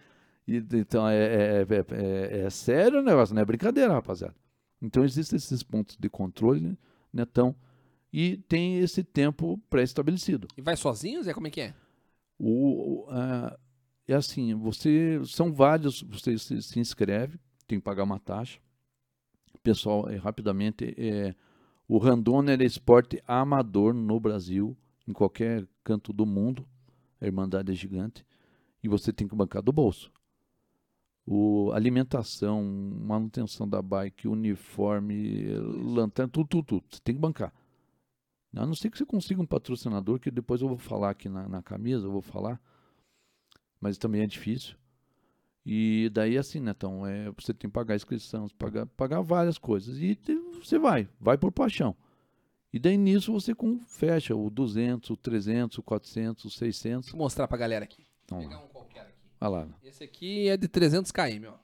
[0.49, 4.35] E, então é, é, é, é- é sério o negócio, não é brincadeira, rapaziada.
[4.83, 6.77] Então existem esses pontos de controle, né,
[7.13, 7.55] Netão,
[8.13, 10.49] e tem esse tempo pré-estabelecido.
[10.57, 11.33] E vai sozinho, Zé?
[11.35, 11.75] Como é que é?
[12.39, 13.57] O, o- a-
[14.09, 18.61] é assim, você são vários, você se, se inscreve, tem que pagar uma taxa.
[19.63, 21.35] Pessoal, é, rapidamente, é,
[21.89, 24.77] o Randoner é esporte amador no Brasil,
[25.07, 26.67] em qualquer canto do mundo.
[27.21, 28.25] A Irmandade é gigante.
[28.83, 30.13] E você tem que bancar do bolso.
[31.27, 36.85] O, alimentação, manutenção da bike, uniforme, lanterna, tudo, tudo, tudo.
[36.91, 37.53] Você tem que bancar.
[38.55, 41.49] A não ser que você consiga um patrocinador, que depois eu vou falar aqui na,
[41.49, 42.61] na camisa, eu vou falar.
[43.81, 44.77] Mas também é difícil.
[45.65, 46.71] E daí assim, né?
[46.77, 49.99] Então, é, você tem que pagar inscrição, pagar, pagar várias coisas.
[49.99, 50.17] E
[50.55, 51.97] você vai, vai por paixão.
[52.73, 57.11] E daí nisso você com, fecha o 200, o 300, o 400, o 600.
[57.11, 58.07] Vou mostrar pra galera aqui.
[58.25, 59.13] Então, Vou pegar um qualquer aqui.
[59.41, 59.69] olha lá.
[59.83, 61.55] Esse aqui é de 300 km, ó.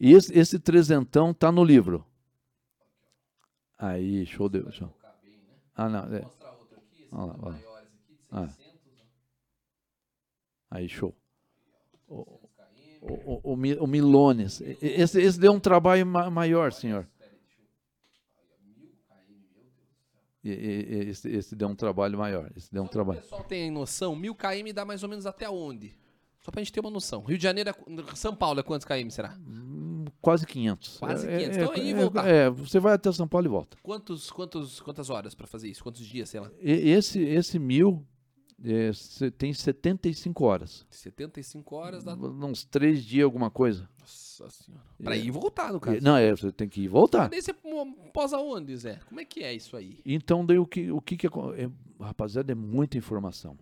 [0.00, 2.06] E esse, esse trezentão tá no livro.
[3.78, 4.60] Aí, show de...
[4.72, 4.92] Show.
[5.22, 5.54] Bem, né?
[5.74, 5.98] Ah, não.
[6.04, 6.20] é.
[6.20, 7.02] Vou mostrar outro aqui.
[7.02, 7.26] Esses lá.
[7.26, 8.48] maiores aqui, de Ah.
[8.48, 8.59] 600, ó.
[10.70, 11.14] Aí, show.
[12.08, 13.02] O, 600 km.
[13.02, 13.12] o,
[13.50, 14.60] o, o Mi- o Milones.
[14.80, 17.08] Esse, esse deu um trabalho ma- maior, senhor.
[17.12, 17.66] Espera aí, deixa eu...
[18.36, 20.22] Olha, 1000 km, meu Deus do céu.
[20.44, 22.50] E- Esse, esse deu um trabalho maior.
[22.56, 23.20] Esse deu um Só para o trabalho.
[23.22, 25.98] pessoal tem noção, 1000 km dá mais ou menos até onde?
[26.40, 27.22] Só pra gente ter uma noção.
[27.22, 27.74] Rio de Janeiro, é
[28.16, 29.36] São Paulo é quantos km será?
[29.46, 30.98] Hum, Quase 500.
[30.98, 31.56] Quase É- 500.
[31.56, 32.26] É, Então, aí é, voltar.
[32.28, 33.76] é, você vai até São Paulo e volta.
[33.82, 35.82] Quantos, quantos, quantas horas pra fazer isso?
[35.82, 36.50] Quantos dias, sei lá?
[36.60, 38.06] Esse, esse mil
[38.64, 40.86] é, tem 75 horas.
[40.90, 42.14] 75 horas dá...
[42.14, 43.88] Uns três dias, alguma coisa.
[43.98, 44.84] Nossa senhora.
[45.02, 45.18] Pra É.
[45.18, 45.98] ir e voltar, no caso.
[46.02, 47.20] Não, é, você tem que ir e voltar.
[47.20, 47.54] Mas daí você
[48.12, 49.00] posa onde, Zé?
[49.08, 50.00] Como é que é isso aí?
[50.04, 53.58] Então, daí o que, o que, que é, rapaziada, é muita informação.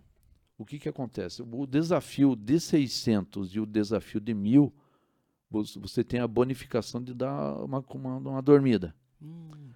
[0.57, 1.41] O que, que acontece?
[1.41, 4.73] O desafio de 600 e o desafio de 1000,
[5.49, 8.93] você você tem a bonificação de dar uma, uma, uma dormida.
[9.21, 9.69] Hum.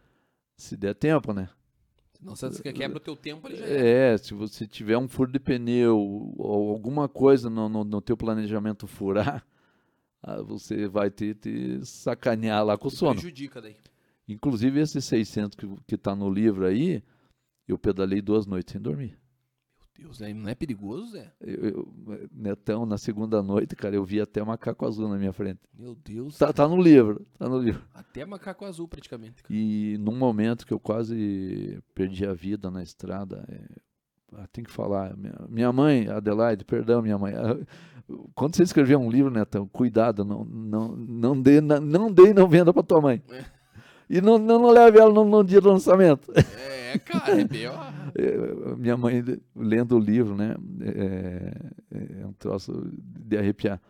[0.57, 1.49] Se der tempo, né?
[2.23, 4.13] Não, se você quebra o teu tempo, ele já é.
[4.13, 5.97] É, se você tiver um furo de pneu
[6.37, 9.45] ou alguma coisa no, no, no teu planejamento furar,
[10.23, 13.13] ah, você vai ter que sacanear lá com o sono.
[13.13, 13.75] Prejudica daí.
[14.27, 17.03] Inclusive, esse 600 que, que tá no livro aí,
[17.67, 19.17] eu pedalei duas noites sem dormir.
[19.97, 20.33] Deus, né?
[20.33, 21.31] não é perigoso, Zé?
[21.39, 21.65] Eu,
[22.07, 25.59] eu- Netão, na segunda noite, cara, eu vi até macaco azul na minha frente.
[25.77, 26.37] Meu Deus.
[26.37, 27.81] Tá, tá no livro, tá no livro.
[27.93, 29.43] Até macaco azul, praticamente.
[29.43, 29.53] cara.
[29.53, 33.59] E num momento que eu quase perdi a vida na estrada, é,
[34.35, 37.57] ah, tem que falar, minha, minha mãe, Adelaide, perdão, minha mãe, ah,
[38.33, 42.33] quando você escrever um livro, Netão, cuidado, não, não, não dê, na- não dê e
[42.33, 43.21] não venda para tua mãe.
[44.09, 46.31] E não, não, não leve ela no, no dia do lançamento.
[46.35, 46.41] É,
[46.99, 47.91] cara, é ó.
[48.15, 49.23] É, minha mãe
[49.55, 50.55] lendo o livro, né?
[50.81, 53.81] É, é um troço de arrepiar.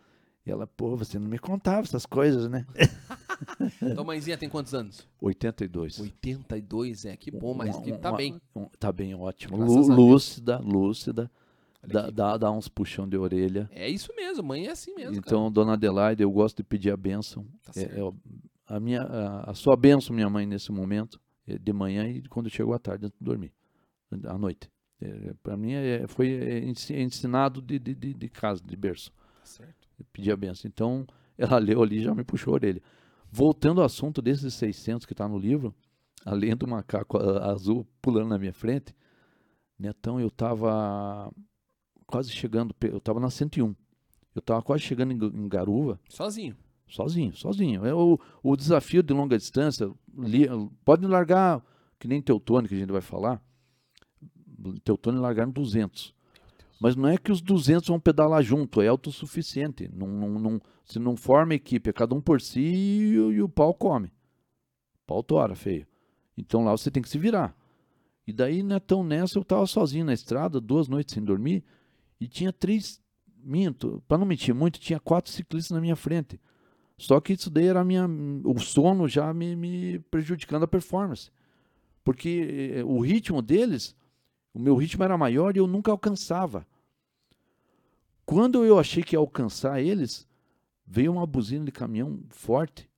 [0.46, 2.66] E ela, pô, você não me contava essas coisas, né?
[3.96, 5.08] Tua mãezinha tem quantos anos?
[5.22, 6.00] 82.
[6.00, 7.16] 82, é.
[7.18, 8.42] Que bom, mas Um- que tá uma- bem.
[8.56, 9.58] um- tá bem, ótimo.
[9.58, 11.32] Graças lúcida, lúcida.
[11.86, 13.70] Dá, dá, dá uns puxão de orelha.
[13.74, 15.16] É isso mesmo, mãe é assim mesmo.
[15.18, 17.46] então, dona Adelaide, eu gosto de pedir a bênção.
[17.64, 18.12] Tá É- é
[18.68, 22.50] a, minha, a, a sua bênção, minha mãe, nesse momento, é de manhã e quando
[22.50, 23.52] chegou à tarde, antes de dormir,
[24.26, 24.70] à noite.
[25.02, 29.12] É, Para mim, é, foi é, ensi- ensinado de, de, de, de casa, de berço.
[29.12, 29.88] Tá certo.
[30.14, 30.70] pedir a benção.
[30.70, 31.06] Então,
[31.38, 32.82] ela leu ali e já me puxou a orelha.
[33.32, 35.74] Voltando ao assunto desses 600 que está no livro,
[36.26, 38.96] além do macaco a- azul pulando na minha frente,
[39.78, 41.30] Netão, eu estava
[42.06, 43.76] quase chegando, eu estava na 101.
[44.36, 46.56] Eu estava quase chegando em, em Garuva, Sozinho.
[46.88, 47.86] Sozinho, sozinho.
[47.86, 50.48] É o, o desafio de longa distância, li,
[50.86, 51.64] pode largar,
[52.00, 53.42] que nem Teutônio, que a gente vai falar,
[54.84, 56.14] Teutônio largaram 200.
[56.80, 59.90] Mas não é que os 200 vão pedalar junto, é autossuficiente.
[59.94, 63.48] Não, não, não, se não forma equipe, é cada um por si e, e o
[63.48, 64.12] pau come.
[65.08, 65.88] Pau tora, feio.
[66.38, 67.56] Então lá você tem que se virar.
[68.26, 71.64] E daí, Netão, nessa, eu estava sozinho na estrada, duas noites sem dormir,
[72.20, 73.02] e tinha três,
[73.44, 76.40] minto, para não mentir muito, tinha quatro ciclistas na minha frente.
[76.98, 78.08] Só que isso daí era a minha,
[78.46, 81.32] o sono já me, me prejudicando a performance.
[82.04, 83.96] Porque eh, o ritmo deles,
[84.54, 86.66] o meu ritmo era maior e eu nunca alcançava.
[88.26, 90.28] Quando eu achei que ia alcançar eles,
[90.86, 92.90] veio uma buzina de caminhão forte.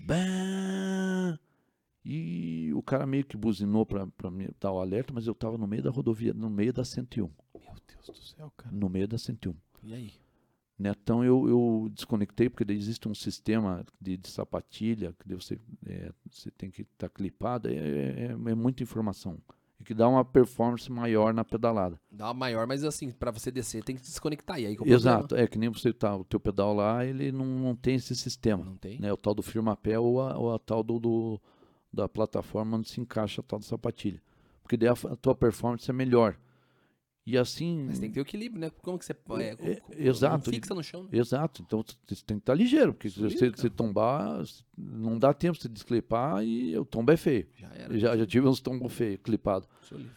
[0.00, 1.38] Bam!
[2.04, 5.66] E o cara meio que buzinou para me dar o alerta, mas eu estava no
[5.66, 7.30] meio da rodovia, no meio da 101.
[7.54, 8.74] Meu Deus do céu, cara.
[8.74, 9.54] No meio da 101.
[9.82, 10.12] E aí?
[10.78, 16.50] Netão, eu, eu desconectei, porque existe um sistema de, de sapatilha, que você, é, você
[16.52, 19.38] tem que estar clipado, é, é, é muita informação.
[19.80, 22.00] E que dá uma performance maior na pedalada.
[22.10, 24.60] Dá uma maior, mas assim, pra você descer tem que desconectar.
[24.60, 27.44] E aí, é Exato, é que nem você tá, o teu pedal lá, ele não,
[27.46, 28.58] não tem esse sistema.
[28.64, 28.72] problema.
[28.72, 29.00] Não tem?
[29.00, 29.12] Né?
[29.12, 31.40] O tal do firmapé ou a, ou a tal do, do-
[31.92, 34.20] da plataforma onde se encaixa a tal da sapatilha.
[34.62, 36.36] Porque daí a, a tua performance é melhor.
[37.30, 37.84] E assim.
[37.86, 38.70] Mas tem que ter equilíbrio, né?
[38.82, 39.12] Como que você.
[39.12, 40.50] É, como- É, como- exato.
[40.50, 41.10] Fixa no chão, né?
[41.12, 44.42] Exato, então você tem que estar ligeiro, porque se você se tombar,
[44.76, 47.46] não dá tempo de você desclipar e o tombo é feio.
[47.54, 47.98] Já era.
[47.98, 49.68] Já, já tive uns tombos feios, clipado.
[49.82, 50.14] Sou livre.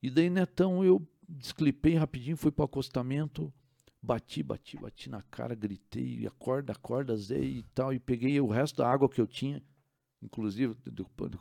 [0.00, 3.52] E daí, Netão, eu desclipei rapidinho, fui para o acostamento,
[4.00, 8.76] bati, bati, bati na cara, gritei, acorda, acorda, Zé e tal, e peguei o resto
[8.76, 9.60] da água que eu tinha,
[10.22, 10.76] inclusive,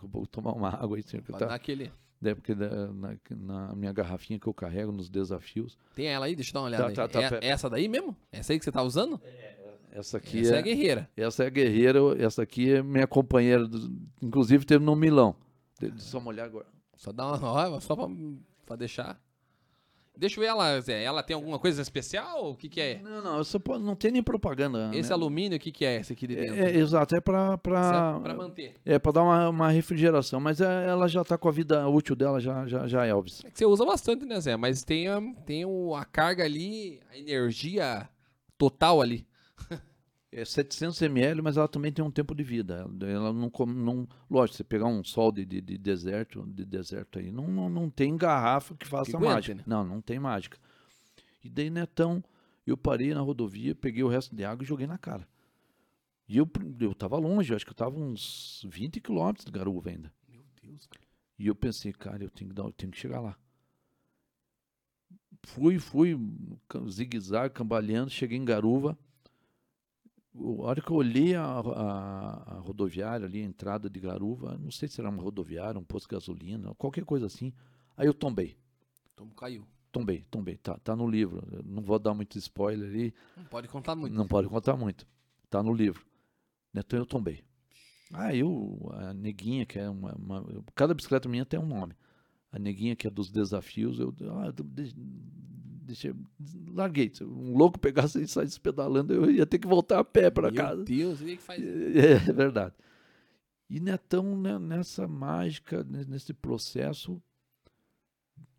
[0.01, 1.91] vou tomar uma água aí, senhor, Pra tava- dar aquele.
[2.23, 2.87] Né, porque na,
[3.35, 6.35] na minha garrafinha que eu carrego nos desafios, Tem ela aí?
[6.35, 6.91] Deixa eu dar uma olhada.
[6.93, 8.15] Tá, tá, tá, é, é essa daí mesmo?
[8.31, 9.19] Essa aí que você tá usando?
[9.91, 11.09] essa aqui Essa é, é, a guerreira.
[11.15, 15.35] essa é a guerreira, essa aqui é minha companheira, do- inclusive teve no Milão.
[15.79, 16.65] De Só uma olhar agora.
[16.95, 17.79] Só dá uma.
[17.81, 18.07] Só pra,
[18.65, 19.19] pra deixar.
[20.15, 21.03] Deixa eu ver ela, Zé.
[21.03, 22.51] Ela tem alguma coisa especial?
[22.51, 22.99] O que que é?
[23.01, 24.91] Não, não, você pode, não tem nem propaganda.
[24.93, 25.15] Esse né?
[25.15, 26.55] alumínio, o que que é esse aqui de dentro?
[26.55, 28.73] É, é, exato, é para Isso é pra, pra manter.
[28.85, 32.15] é pra dar uma, uma refrigeração, mas é- ela já tá com a vida útil
[32.15, 33.43] dela, já, já, já Elvis.
[33.43, 34.55] É que você usa bastante, né, Zé?
[34.55, 38.07] Mas tem, a, tem a carga ali, a energia
[38.57, 39.25] total ali.
[40.35, 42.89] É 700 ml, mas ela também tem um tempo de vida.
[43.01, 47.31] Ela não, não lógico, você pegar um sol de, de, de deserto, de deserto aí,
[47.31, 49.55] não, não, não tem garrafa que faça Que aguente, mágica.
[49.55, 49.63] né?
[49.67, 50.57] Não, não tem mágica.
[51.43, 52.23] E daí, Netão,
[52.65, 55.27] eu parei na rodovia, peguei o resto de água e joguei na cara.
[56.27, 56.49] E eu,
[56.79, 60.11] eu tava longe, acho que eu tava uns 20 quilômetros de Garuva ainda.
[60.27, 61.05] Meu Deus, cara.
[61.37, 63.37] E eu pensei, cara, eu tenho que, dar, eu tenho que chegar lá.
[65.43, 66.17] Fui, fui,
[66.89, 68.97] zigue-zague, cambaleando, cheguei em Garuva.
[70.35, 74.71] A hora que eu olhei a, a- a rodoviária ali, a entrada de Garuva, não
[74.71, 77.53] sei se era uma rodoviária, um posto de gasolina, qualquer coisa assim.
[77.95, 78.57] Aí eu tombei,
[79.15, 79.67] Tomo caiu.
[79.91, 80.57] tombei, tombei.
[80.57, 81.47] Tá, tá no livro.
[81.51, 84.13] Eu não vou dar muito spoiler ali, Não pode contar muito.
[84.15, 85.05] não pode contar muito.
[85.49, 86.03] Tá no livro.
[86.73, 87.43] Então eu tombei.
[88.11, 91.93] Ah, eu, a neguinha, que é uma, uma- Cada bicicleta minha tem um nome.
[92.51, 94.13] A neguinha, que é dos desafios, eu.
[94.31, 94.51] Ah,
[95.83, 96.15] deixa-
[96.69, 97.11] larguei.
[97.13, 100.51] Se um louco pegasse e saísse pedalando, eu ia ter que voltar a pé para
[100.51, 100.83] Meu casa.
[100.83, 101.61] Deus, e que faz?
[101.61, 102.73] É, é verdade.
[103.69, 107.21] E Netão, né, nessa mágica, ne- nesse processo,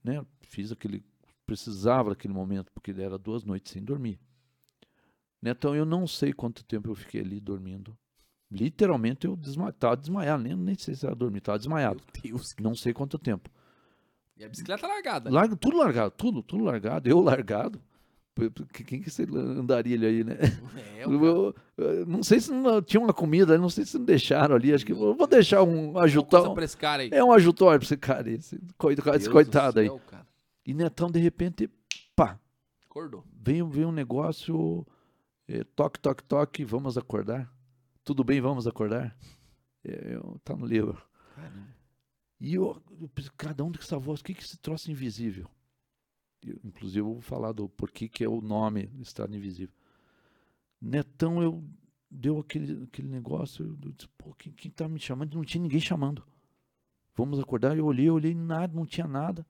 [0.02, 1.02] né, fiz aquele
[1.46, 4.18] precisava daquele momento, porque era duas noites sem dormir.
[5.42, 7.96] Netão, eu não sei quanto tempo eu fiquei ali dormindo.
[8.50, 12.00] Literalmente eu desma tava desmaiado, nem, nem sei se era dormir, estava desmaiado.
[12.14, 12.54] Meu Deus.
[12.60, 13.50] Não sei quanto tempo.
[14.36, 15.30] E a bicicleta largada.
[15.30, 17.08] Larga, tudo largado, tudo, tudo largado.
[17.08, 17.80] Eu largado.
[18.84, 20.36] Quem que você andaria aí, né?
[20.98, 24.56] É, Eu- eu- não sei se não, tinha uma comida, não sei se não deixaram
[24.56, 24.74] ali.
[24.74, 26.52] Acho que eu vou deixar um ajutão.
[26.52, 27.10] pra esse cara aí.
[27.12, 29.86] É um ajutório pra esse cara aí, esse esse do coitado aí.
[29.86, 30.26] céu, cara.
[30.66, 31.70] E Netão, de repente,
[32.16, 32.36] pá,
[32.90, 33.22] Acordou.
[33.40, 34.84] vem, vem um negócio,
[35.46, 37.48] é, toque, toque, toque, vamos acordar.
[38.02, 39.16] Tudo bem, vamos acordar?
[39.84, 41.00] É, eu- tá no livro.
[41.36, 41.73] Caramba.
[42.44, 42.78] E eu,
[43.38, 45.48] cada um dessa voz, o que que é esse troço invisível?
[46.44, 49.74] Eu, inclusive, eu vou falar do porquê que é o nome Estrada Invisível.
[50.78, 51.64] Netão, eu
[52.10, 55.34] deu aquele, aquele negócio, eu disse, pô, quem, quem tá me chamando?
[55.34, 56.22] Não tinha ninguém chamando.
[57.16, 57.78] Vamos acordar?
[57.78, 59.46] Eu olhei, eu olhei, nada, não tinha nada.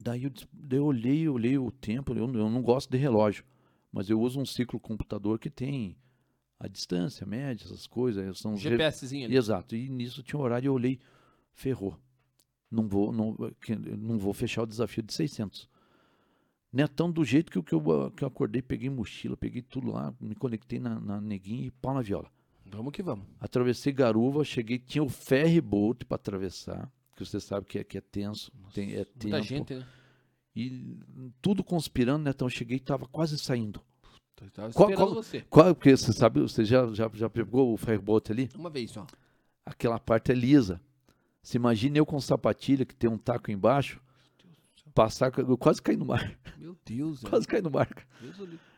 [0.00, 3.44] Daí eu, daí eu olhei, eu olhei o tempo, eu, eu não gosto de relógio,
[3.92, 5.94] mas eu uso um ciclo computador que tem
[6.58, 8.38] a distância, média, essas coisas.
[8.38, 9.36] São GPSzinho ali.
[9.36, 9.76] Exato.
[9.76, 10.98] E nisso tinha um horário eu olhei,
[11.54, 11.96] ferrou.
[12.70, 13.36] Não vou, não,
[13.98, 15.68] não vou fechar o desafio de 600.
[16.72, 20.12] Netão, do jeito que, eu- que, eu, que eu acordei, peguei mochila, peguei tudo lá,
[20.20, 22.28] me conectei na, na neguinha e pau na viola.
[22.66, 23.26] Vamos que vamos.
[23.38, 27.96] Atravessei Garuva, cheguei, tinha o ferry boat para atravessar, que você sabe que é, que
[27.96, 29.42] é tenso, tem, é Muita tempo.
[29.44, 29.86] gente, né?
[30.56, 30.96] E
[31.40, 33.80] tudo conspirando, Netão, cheguei, estava quase saindo.
[34.52, 35.40] Tava Qual- qual- você.
[35.48, 38.48] Qual, porque você sabe, você já, já, já pegou o ferry boat ali?
[38.56, 39.06] Uma vez só.
[39.64, 40.80] aquela parte é lisa.
[41.44, 44.00] Se imagine eu com sapatilha que tem um taco embaixo,
[44.94, 47.30] passar, eu quase caí no mar, Meu Deus, velho.
[47.30, 47.86] quase caí no mar.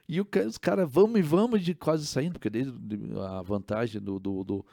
[0.08, 2.72] E os caras, vamos e vamos, de quase saindo, porque desde
[3.20, 4.66] a vantagem do, do, do,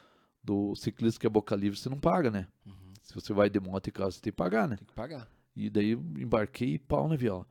[0.43, 2.47] do ciclista que é boca livre, você não paga, né?
[2.65, 2.73] Uhum.
[3.03, 4.75] Se você vai de moto e carro, você tem que pagar, né?
[4.75, 5.29] Tem que pagar.
[5.55, 7.45] E daí embarquei e pau na viola.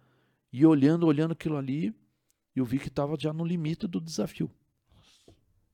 [0.52, 1.94] E olhando, olhando aquilo ali,
[2.54, 4.50] eu vi que estava já no limite do desafio.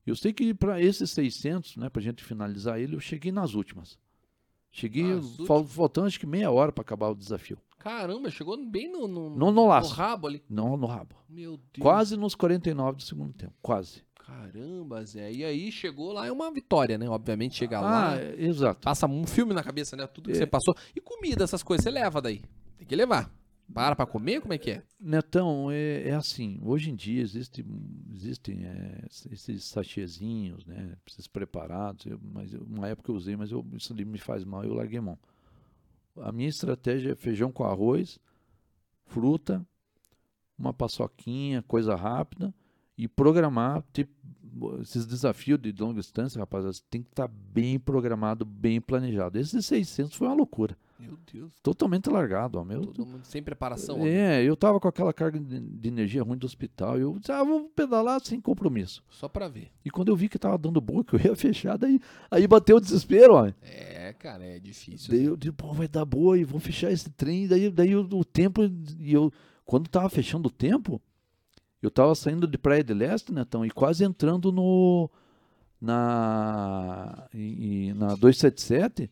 [0.06, 3.98] Eu sei que para esses 600, né, para gente finalizar ele, eu cheguei nas últimas.
[4.70, 5.04] Cheguei
[5.46, 7.58] fal- faltando acho que meia hora para acabar o desafio.
[7.78, 9.94] Caramba, chegou bem no, no, No- no laço.
[9.94, 10.42] rabo ali.
[10.48, 11.14] Não no rabo.
[11.28, 11.80] Meu Deus.
[11.80, 13.54] Quase nos 49 do segundo tempo.
[13.62, 14.02] Quase.
[14.14, 15.32] Caramba, Zé.
[15.32, 17.08] E aí chegou lá, é uma vitória, né?
[17.08, 18.80] Obviamente, chega Ah, lá, exato.
[18.82, 20.06] passa um filme na cabeça, né?
[20.06, 20.34] Tudo que É.
[20.34, 20.76] você passou.
[20.94, 22.42] E comida, essas coisas, você leva daí.
[22.76, 23.32] Tem que levar.
[23.72, 24.82] Para pra comer, como é que é?
[24.98, 27.64] Netão, é, é assim, hoje em dia existe,
[28.14, 33.52] existem é, esses sachêzinhos, né, esses preparados, eu- mas eu- uma época eu usei, mas
[33.52, 35.18] eu, isso ali me faz mal, eu larguei mão.
[36.20, 38.18] A minha estratégia é feijão com arroz,
[39.06, 39.66] fruta,
[40.58, 42.54] uma paçoquinha, coisa rápida,
[42.96, 44.12] e programar, tipo,
[44.80, 49.38] esses desafios de longa distância, rapaziada, tem que estar bem programado, bem planejado.
[49.38, 51.52] Esses 600 foi uma loucura, Meu Deus.
[51.62, 52.80] totalmente largado, ó, meu.
[52.80, 54.00] Todo mundo sem preparação.
[54.00, 54.06] ó.
[54.06, 56.98] É, eu tava com aquela carga de, energia ruim do hospital.
[56.98, 59.02] Eu disse, ah, vou pedalar sem compromisso.
[59.08, 59.70] Só pra ver.
[59.84, 62.00] E quando eu vi que tava dando boa, que eu ia fechar, daí
[62.30, 63.50] aí bateu o desespero, ó.
[63.62, 65.10] É, cara, é difícil.
[65.10, 67.46] Daí eu disse, pô, vai dar boa e vou fechar esse trem.
[67.46, 68.62] Daí, daí o, o tempo,
[68.98, 69.32] e eu,
[69.64, 71.00] quando tava fechando o tempo,
[71.80, 75.08] eu tava saindo de Praia de Leste, Netão, e quase entrando no,
[75.80, 79.08] na, e- na 277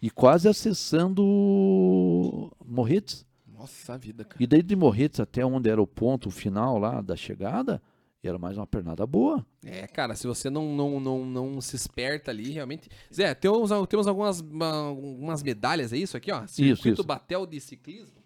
[0.00, 3.26] e quase acessando Morretes.
[3.46, 4.42] Nossa vida, cara.
[4.42, 7.82] E daí de Morretes até onde era o ponto final lá da chegada,
[8.22, 9.44] era mais uma pernada boa.
[9.64, 12.88] É, cara, se você não, não, não, não se esperta ali, realmente.
[13.12, 16.46] Zé, temos, temos algumas, uma- algumas medalhas, é isso aqui, ó?
[16.46, 17.04] Circuito isso.
[17.04, 18.18] Batel de Ciclismo.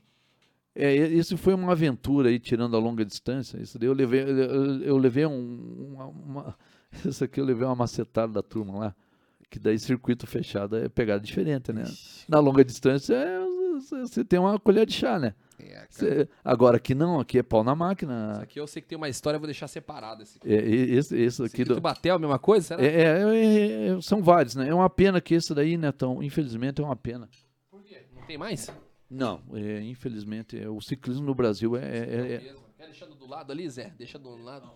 [0.74, 3.58] É, e- isso foi uma aventura aí, tirando a longa distância.
[3.58, 6.58] Isso daí eu levei, eu, eu levei um, uma, uma-
[7.06, 8.96] Isso aqui eu levei uma macetada da turma lá.
[9.52, 11.84] Que daí circuito fechado é pegada diferente, né?
[12.26, 13.38] Na longa distância é,
[14.06, 15.34] você- tem uma colher de chá, né?
[15.58, 15.86] É.
[15.90, 18.30] Você- agora aqui não, aqui é pau na máquina.
[18.32, 20.38] Esse aqui eu sei que tem uma história, eu vou deixar separado esse.
[20.42, 22.82] É, esse, esse aqui Circuito do, Batel, a mesma coisa, será?
[22.82, 24.68] É, é, é, é, são vários, né?
[24.70, 27.28] É uma pena que esse daí, Netão, infelizmente é uma pena.
[27.70, 28.06] Por quê?
[28.16, 28.72] Não tem mais?
[29.10, 31.82] Não, é, infelizmente, é, o ciclismo no Brasil é.
[31.82, 32.54] é- é- é-.
[32.78, 33.92] Quer deixando do lado ali, Zé?
[33.98, 34.66] Deixa do lado.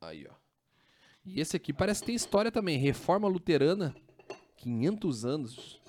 [0.00, 0.41] Aí, ó.
[1.24, 2.78] E esse aqui parece que tem história também.
[2.78, 3.94] Reforma Luterana,
[4.56, 5.82] 500 anos.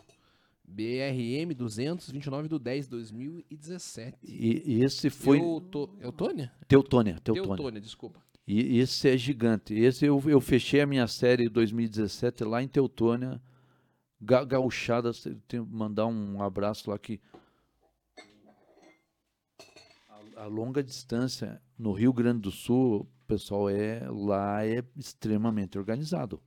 [0.65, 4.17] BRM 200, 29 do 10, 2017.
[4.23, 5.39] e, e esse foi.
[5.39, 5.89] Euto...
[5.99, 6.51] Eutônia?
[6.67, 7.55] Teutônia, Teutônia.
[7.55, 8.19] Teutônia, desculpa.
[8.45, 9.73] E esse é gigante.
[9.73, 13.41] Esse eu, eu fechei a minha série 2017 lá em Teutônia.
[14.19, 15.11] Ga, gauchada,
[15.47, 17.21] tem que mandar um abraço lá que.
[20.09, 25.77] A, a longa distância no Rio Grande do Sul, o pessoal é lá é extremamente
[25.77, 26.39] organizado.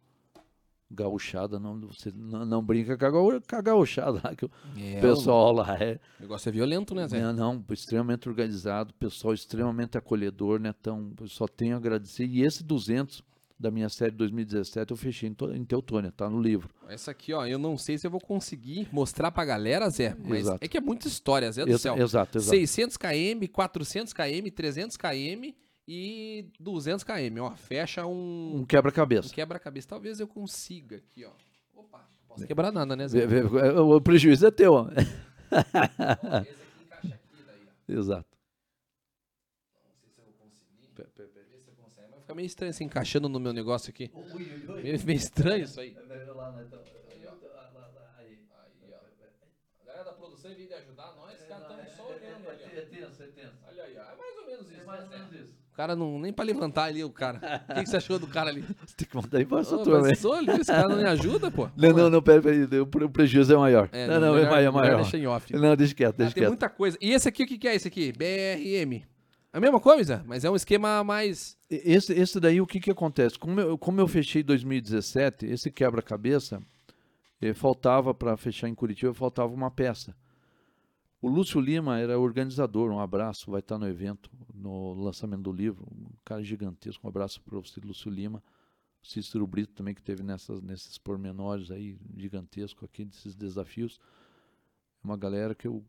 [0.89, 5.77] Gauchada, não, você não, não brinca com a, gauchada lá, que o É, pessoal lá
[5.82, 5.98] é.
[6.20, 7.20] O negócio é violento, né, Zé?
[7.20, 10.73] Não, não, extremamente organizado, pessoal extremamente acolhedor, né?
[10.81, 12.24] Então, eu só tenho a agradecer.
[12.27, 13.20] E esse 200
[13.59, 16.69] da minha série 2017 eu fechei em, em Teutônia, tá no livro.
[16.89, 20.40] Essa aqui, ó, eu não sei se eu vou conseguir mostrar pra galera, Zé, mas
[20.40, 20.65] Exato.
[20.65, 21.97] é que é muita história, Zé do céu.
[21.98, 22.57] exato, exato.
[22.57, 25.53] 600 km, 400 km, 300 km
[25.88, 29.32] e 200 km, ó, fecha um, Um um quebra-cabeça.
[29.32, 29.88] quebra-cabeça.
[29.88, 31.30] Talvez eu consiga aqui, ó.
[31.74, 33.26] Opa, não posso quebrar nada, né, Zé?
[33.26, 34.72] Vê- vê- O prejuízo é teu.
[34.74, 34.82] ó.
[34.82, 37.92] Ó, esse aqui encaixa aqui daí, ó.
[37.92, 38.36] Exato.
[39.84, 40.88] Não sei se eu vou conseguir.
[40.96, 42.08] Ver se eu consigo.
[42.10, 44.10] Vai ficar meio estranho se encaixando no meu negócio aqui.
[44.82, 45.96] Meio, meio estranho isso aí.
[45.96, 47.32] Aí, ó.
[49.80, 53.04] A galera da produção, em vez de ajudar nós, os caras estão só olhando ali,
[53.04, 53.68] ó.
[53.68, 54.02] Olha aí, ó.
[54.02, 55.16] É mais ou menos isso, né, Zé?
[55.44, 57.65] O cara não, nem pra levantar ali, o cara.
[57.69, 58.62] O que, que você achou do cara ali?
[58.85, 61.69] Você tem que mandar embora essa Ô, turma, esse cara não me ajuda, pô.
[61.77, 63.89] Não, não, não, pera, pera, o pre- o prejuízo é maior.
[63.93, 64.69] É, não, não, melhor- é maior.
[64.69, 64.97] é maior.
[65.03, 65.53] deixa em off.
[65.55, 66.48] Não, deixa quieto, Ah, deixa tem quieto.
[66.51, 66.97] muita coisa.
[67.01, 68.12] E esse aqui, o que, que é esse aqui?
[68.12, 69.05] BRM.
[69.53, 71.57] A mesma coisa, mas é um esquema mais.
[71.70, 73.39] Esse, esse daí, o que que acontece?
[73.39, 76.61] Como eu, como eu fechei 2017, esse quebra-cabeça,
[77.40, 80.15] eh, faltava para fechar em Curitiba, faltava uma peça.
[81.27, 85.85] O Lúcio Lima era organizador, um abraço, vai estar no evento, no lançamento do livro,
[85.90, 88.40] um cara gigantesco, um abraço para você, Lúcio Lima.
[89.03, 93.98] Cícero Brito também, que teve nessas, nesses pormenores aí, gigantesco aqui, desses desafios.
[95.03, 95.85] Uma galera que eu,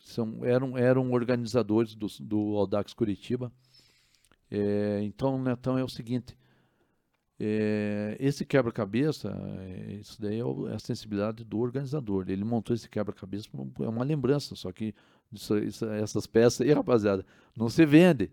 [0.00, 3.52] são, eram, eram organizadores do, do Audax Curitiba.
[4.50, 6.36] É, então, Netão, é o seguinte:
[7.40, 12.26] é, esse quebra-cabeça, é, isso daí é, o- é a sensibilidade do organizador.
[12.28, 13.48] Ele montou esse quebra-cabeça,
[13.80, 14.94] é uma lembrança, só que
[15.32, 17.24] isso- isso- essas peças aí, rapaziada,
[17.56, 18.30] não se vende.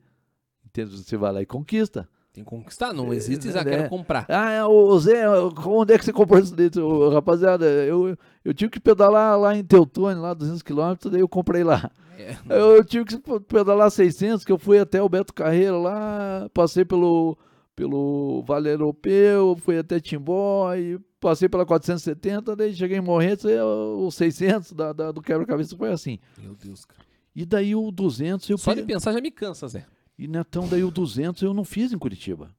[0.65, 0.97] Entende?
[0.97, 2.07] Você vai lá e conquista.
[2.33, 3.89] Tem que conquistar, não existe, Zé, É, quero é.
[3.89, 4.25] comprar.
[4.29, 5.27] Ah, é, ô Zé,
[5.65, 6.69] onde é que você comprou isso daí?
[6.79, 8.15] Ô, Rapaziada, eu,
[8.45, 11.89] eu tive que pedalar lá em Teutônia, lá 200 quilômetros, daí eu comprei lá.
[12.19, 13.17] É, Eu, eu tive que
[13.47, 17.35] pedalar 600, que eu fui até o Beto Carreiro lá, passei pelo,
[17.77, 24.07] pelo Vale Europeu, fui até Timbó, e passei pela 470, daí cheguei em Morretes, o
[24.07, 26.17] o 600 da, da- do quebra-cabeça foi assim.
[26.41, 26.99] Meu Deus, cara.
[27.35, 29.85] E daí o 200 eu Só de pe- pensar já me cansa, Zé.
[30.17, 32.49] E Netão, daí o 200 eu não fiz em Curitiba.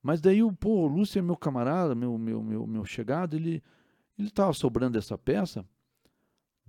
[0.00, 3.60] Mas daí o, pô, o Lúcio é meu camarada, meu, meu, meu, meu chegado, ele,
[4.16, 5.64] ele tava sobrando essa peça.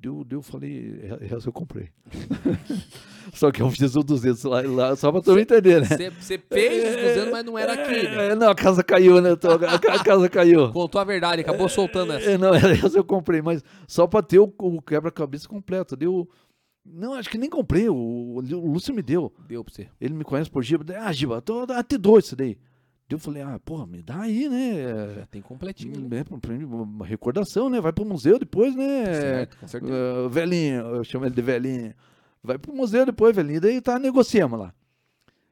[0.04, 1.88] Deu, deu, eu falei, "É- essa eu comprei.
[3.34, 5.88] só que eu fiz o 200 lá, lá só pra tu entender, né?
[6.20, 8.32] Você fez os 200, mas não era aqui, né?
[8.32, 9.32] É, não, a casa caiu, né?
[9.32, 10.72] A ca- a casa caiu.
[10.74, 12.32] Contou a verdade, acabou soltando essa.
[12.32, 12.52] É, não,
[12.92, 15.96] essa eu comprei, mas só pra ter o, o quebra-cabeça completo.
[15.96, 16.30] Deu.
[16.86, 18.42] Não, acho que nem comprei, o, o
[18.74, 19.32] Lúcio me deu.
[19.48, 19.88] Deu pra você.
[20.02, 20.84] Ele me conhece por Giba.
[20.98, 22.58] Ah, Giba, tô, até dois isso daí.
[23.14, 25.16] Eu falei, ah, porra, me dá aí, né?
[25.16, 26.08] Já tem completinho.
[26.10, 26.20] né?
[26.20, 27.80] É, pra- pra mim, uma recordação, né?
[27.80, 29.06] Vai pro museu depois, né?
[29.06, 29.94] Certo, com certeza.
[30.26, 31.94] Ah, velhinho, eu chamo ele de velhinho.
[32.44, 33.62] Vai pro museu depois, velhinho.
[33.62, 34.74] Daí tá, negociamos lá.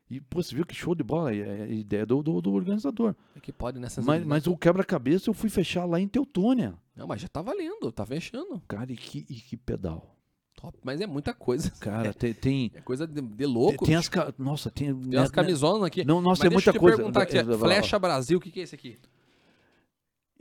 [0.10, 1.34] E, pô, você viu que show de bola?
[1.34, 3.16] É a ideia do, do, do organizador.
[3.34, 4.06] É que pode nessas.
[4.06, 6.74] Mas, mas o quebra-cabeça eu fui fechar lá em Teutônia.
[6.94, 8.62] Não, mas já tá valendo, tá fechando.
[8.68, 10.14] Cara, e que, e que pedal.
[10.56, 10.78] Top.
[10.84, 11.72] Mas é muita coisa.
[11.82, 12.34] Cara, tem.
[12.34, 13.86] tem É coisa de, de louco.
[13.86, 14.02] tem as.
[14.08, 14.12] bicho.
[14.12, 14.94] ca- Nossa, tem.
[14.94, 16.06] Tem umas camisonas aqui.
[16.06, 16.98] Não, nossa, Mas é deixa muita eu te coisa.
[16.98, 17.58] perguntar aqui.
[17.58, 18.98] Flecha Brasil, o que, que é esse aqui?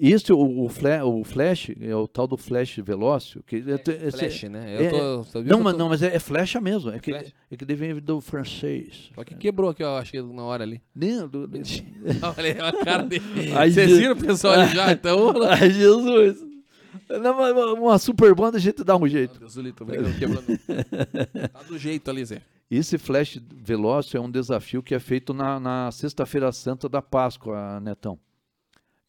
[0.03, 3.43] Esse, o, o, fla, o Flash, é o tal do Flash Velócio.
[3.43, 4.77] Que, é- esse- Flash, né?
[4.77, 6.91] é- Eu tô, sabia que Não, eu mas, tô- não, mas é, é flecha mesmo.
[6.91, 9.11] É que, é que deve vir do francês.
[9.15, 10.81] Só que quebrou aqui, ó, acho que na hora ali.
[10.95, 11.47] Nem do-
[12.39, 13.23] Olha a cara dele.
[13.55, 14.91] Ai, Vocês viram o pessoal ali já?
[14.93, 15.35] Então.
[15.43, 16.50] Ai, Jesus.
[17.19, 19.39] Não, uma- uma super banda a gente dá um Meu jeito.
[19.39, 20.47] Deus, Zuli, tô brincando, quebrando.
[21.53, 22.43] Tá do jeito ali, Zé.
[22.71, 27.81] Esse Flash Velócio é um desafio que é feito na, na Sexta-feira Santa da Páscoa,
[27.81, 28.19] Netão.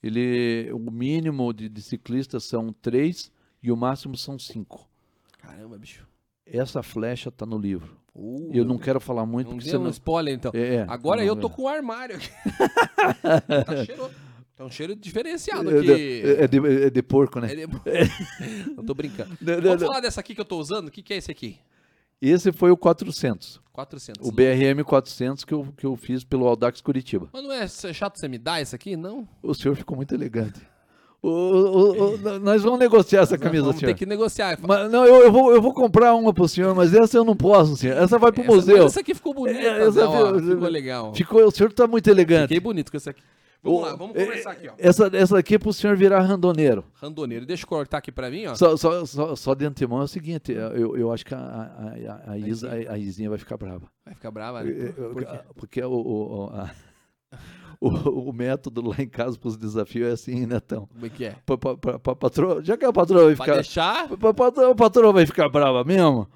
[0.02, 4.90] Ele, o mínimo de, de ciclistas são três e o máximo são cinco.
[5.38, 6.08] Caramba, bicho.
[6.44, 7.96] Essa flecha está no livro.
[8.16, 9.92] Uh, Eu não quero falar muito Não porque deu um senão...
[9.92, 10.52] spoiler, então.
[10.56, 11.50] É, é, Agora não, eu tô é.
[11.52, 12.30] com o armário aqui.
[13.66, 14.10] tá cheiro.
[14.62, 15.86] Tá um cheiro diferenciado É aqui.
[15.88, 17.52] de, é de- é de porco, né?
[17.52, 17.64] É de-
[18.78, 19.32] Eu tô brincando.
[19.42, 19.88] Não, não, Vamos não.
[19.88, 20.88] falar dessa aqui que eu tô usando?
[20.90, 21.58] O que, que é esse aqui?
[22.22, 23.60] Esse foi o 400.
[23.74, 24.28] 400.
[24.28, 27.28] O BRM 400 que eu, que eu fiz pelo Audax Curitiba.
[27.34, 29.28] Mas não é chato você me dar isso aqui, não?
[29.42, 30.62] O senhor ficou muito elegante.
[31.24, 33.94] O- o- o- nós vamos negociar essa camisa, Vamos senhor.
[33.94, 34.60] ter que negociar.
[34.62, 37.36] Mas, não, eu, eu, vou, eu vou comprar uma pro senhor, mas essa eu não
[37.36, 37.98] posso, senhor.
[37.98, 38.86] Essa vai pro Essa- museu.
[38.86, 41.16] Essa aqui ficou bonita, É, essa Zé, ó, ficou- ficou legal.
[41.16, 42.50] Ficou, o senhor está muito elegante.
[42.50, 43.22] Fiquei bonito com essa aqui.
[43.64, 44.74] Vamos lá, vamos é, conversar aqui, ó.
[44.78, 46.84] Essa, essa aqui é pro senhor virar randoneiro.
[46.96, 47.46] Randoneiro.
[47.46, 48.56] Deixa eu cortar aqui pra mim, ó.
[48.56, 52.30] Só, só, só, só de antemão é o seguinte, eu, eu acho que a, a,
[52.30, 53.88] a, a, Isa, a, a Izinha vai ficar brava.
[54.04, 54.92] Vai ficar brava, né?
[54.92, 55.40] Por quê?
[55.56, 56.72] Porque o, o- a,
[57.80, 57.90] O,
[58.30, 60.86] o método lá em casa para os desafios é assim, Netão.
[60.86, 61.36] Como é que é?
[61.44, 63.56] Pa, pa, pa, pa, patroa, já que a patroa vai Pra ficar.
[63.56, 64.08] deixar.
[64.08, 66.28] Pa- patroa, a patroa vai ficar brava mesmo.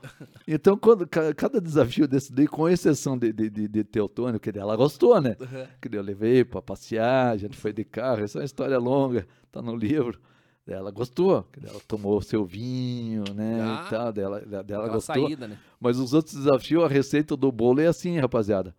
[0.47, 4.49] Então, quando, ca- cada desafio desse daí, com exceção de, de, de, de Teotônio, que
[4.57, 5.35] ela gostou, né?
[5.79, 8.79] Que daí eu levei para passear, a gente foi de carro, essa é uma história
[8.79, 10.19] longa, tá no livro.
[10.67, 13.59] Ela gostou, que ela tomou seu vinho, né?
[13.61, 13.83] Ah.
[13.85, 15.15] e tal, daí ela, daí ela Aquela gostou.
[15.27, 15.59] saída, né?
[15.79, 18.73] Mas os outros desafios, a receita do bolo é assim, rapaziada.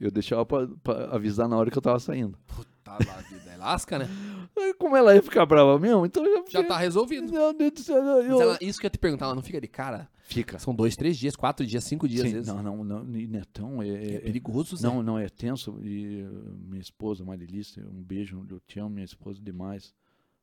[0.00, 2.36] Eu deixava pra, pra avisar na hora que eu tava saindo.
[2.82, 3.50] Tá lá, vida.
[3.52, 4.06] É lasca, né?
[4.78, 7.30] Como ela ia ficar brava mesmo, então eu Já tá resolvido.
[7.32, 9.60] Meu Deus do céu, eu- ela- isso que eu ia te perguntar, ela não fica
[9.60, 10.08] de cara?
[10.24, 10.58] Fica.
[10.58, 12.52] São dois, três dias, quatro dias, cinco dias, às Sim, vezes.
[12.52, 14.86] não, não, não, Netão é, É é- perigoso, Zé.
[14.88, 15.78] não, não é tenso.
[15.82, 19.94] E uh, minha esposa, Marilista, um beijo, eu te amo, minha esposa demais.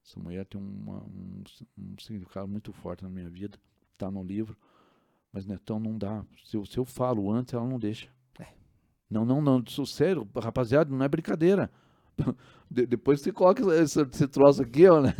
[0.05, 1.43] Essa mulher tem uma- um,
[1.77, 3.57] um significado muito forte na minha vida,
[3.97, 4.55] tá no livro.
[5.33, 6.23] Mas Netão não dá.
[6.45, 8.07] Se eu, se eu falo antes, ela não deixa.
[9.09, 9.13] É.
[9.13, 11.69] Não, não, não, sou sério, rapaziada, não é brincadeira.
[12.69, 15.15] De- depois você coloca esse, esse troço aqui, ó, né?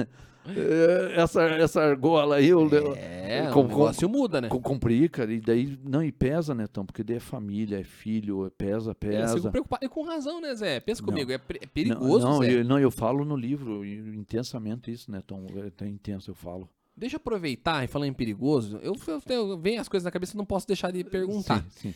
[0.47, 4.47] É, Essa, essa argola aí, eu, É, Com- o negócio muda, né?
[4.47, 8.45] com, cumprir, cara, e daí, não, e pesa, Netão, porque daí é família, é filho,
[8.45, 9.35] é pesa, Eu pesa.
[9.35, 9.85] fico preocupado.
[9.85, 10.79] E com razão, né, Zé?
[10.79, 11.07] Pensa Não.
[11.09, 12.51] comigo, é, é Não, perigoso, não, Zé.
[12.61, 16.69] eu, não, eu falo no livro intensamente isso, Netão, é tão intenso eu falo.
[16.95, 18.79] Deixa eu aproveitar e falar em perigoso.
[18.81, 19.21] Eu, eu,
[19.51, 21.63] eu venho as coisas na cabeça e não posso deixar de perguntar.
[21.69, 21.95] Sim, sim.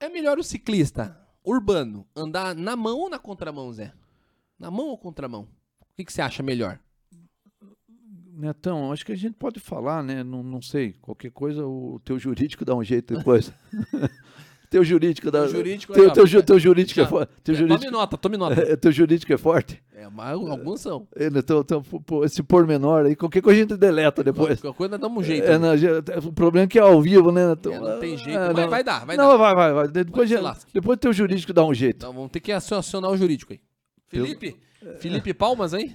[0.00, 1.14] É melhor o ciclista
[1.44, 3.92] urbano andar na mão ou na contramão, Zé?
[4.58, 5.42] Na mão ou contramão?
[5.82, 6.80] O que, que você acha melhor?
[8.32, 10.24] Netão, acho que a gente pode falar, né?
[10.24, 13.52] Não, não sei, qualquer coisa o teu jurídico dá um jeito depois.
[14.70, 15.28] teu jurídico.
[15.28, 17.32] O jurídico teu, ó, teu, ju- teu jurídico é já- forte.
[17.42, 18.60] Teu Tome jurídico, nota, tome nota.
[18.62, 19.82] é, teu jurídico é forte.
[19.92, 21.06] É, mas alguns são.
[21.14, 24.60] É, então, pô, esse pormenor aí, qualquer coisa a gente deleta depois.
[24.60, 25.44] Qualquer coisa dá um jeito.
[25.44, 25.58] É, né?
[25.58, 27.74] não, já- o problema é que é ao vivo, né, Netão?
[27.74, 28.70] É, não tem jeito, Ah, mas não.
[28.70, 29.36] vai dar, vai não, dar.
[29.36, 29.88] vai, vai, vai.
[29.88, 30.70] Depois, lasque.
[30.72, 31.96] depois teu jurídico dá um jeito.
[31.96, 33.60] Então vamos ter que acionar o jurídico aí.
[34.08, 34.56] Felipe,
[34.98, 35.94] Felipe Palmas, hein?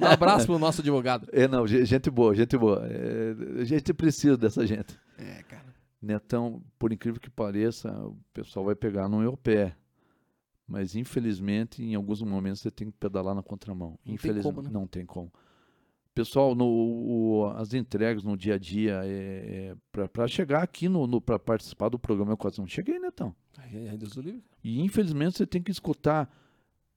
[0.00, 1.28] Um abraço pro nosso advogado.
[1.32, 2.84] É, não, ge- gente boa, gente boa.
[2.90, 4.98] É, a gente precisa dessa gente.
[5.18, 5.65] É, cara.
[6.00, 9.76] Netão, por incrível que pareça, o pessoal vai pegar no meu pé.
[10.66, 13.98] Mas, infelizmente, em alguns momentos você tem que pedalar na contramão.
[14.04, 14.70] tem Infelizmente, como, né?
[14.72, 15.32] não tem como.
[16.14, 19.76] Pessoal, no, o- as entregas no dia a dia, é,
[20.12, 23.34] para chegar aqui no, no para participar do programa, eu quase não cheguei, Netão.
[23.58, 24.42] Ai, ai, Deus do livre.
[24.64, 26.28] E infelizmente você tem que escutar.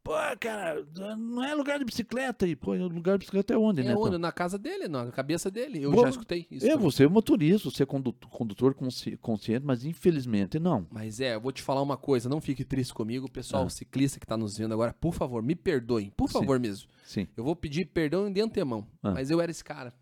[0.03, 2.47] Pô, cara, não é lugar de bicicleta.
[2.47, 3.95] E, pô, lugar de bicicleta é onde, É né?
[3.95, 4.17] onde?
[4.17, 5.83] Na casa dele, na cabeça dele.
[5.83, 6.65] Eu Bom, já escutei isso.
[6.65, 6.83] É, também.
[6.83, 10.87] você é motorista, você é condutor, condutor consci- consciente, mas infelizmente não.
[10.89, 13.69] Mas é, eu vou te falar uma coisa, não fique triste comigo, pessoal, Ah.
[13.69, 16.33] ciclista que tá nos vendo agora, por favor, me perdoem, por Sim.
[16.39, 16.89] favor mesmo.
[17.03, 17.27] Sim.
[17.37, 19.11] Eu vou pedir perdão de antemão, Ah.
[19.11, 19.93] mas eu era esse cara.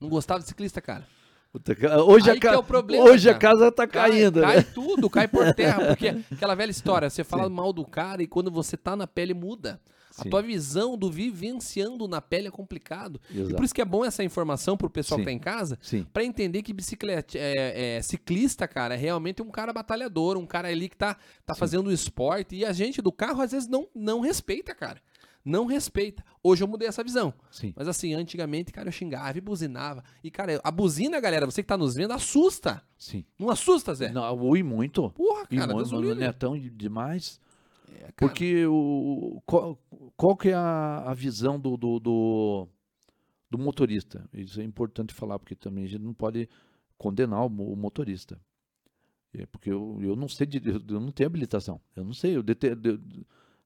[0.00, 1.06] Não gostava de ciclista, cara.
[1.54, 4.56] Puta, hoje Aí a, é ca- o problema, hoje a casa tá Cai- caindo, cai,
[4.56, 4.62] né?
[4.74, 8.50] tudo, cai por terra, porque aquela velha história, você fala mal do cara e quando
[8.50, 9.80] você tá na pele muda.
[10.18, 10.30] A Sim.
[10.30, 13.20] tua visão do vivenciando na pele é complicado.
[13.30, 13.54] E Exato.
[13.56, 15.24] por isso que é bom essa informação pro pessoal Sim.
[15.24, 19.40] que tá em casa, Sim, Pra entender que bicicleta, é, é, ciclista, cara, é realmente
[19.42, 21.16] um cara batalhador, um cara ali que tá,
[21.46, 22.54] tá fazendo esporte.
[22.56, 25.00] E a gente do carro, às vezes, não, não respeita, cara.
[25.44, 26.24] Não respeita.
[26.42, 27.34] Hoje eu mudei essa visão.
[27.50, 27.72] sim.
[27.76, 30.02] Mas assim, antigamente, cara, eu xingava e buzinava.
[30.22, 32.82] E, cara, a buzina, galera, você que tá nos vendo, assusta.
[32.96, 33.24] sim.
[33.38, 34.10] Não assusta, Zé?
[34.10, 35.10] Não, ui muito.
[35.10, 37.38] Porra, E cara, muito, Deus o não é tão demais.
[38.00, 38.10] É.
[38.16, 39.78] Porque o, qual,
[40.16, 42.68] qual que é a, a visão do, do, do,
[43.50, 44.28] do motorista?
[44.32, 46.48] Isso é importante falar, porque também a gente não pode
[46.96, 48.40] condenar o, o motorista.
[49.34, 51.80] É, porque eu, eu não sei, de, eu não tenho habilitação.
[51.94, 52.36] Eu não sei.
[52.36, 52.98] Eu dete, de-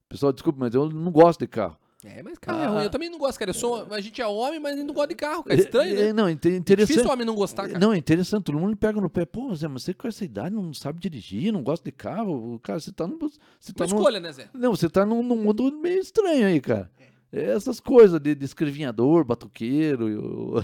[0.08, 1.76] pessoal, desculpa, mas eu não gosto de carro.
[2.04, 2.68] É, mas carro é Ah.
[2.68, 2.84] ruim.
[2.84, 3.50] Eu também não gosto, cara.
[3.50, 5.58] Eu sou, a gente é homem, mas a gente não gosta de carro, cara.
[5.60, 6.12] É estranho, É, né?
[6.12, 6.88] não, inte- É interessante.
[6.90, 7.78] difícil o homem não gostar, cara.
[7.80, 9.24] Não, é interessante, todo mundo me pega no pé.
[9.26, 12.60] Pô, Zé, mas você com essa idade não sabe dirigir, não gosta de carro.
[12.62, 13.18] Cara, você tá no.
[13.58, 14.48] Você tá Uma num- escolha, né, Zé?
[14.54, 16.88] Não, você tá num, num mundo meio estranho aí, cara.
[17.32, 20.62] É Essas coisas de, de escrevinhador, batuqueiro, e o-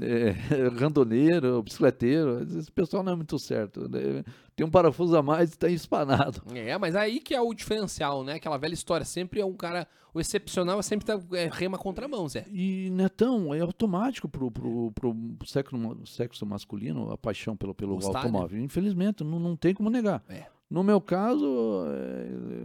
[0.00, 0.30] é,
[0.78, 3.88] randoneiro, bicicleteiro, esse pessoal não é muito certo.
[3.88, 4.24] né?
[4.54, 6.42] Tem um parafuso a mais e tá espanado.
[6.54, 8.34] É, mas aí que é o diferencial, né?
[8.34, 9.04] Aquela velha história.
[9.04, 9.88] Sempre é um cara.
[10.14, 12.44] O excepcional é sempre tá, é, rema contramão, Zé.
[12.50, 15.16] E, Netão, é automático pro, pro, pro
[15.46, 18.18] sexo, sexo masculino a paixão pelo, pelo Gostar, né?
[18.18, 18.60] automóvel.
[18.60, 20.22] Infelizmente, não, não tem como negar.
[20.28, 20.44] É.
[20.68, 22.64] No meu caso, é,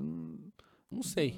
[0.91, 1.35] Não sei.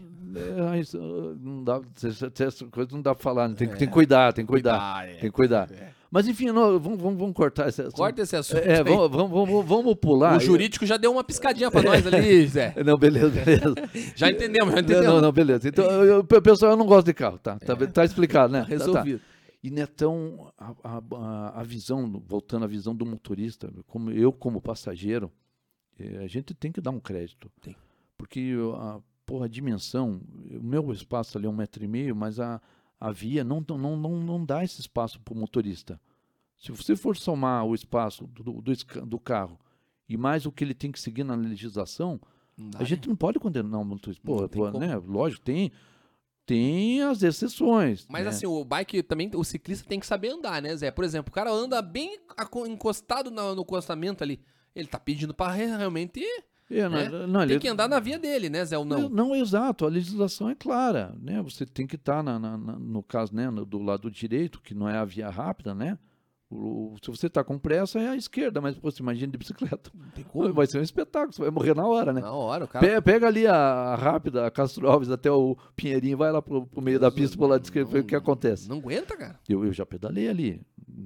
[0.73, 0.97] é, isso,
[1.41, 3.55] não dá, essas coisas não dá pra falar, né?
[3.55, 5.07] tem, que- tem que cuidar, tem que cuidar.
[5.07, 5.13] é.
[5.13, 5.71] Tem que cuidar.
[5.71, 5.91] É.
[6.11, 7.95] Mas enfim, não, vamos, vamos, vamos cortar esse assunto.
[7.95, 8.59] Corta esse assunto.
[8.59, 10.37] É, vamos, vamos, vamos, pular.
[10.37, 12.73] O jurídico já deu uma piscadinha pra nós ali, Zé.
[12.83, 13.75] Não, beleza, beleza.
[14.15, 15.05] Já entendemos, já entendemos.
[15.07, 15.67] não, não, beleza.
[15.67, 17.59] Então, eu, eu- pessoal, eu não gosto de carro, tá?
[17.59, 18.61] Tá, tá explicado, né?
[18.65, 18.73] Tá, tá.
[18.73, 19.21] Resolvido.
[19.63, 25.31] E Netão, a, a- a, visão, voltando à visão do motorista, como eu como passageiro,
[25.99, 27.51] eh, a gente tem que dar um crédito.
[27.61, 27.75] Tem.
[28.17, 28.99] Porque a
[29.29, 30.19] porra, a dimensão,
[30.49, 32.59] o meu espaço ali é um metro e meio, mas a,
[32.99, 36.01] a via não, não, não, não dá esse espaço para o motorista.
[36.57, 38.73] Se você for somar o espaço do, do,
[39.05, 39.59] do, carro
[40.09, 42.19] e mais o que ele tem que seguir na legislação,
[42.79, 44.23] a gente não pode condenar o motorista.
[44.25, 44.95] Pô, pô né?
[44.95, 45.71] Lógico, tem,
[46.43, 48.07] tem as exceções.
[48.09, 48.29] Mas né?
[48.31, 50.89] assim, o bike também, o ciclista tem que saber andar, né, Zé?
[50.89, 52.17] Por exemplo, o cara anda bem
[52.67, 54.41] encostado no, no acostamento ali.
[54.75, 56.19] Ele tá pedindo para realmente.
[56.69, 57.09] É, né?
[57.27, 57.59] não, tem ele...
[57.59, 58.77] que andar na via dele, né, Zé?
[58.77, 59.09] Ou não?
[59.09, 59.85] Não, exato.
[59.85, 61.41] A legislação é clara, né?
[61.41, 64.75] Você tem que estar, tá na, na, no caso, né, no, do lado direito, que
[64.75, 65.97] não é a via rápida, né?
[66.51, 69.91] O, se você está com pressa, é a esquerda, mas pô, você imagina de bicicleta.
[70.51, 72.21] Vai ser um espetáculo, você vai morrer na hora, né?
[72.21, 72.83] Na hora, o cara.
[72.83, 76.65] Pega, pega ali a, a, rápida, a Castro Alves até o Pinheirinho, vai lá pro,
[76.65, 78.67] pro meio Deus da pista, pro lado esquerdo, o que acontece.
[78.67, 79.39] Não aguenta, cara.
[79.47, 80.59] Eu, eu já pedalei ali,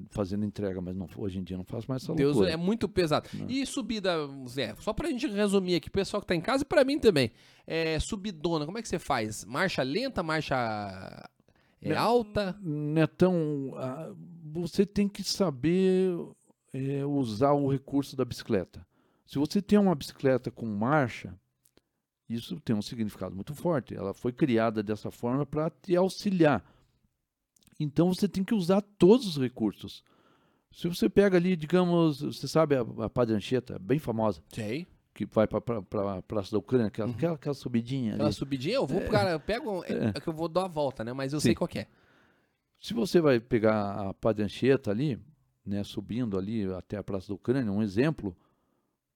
[0.10, 2.54] fazendo entrega, mas não, hoje em dia não faço mais essa Deus loucura.
[2.54, 3.30] é muito pesado.
[3.34, 3.50] Não.
[3.50, 4.12] E subida,
[4.48, 7.00] Zé, só pra gente resumir aqui, o pessoal que tá em casa e pra mim
[7.00, 7.32] também.
[7.66, 9.46] É, subidona, como é que você faz?
[9.46, 11.30] Marcha lenta, marcha
[11.82, 12.58] é alta?
[12.62, 13.74] Netão,
[14.44, 16.16] você tem que saber
[16.74, 18.86] é, usar o recurso da bicicleta.
[19.26, 21.34] Se você tem uma bicicleta com marcha,
[22.30, 23.96] isso tem um significado muito forte.
[23.96, 26.64] Ela foi criada dessa forma para te auxiliar.
[27.80, 30.04] Então você tem que usar todos os recursos.
[30.72, 34.42] Se você pega ali, digamos, você sabe a, a Padrancheta, bem famosa.
[34.50, 35.60] Sei que vai para
[36.18, 37.14] a Praça da Ucrânia, aquela, uhum.
[37.14, 38.14] aquela, aquela subidinha.
[38.14, 38.36] Aquela ali.
[38.36, 41.04] subidinha, eu vou, é, cara, eu pego, é, é, que eu vou dar a volta,
[41.04, 41.14] né?
[41.14, 41.50] Mas eu Sim.
[41.50, 41.88] sei qual é.
[42.80, 45.20] Se você vai pegar a Padre Anchieta ali,
[45.66, 48.36] né, subindo ali até a Praça da Ucrânia, um exemplo,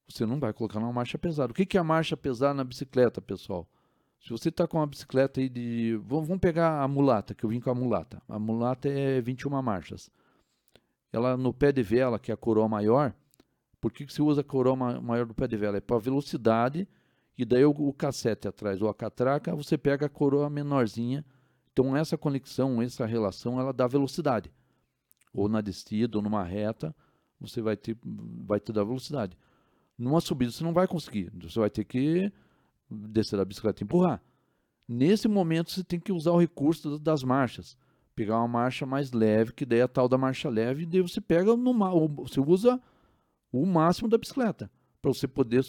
[0.08, 1.52] você não vai colocar uma marcha pesada.
[1.52, 3.68] O que, que é a marcha pesada na bicicleta, pessoal?
[4.20, 5.96] Se você está com uma bicicleta aí de.
[6.04, 8.22] Vamos pegar a mulata, que eu vim com a mulata.
[8.28, 10.10] A mulata é 21 marchas.
[11.12, 13.14] Ela no pé de vela, que é a coroa maior,
[13.80, 15.78] por que, que se usa a coroa maior do pé de vela?
[15.78, 16.88] É para velocidade,
[17.38, 21.24] e daí o, o cassete atrás, ou a catraca, você pega a coroa menorzinha.
[21.72, 24.52] Então essa conexão, essa relação, ela dá velocidade.
[25.32, 26.96] Ou na descida, ou numa reta,
[27.40, 29.38] você vai ter, vai ter dar velocidade.
[29.98, 32.32] Numa subida você não vai conseguir, você vai ter que
[32.90, 34.22] descer da bicicleta e empurrar.
[34.88, 37.78] Nesse momento você tem que usar o recurso das marchas.
[38.16, 41.02] Pegar uma marcha mais leve, que daí é a tal da marcha leve, e daí
[41.02, 41.74] você pega no
[42.16, 42.82] você usa
[43.52, 45.64] o máximo da bicicleta para você poder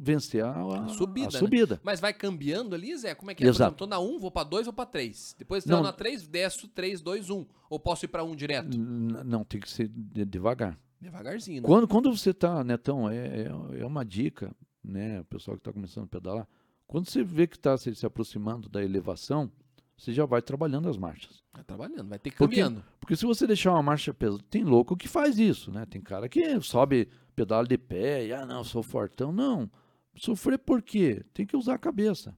[0.00, 1.28] vencer a, a, a subida.
[1.28, 1.74] A subida.
[1.76, 1.80] Né?
[1.82, 3.14] Mas vai cambiando ali, Zé?
[3.14, 3.46] Como é que é?
[3.46, 3.76] Exato.
[3.76, 5.36] Por exemplo, tô na 1, vou para 2, vou para 3.
[5.38, 7.46] Depois tô na 3, desço 3, 2, 1.
[7.70, 8.78] Ou posso ir para 1 direto?
[8.78, 10.78] Não, tem que ser devagar.
[11.00, 11.66] Devagarzinho, né?
[11.66, 14.54] Quando, quando você tá, Netão, é, é, é uma dica,
[14.84, 15.20] né?
[15.20, 16.48] O pessoal que está começando a pedalar.
[16.92, 19.50] Quando você vê que está se, se aproximando da elevação,
[19.96, 21.42] você já vai trabalhando as marchas.
[21.50, 22.36] Vai trabalhando, vai ter que.
[22.36, 22.60] Porque,
[23.00, 25.86] porque se você deixar uma marcha pesada, tem louco que faz isso, né?
[25.86, 29.32] Tem cara que sobe pedala de pé e, ah, não, sou fortão.
[29.32, 29.70] Não.
[30.14, 31.24] Sofrer por quê?
[31.32, 32.36] Tem que usar a cabeça.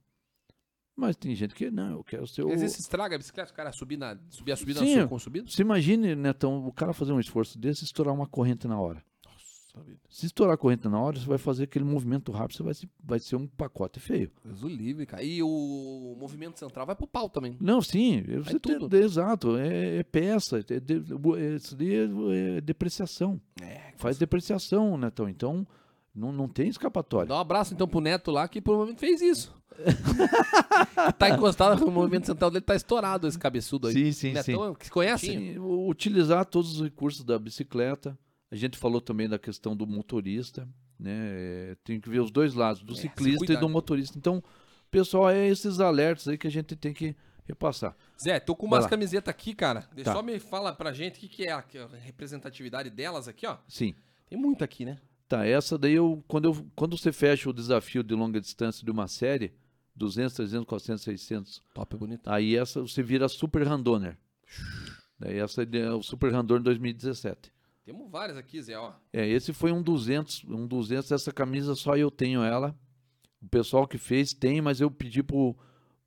[0.95, 2.53] Mas tem gente que não, eu quero ser o.
[2.53, 5.19] Às vezes estraga a bicicleta, o cara subir, na, subir a subida Sim, na com
[5.19, 5.51] subida.
[5.51, 9.03] Se imagine, Netão, o cara fazer um esforço desse e estourar uma corrente na hora.
[10.09, 12.89] Se estourar a corrente na hora, você vai fazer aquele movimento rápido, você vai, ser,
[13.03, 14.31] vai ser um pacote feio.
[14.43, 15.23] Deus o livre, cara.
[15.23, 17.57] E o movimento central vai pro pau também.
[17.59, 18.23] Não, sim.
[18.43, 18.87] Você tudo.
[18.87, 19.57] Tem, exato.
[19.57, 20.59] É, é peça.
[20.59, 21.03] É, de,
[21.35, 23.41] é, é depreciação.
[23.61, 25.27] É, Faz depreciação, Netão.
[25.27, 25.67] Então,
[26.15, 27.27] não, não tem escapatória.
[27.27, 29.53] Dá um abraço então pro Neto lá, que provavelmente fez isso.
[31.19, 33.93] tá encostado, o movimento central dele tá estourado, esse cabeçudo aí.
[33.93, 34.79] Sim, sim, Netão, sim.
[34.79, 35.25] Que conhece?
[35.25, 38.17] Sim, utilizar todos os recursos da bicicleta
[38.51, 40.67] a gente falou também da questão do motorista,
[40.99, 41.75] né?
[41.83, 44.17] Tem que ver os dois lados, do é, ciclista e do motorista.
[44.17, 44.43] Então,
[44.89, 47.15] pessoal, é esses alertas aí que a gente tem que
[47.47, 47.95] repassar.
[48.21, 49.81] Zé, tô com umas camisetas aqui, cara.
[50.03, 50.13] Tá.
[50.13, 51.63] Só me fala pra gente o que, que é a
[52.01, 53.57] representatividade delas aqui, ó.
[53.67, 53.93] Sim.
[54.27, 54.97] Tem muita aqui, né?
[55.27, 58.91] Tá, essa daí eu quando, eu quando você fecha o desafio de longa distância de
[58.91, 59.53] uma série,
[59.95, 61.63] 200, 300, 400, 600.
[61.73, 62.29] Top, bonito.
[62.29, 64.17] Aí essa você vira Super Randoner.
[65.19, 67.51] Daí essa é o Super Randoner 2017.
[67.85, 68.93] Temos várias aqui, Zé, ó.
[69.13, 72.75] É, esse foi um 200, um 200, essa camisa só eu tenho ela.
[73.39, 75.55] O pessoal que fez tem, mas eu pedi pro,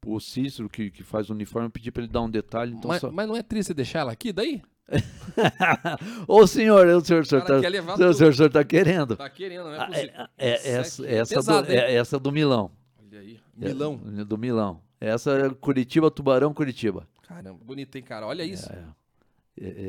[0.00, 2.74] pro Cícero, que, que faz o uniforme, pedi para ele dar um detalhe.
[2.74, 3.12] Então mas, só...
[3.12, 4.60] mas não é triste deixar ela aqui daí?
[6.26, 9.16] Ô senhor, o senhor, o senhor, tá, o senhor, o senhor tá querendo.
[9.16, 10.10] Tá querendo, não é ah, possível.
[10.16, 12.72] É, é, essa, é essa, pesado, do, é, essa do Milão.
[13.00, 14.00] Olha aí, Milão.
[14.18, 14.82] É, do Milão.
[15.00, 17.06] Essa é Curitiba, Tubarão, Curitiba.
[17.22, 18.26] Caramba, bonito, hein, cara?
[18.26, 18.68] Olha isso.
[18.72, 18.82] É,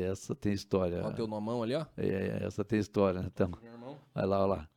[0.04, 0.98] essa tem história.
[0.98, 1.86] Olha o teu nomão ali, ó.
[1.96, 3.50] É, essa tem história, então.
[3.62, 3.98] Meu irmão.
[4.14, 4.68] Vai lá, olha lá.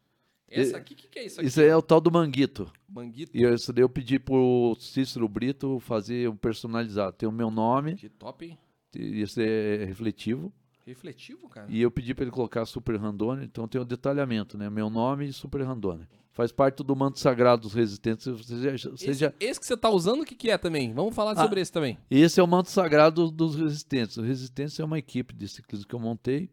[0.49, 1.47] Essa aqui, o que, que, é isso aqui?
[1.47, 2.71] Isso é o tal do Manguito.
[2.87, 3.35] Manguito.
[3.35, 7.13] E isso daí eu pedi pro Cícero Brito fazer um personalizado.
[7.13, 7.95] Tem o meu nome.
[7.95, 8.57] Que top, hein?
[8.93, 10.53] Isso é refletivo.
[10.85, 11.67] Refletivo, cara.
[11.69, 14.69] E eu pedi para ele colocar Super Randone, então tem o detalhamento, né?
[14.69, 16.07] Meu nome e Super Randone.
[16.33, 18.25] Faz parte do manto sagrado dos resistentes.
[18.25, 20.91] Já, você esse, esse que você tá usando, o que, que é também?
[20.91, 21.43] Vamos falar Ah.
[21.43, 21.97] sobre esse também.
[22.09, 24.17] Esse é o manto sagrado dos resistentes.
[24.17, 26.49] O Resistentes é uma equipe de ciclismo que eu montei.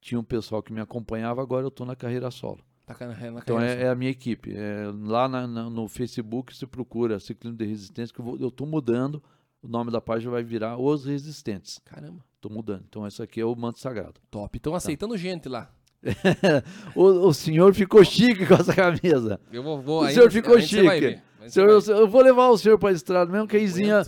[0.00, 2.60] Tinha um pessoal que me acompanhava, agora eu estou na carreira solo.
[2.86, 2.94] Tá
[3.34, 4.54] na Então carreira é, é a minha equipe.
[4.56, 9.20] É, lá na- na- no Facebook se procura Ciclismo de Resistência, que eu, tô mudando.
[9.60, 11.80] O nome da página vai virar Os Resistentes.
[11.84, 12.24] Caramba.
[12.40, 12.84] Tô mudando.
[12.88, 14.20] Então esse aqui é o manto sagrado.
[14.30, 14.56] Top.
[14.56, 15.70] Estão aceitando gente lá.
[16.94, 19.40] O, o senhor ficou chique com essa camisa.
[19.52, 19.80] Eu vou.
[19.80, 21.22] vou O senhor ficou ainda vai chique.
[21.48, 23.60] Senhor, eu, eu vou levar o senhor para a estrada, mesmo que a.
[23.60, 24.02] Izinha,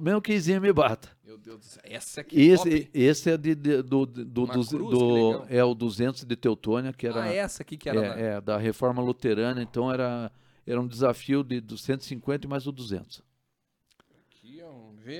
[0.00, 1.08] mesmo que a me bata.
[1.24, 1.82] Meu Deus do céu.
[1.84, 2.52] Essa aqui é.
[2.52, 7.06] Esse, esse é de, de- do, do, cruz, do- é o 200 de Teutônia, que
[7.06, 8.00] era Ah, essa aqui que era.
[8.00, 10.30] na- é, é, da reforma luterana, então era,
[10.66, 13.22] era um desafio de, dos 150 e mais o 200.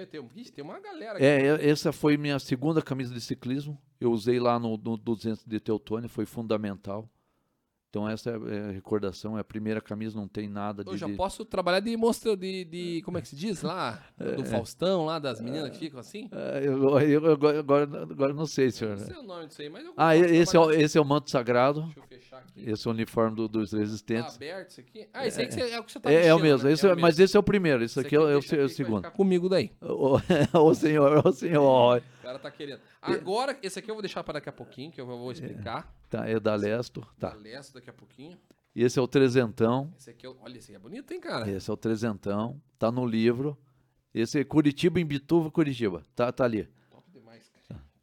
[0.07, 1.25] Tem, Ixi, tem uma galera aqui.
[1.25, 3.81] É, é, essa foi minha segunda camisa de ciclismo.
[4.01, 7.09] Eu usei lá no, no 200 de Teutônia, foi fundamental.
[7.91, 10.91] Então essa é, é a recordação, é a primeira camisa, não tem nada de...
[10.91, 13.03] Eu já posso trabalhar de monstro de, de.
[13.03, 14.03] Como é que se diz lá?
[14.21, 16.29] É, Do Faustão, lá, das meninas que ficam assim?
[16.33, 18.97] Ah, eu, eu- eu agora, agora, não sei, senhor.
[18.99, 21.05] Não sei o nome disso aí, mas eu Ah, esse é, o, esse é o
[21.05, 22.69] manto sagrado, Deixa eu fechar aqui.
[22.69, 24.35] esse é o uniforme do- dos Tá resistentes.
[24.35, 25.09] aberto isso aqui?
[25.15, 26.73] Ah, esse aí você, é o que você tá É, é o mexendo, mesmo, né?
[26.75, 27.25] esse é- o mas mesmo.
[27.25, 28.69] esse é o primeiro, esse aqui é, o- é o, é o aqui que vai
[28.69, 28.97] segundo.
[28.99, 29.71] ficar comigo daí.
[29.81, 30.19] Ô,
[30.59, 32.03] ô, senhor, ô senhor.
[32.29, 32.81] Cara tá querendo.
[33.01, 35.91] Agora, esse aqui eu vou deixar para daqui a pouquinho, que eu vou explicar.
[36.11, 37.31] Tá, é da Lesto, Tá.
[37.31, 37.37] tá.
[37.37, 38.39] Lesto daqui a pouquinho.
[38.77, 41.51] Esse é o trezentão, Esse aqui, é olha, esse aqui é bonito, hein, cara?
[41.51, 43.57] esse é o trezentão, tá no livro.
[44.13, 46.69] Esse é Curitiba, em Bituva, Curitiba, tá, tá ali.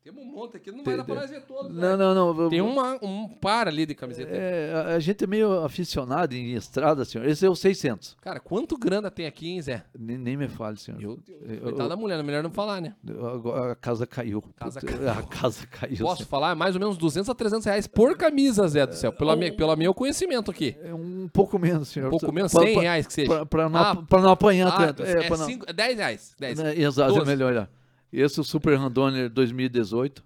[0.06, 1.98] Temos um monte aqui, não Tem- vai dar pra nós ver todos, Não, né?
[1.98, 2.48] não, não.
[2.48, 4.30] Tem eu- uma, um par ali de camiseta.
[4.32, 7.28] É, a- a gente é meio aficionado em estrada, senhor.
[7.28, 8.16] Esse é o 600.
[8.22, 9.84] Cara, quanto grana tem aqui, hein, Zé?
[9.98, 11.00] Nem, nem me fale, senhor.
[11.02, 11.40] Meu Deus.
[11.50, 12.94] Eu- Coitada da mulher, é melhor não falar, né?
[13.34, 14.44] agora a casa caiu.
[14.56, 15.10] Casa caiu.
[15.10, 15.98] A casa caiu.
[15.98, 16.30] Posso senhor.
[16.30, 16.52] falar?
[16.52, 19.12] É mais ou menos 200 a 300 reais por camisa, Zé do céu.
[19.12, 20.76] Pelo, mi- pelo meu conhecimento aqui.
[20.84, 22.10] É um pouco menos, senhor.
[22.10, 23.28] Um pouco menos, Pra- 100 pra- reais que seja.
[23.28, 25.02] Pra, pra não, Ah, pra não apanhar Ah, tanto.
[25.04, 26.36] é, pra não- cinco- 10 reais.
[26.40, 26.60] 10.
[26.60, 27.32] né, Exato, é 12.
[27.32, 27.70] melhor olhar.
[28.12, 30.24] Esse é o Super Randoner 2018.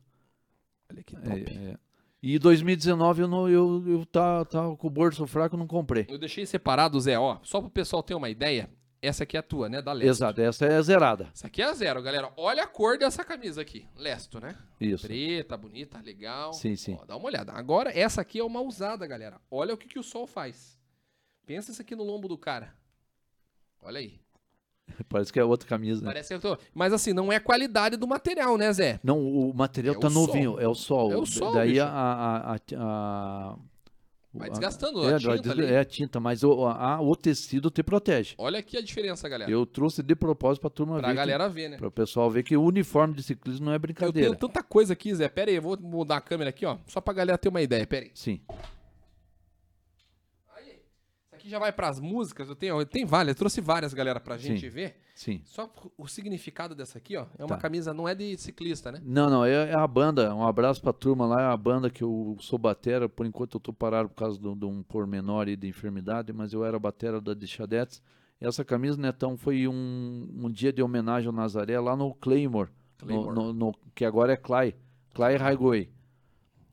[0.92, 1.58] Olha que É, top.
[1.58, 1.78] é.
[2.22, 6.06] E 2019 eu, não, eu, eu tá, tá com o bolso fraco, não comprei.
[6.10, 7.38] Eu deixei separado, Zé, ó.
[7.44, 8.70] Só pro pessoal ter uma ideia.
[9.02, 9.82] Essa aqui é a tua, né?
[9.82, 10.10] Da Lesto.
[10.10, 11.30] Exato, essa é zerada.
[11.34, 12.34] Essa aqui é a zero, galera.
[12.36, 13.88] Olha a cor dessa camisa aqui.
[13.96, 14.58] Lesto, né?
[14.82, 15.08] Isso.
[15.08, 16.52] Preta, bonita, legal.
[16.52, 16.98] Sim, sim.
[17.02, 17.54] Ó, dá uma olhada.
[17.54, 19.40] Agora, essa aqui é uma usada, galera.
[19.50, 20.78] Olha o que, que o sol faz.
[21.46, 22.76] Pensa isso aqui no lombo do cara.
[23.82, 24.20] Olha aí.
[25.10, 26.04] Parece que é outra camisa.
[26.06, 26.58] Parece que eu tô...
[26.74, 29.00] Mas assim, não é a qualidade do material, né, Zé?
[29.04, 30.60] Não, o material É tá o novinho, sol.
[30.62, 31.12] é o sol.
[31.12, 31.84] É o sol, Daí bicho.
[31.84, 33.56] a, a, a, a-
[34.32, 37.72] Vai a- desgastando é, a tinta des- é a tinta, mas o, a- o tecido
[37.72, 38.36] te protege.
[38.38, 39.50] Olha aqui a diferença, galera.
[39.50, 41.16] Eu trouxe de propósito pra turma Pra ver.
[41.16, 41.78] galera ver, né?
[41.78, 44.28] Para o pessoal ver que o uniforme de ciclismo não é Eu brincadeira.
[44.30, 45.28] tenho tanta coisa aqui, Zé.
[45.28, 46.78] Pera aí, eu vou mudar a câmera aqui, ó.
[46.86, 47.88] Só pra galera ter uma ideia.
[47.88, 48.12] Pera aí.
[48.14, 48.40] Sim.
[51.40, 52.50] Aqui já vai pras músicas.
[52.50, 53.30] Eu tenho, eu tenho várias.
[53.34, 54.70] Eu trouxe várias, galera, pra gente Sim.
[54.70, 54.98] ver.
[55.16, 55.42] Sim.
[55.46, 57.26] Só o significado dessa aqui, ó.
[57.38, 57.62] É uma Tá.
[57.62, 59.02] camisa, não é de ciclista, né?
[59.06, 60.36] Não, não, é, é a banda.
[60.36, 61.42] Um abraço pra turma lá.
[61.42, 63.08] É a banda que eu sou batera.
[63.08, 66.66] Por enquanto eu tô parado por causa de, um pormenor aí de enfermidade, mas eu
[66.66, 68.02] era batera da Deixadetes.
[68.42, 72.70] Essa camisa, Netão, foi um, um dia de homenagem ao Nazaré lá no Claymore,
[73.02, 73.36] no- Claymore.
[73.36, 74.76] no- no- que agora é Clay,
[75.14, 75.90] Clay Highway.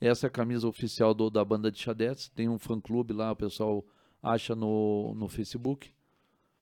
[0.00, 2.28] Essa é a camisa oficial do- da banda de Chadetes.
[2.28, 3.84] Tem um fã-clube lá, o pessoal
[4.26, 5.90] acha no, no Facebook.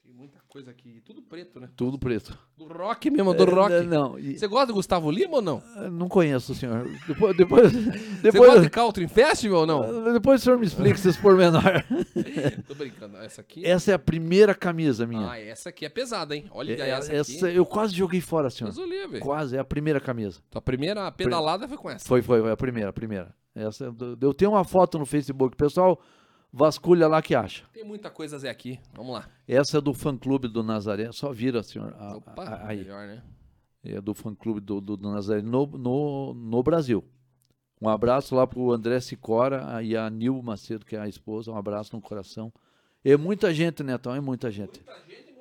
[0.02, 1.00] Tem muita coisa aqui.
[1.04, 1.68] Tudo preto, né?
[1.74, 2.38] Tudo preto.
[2.58, 3.72] Do rock mesmo, do rock.
[3.72, 5.62] É, Não, e- Você gosta do Gustavo Lima ou não?
[5.76, 6.86] Eu Não conheço, senhor.
[7.08, 10.12] Depois, depois, Você gosta depois, de Country Festival ou não?
[10.12, 11.84] depois o senhor me explica esses pormenores.
[12.68, 13.16] Tô brincando.
[13.16, 13.64] Essa aqui.
[13.66, 15.30] Essa é a primeira camisa minha.
[15.30, 16.44] Ah, essa aqui é pesada, hein?
[16.50, 17.56] Olha É- essa, essa aqui.
[17.56, 18.72] eu quase joguei fora, senhor.
[19.20, 20.38] Quase, é a primeira camisa.
[20.50, 22.06] Tua primeira pedalada foi com essa.
[22.06, 23.34] Foi, foi, foi a primeira, a primeira.
[23.54, 25.98] Essa, eu tenho uma foto no Facebook, pessoal,
[26.58, 27.64] vasculha lá que acha.
[27.72, 28.78] Tem muita coisa, Zé, aqui.
[28.94, 29.28] Vamos lá.
[29.46, 31.92] Essa é do fã-clube do Nazaré, só vira, senhor.
[31.98, 33.22] a- Opa, a- aí, melhor, né?
[33.84, 37.04] é do fã-clube do, do, do Nazaré no, no, no Brasil.
[37.82, 41.56] Um abraço lá pro André Sicora e a Nil Macedo, que é a esposa, um
[41.56, 42.52] abraço no coração.
[43.04, 44.80] É muita gente, Netão, é muita gente.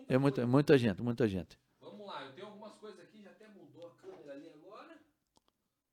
[0.10, 1.58] É muita, muita gente, muita gente.
[1.82, 4.98] Vamos lá, eu tenho algumas coisas aqui, já até mudou a câmera ali agora.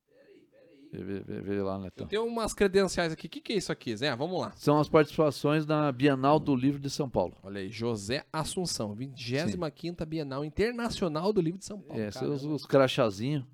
[0.09, 0.79] Peraí, peraí.
[0.93, 2.07] Vê, vê- vê lá, Netão.
[2.09, 3.27] tenho umas credenciais aqui.
[3.27, 4.15] O que, que é isso aqui, Zé?
[4.17, 4.53] Vamos lá.
[4.57, 7.37] São as participações na Bienal do Livro de São Paulo.
[7.45, 12.01] Olha aí, José Assunção, 25ª Bienal Internacional do Livro de São Paulo.
[12.03, 13.45] É, esses são os, os crachazinhos.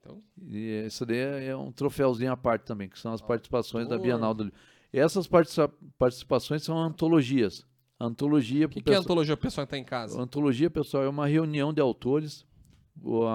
[0.00, 3.86] Então, E isso daí é é um troféuzinho à parte também, que são as participações
[3.88, 3.96] da.
[3.96, 4.58] Bienal do Livro.
[4.92, 7.64] Essas participa- participações são antologias.
[7.98, 9.34] Antologia, o que, que é antologia?
[9.34, 10.20] O pessoal que tá em casa.
[10.20, 12.44] Antologia, pessoal, é uma reunião de autores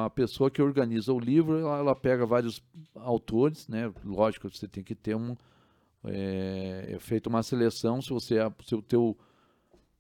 [0.06, 2.61] a pessoa que organiza o livro, ela, ela pega vários
[2.95, 3.91] autores, né?
[4.03, 5.36] Lógico, você tem que ter um
[6.03, 8.02] é, é feita uma seleção.
[8.02, 9.18] Se você se o teu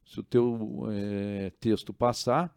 [0.05, 2.53] se o teu é, texto passar,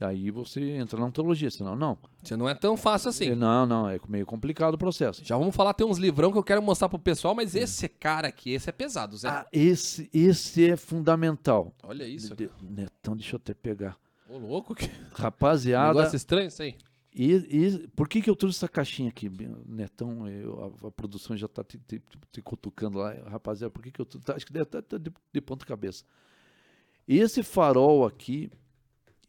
[0.00, 1.96] Aí você entra na antologia, senão não.
[2.22, 3.30] Você não é tão fácil assim.
[3.30, 5.24] É, não, não, é meio complicado o processo.
[5.24, 8.26] Já vamos falar, tem uns livrão que eu quero mostrar pro pessoal, mas esse cara
[8.26, 9.28] aqui, esse é pesado, Zé.
[9.28, 11.72] Ah, esse, esse é fundamental.
[11.84, 12.34] Olha isso.
[12.34, 13.96] De, Netão, deixa eu até pegar.
[14.34, 14.74] Ô, louco.
[14.74, 14.90] Que...
[15.12, 15.94] Rapaziada.
[16.00, 16.76] Negócio estranho isso aí.
[17.14, 19.30] E, e, por que, que eu trouxe essa caixinha aqui?
[19.64, 22.02] Netão, eu, a, a, produção já tá te, te,
[22.32, 23.14] te, cutucando lá.
[23.28, 24.32] Rapaziada, por que, que eu trouxe?
[24.32, 26.04] Acho que deve estar de, de ponta cabeça.
[27.06, 28.50] Esse farol aqui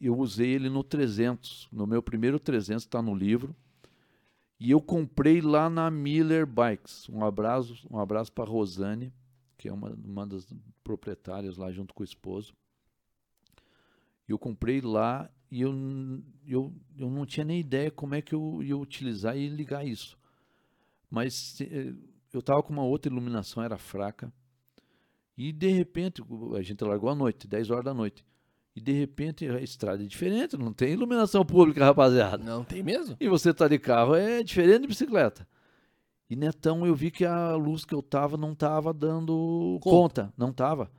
[0.00, 3.54] eu usei ele no 300, no meu primeiro 300, está no livro.
[4.58, 7.08] E eu comprei lá na Miller Bikes.
[7.08, 9.12] Um abraço, um abraço para Rosane,
[9.56, 10.52] que é uma, uma das
[10.82, 12.52] proprietárias lá junto com o esposo.
[14.28, 15.72] Eu comprei lá e eu,
[16.46, 20.18] eu, eu não tinha nem ideia como é que eu ia utilizar e ligar isso.
[21.10, 21.94] Mas eh,
[22.32, 24.32] eu estava com uma outra iluminação, era fraca.
[25.36, 26.22] E de repente,
[26.56, 28.24] a gente largou à noite, 10 horas da noite.
[28.74, 32.44] E de repente a estrada é diferente, não tem iluminação pública, rapaziada.
[32.44, 33.16] Não tem mesmo?
[33.18, 35.48] E você tá de carro, é diferente de bicicleta.
[36.28, 40.34] E netão eu vi que a luz que eu tava não tava dando conta, conta
[40.36, 40.90] não tava.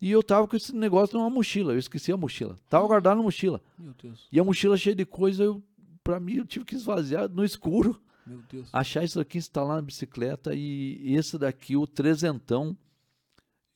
[0.00, 2.58] E eu tava com esse negócio numa mochila, eu esqueci a mochila.
[2.68, 3.60] Tava guardado na mochila.
[3.78, 4.26] Meu Deus.
[4.32, 5.62] E a mochila cheia de coisa, eu,
[6.02, 8.00] pra mim eu tive que esvaziar no escuro.
[8.26, 8.68] Meu Deus.
[8.72, 12.76] Achar isso aqui, instalar na bicicleta e esse daqui, o trezentão,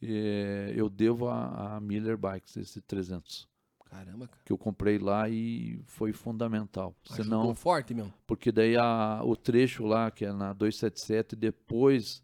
[0.02, 3.48] é, eu devo a, a, Miller Bikes, esse 300.
[3.84, 4.42] Caramba, cara.
[4.44, 6.94] Que eu comprei lá e foi fundamental.
[7.10, 8.12] Ajudou Senão, forte mesmo.
[8.26, 12.22] Porque daí a, o trecho lá, que é na 277, depois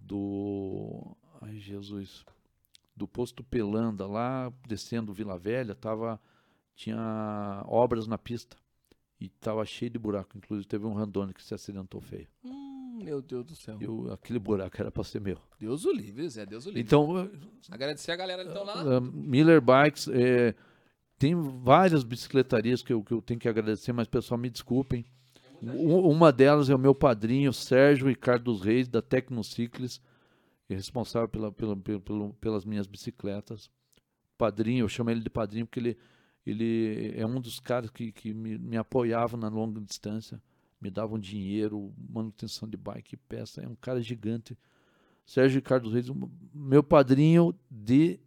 [0.00, 1.16] do.
[1.40, 2.24] Ai, Jesus.
[2.94, 6.20] Do posto Pelanda, lá descendo Vila Velha, tava,
[6.74, 8.56] tinha obras na pista.
[9.20, 10.36] E tava cheio de buraco.
[10.36, 12.28] Inclusive teve um randone que se acidentou feio.
[12.44, 12.72] Hum.
[13.02, 13.78] Meu Deus do céu.
[13.80, 15.38] Eu, aquele buraco era para ser meu.
[15.58, 16.82] Deus o livre, Zé, Deus o livre.
[16.82, 17.30] Então,
[17.70, 18.98] agradecer a galera então lá.
[18.98, 20.54] Uh, Miller Bikes, é,
[21.18, 25.04] tem várias bicicletarias que eu, que eu tenho que agradecer, mas pessoal, me desculpem.
[25.62, 30.00] Uma delas é o meu padrinho, Sérgio Ricardo dos Reis, da Tecnociclis,
[30.72, 33.70] é responsável pela, pela, pela, pelas minhas bicicletas.
[34.36, 35.98] Padrinho, eu chamo ele de padrinho porque ele,
[36.44, 40.40] ele é um dos caras que, que me, me apoiava na longa distância
[40.82, 43.62] me davam dinheiro, manutenção de bike, peça.
[43.62, 44.58] É um cara gigante.
[45.24, 46.06] Sérgio Ricardo Reis,
[46.52, 48.18] meu padrinho de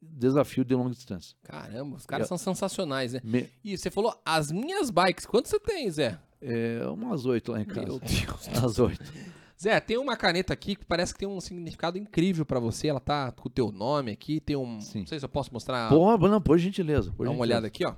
[0.00, 1.36] desafio de longa distância.
[1.44, 3.20] Caramba, os caras é, são sensacionais, né?
[3.22, 3.48] Me...
[3.62, 5.24] E você falou as minhas bikes.
[5.24, 6.18] Quantas você tem, Zé?
[6.40, 7.86] É, umas oito lá em casa.
[7.86, 8.48] Meu Deus.
[8.48, 9.00] As oito.
[9.62, 12.88] Zé, tem uma caneta aqui que parece que tem um significado incrível para você.
[12.88, 14.80] Ela tá com o teu nome aqui, tem um...
[14.80, 15.00] Sim.
[15.00, 15.88] Não sei se eu posso mostrar.
[15.88, 17.12] Pô, não, por gentileza.
[17.12, 17.94] Por Dá uma olhada aqui, ó.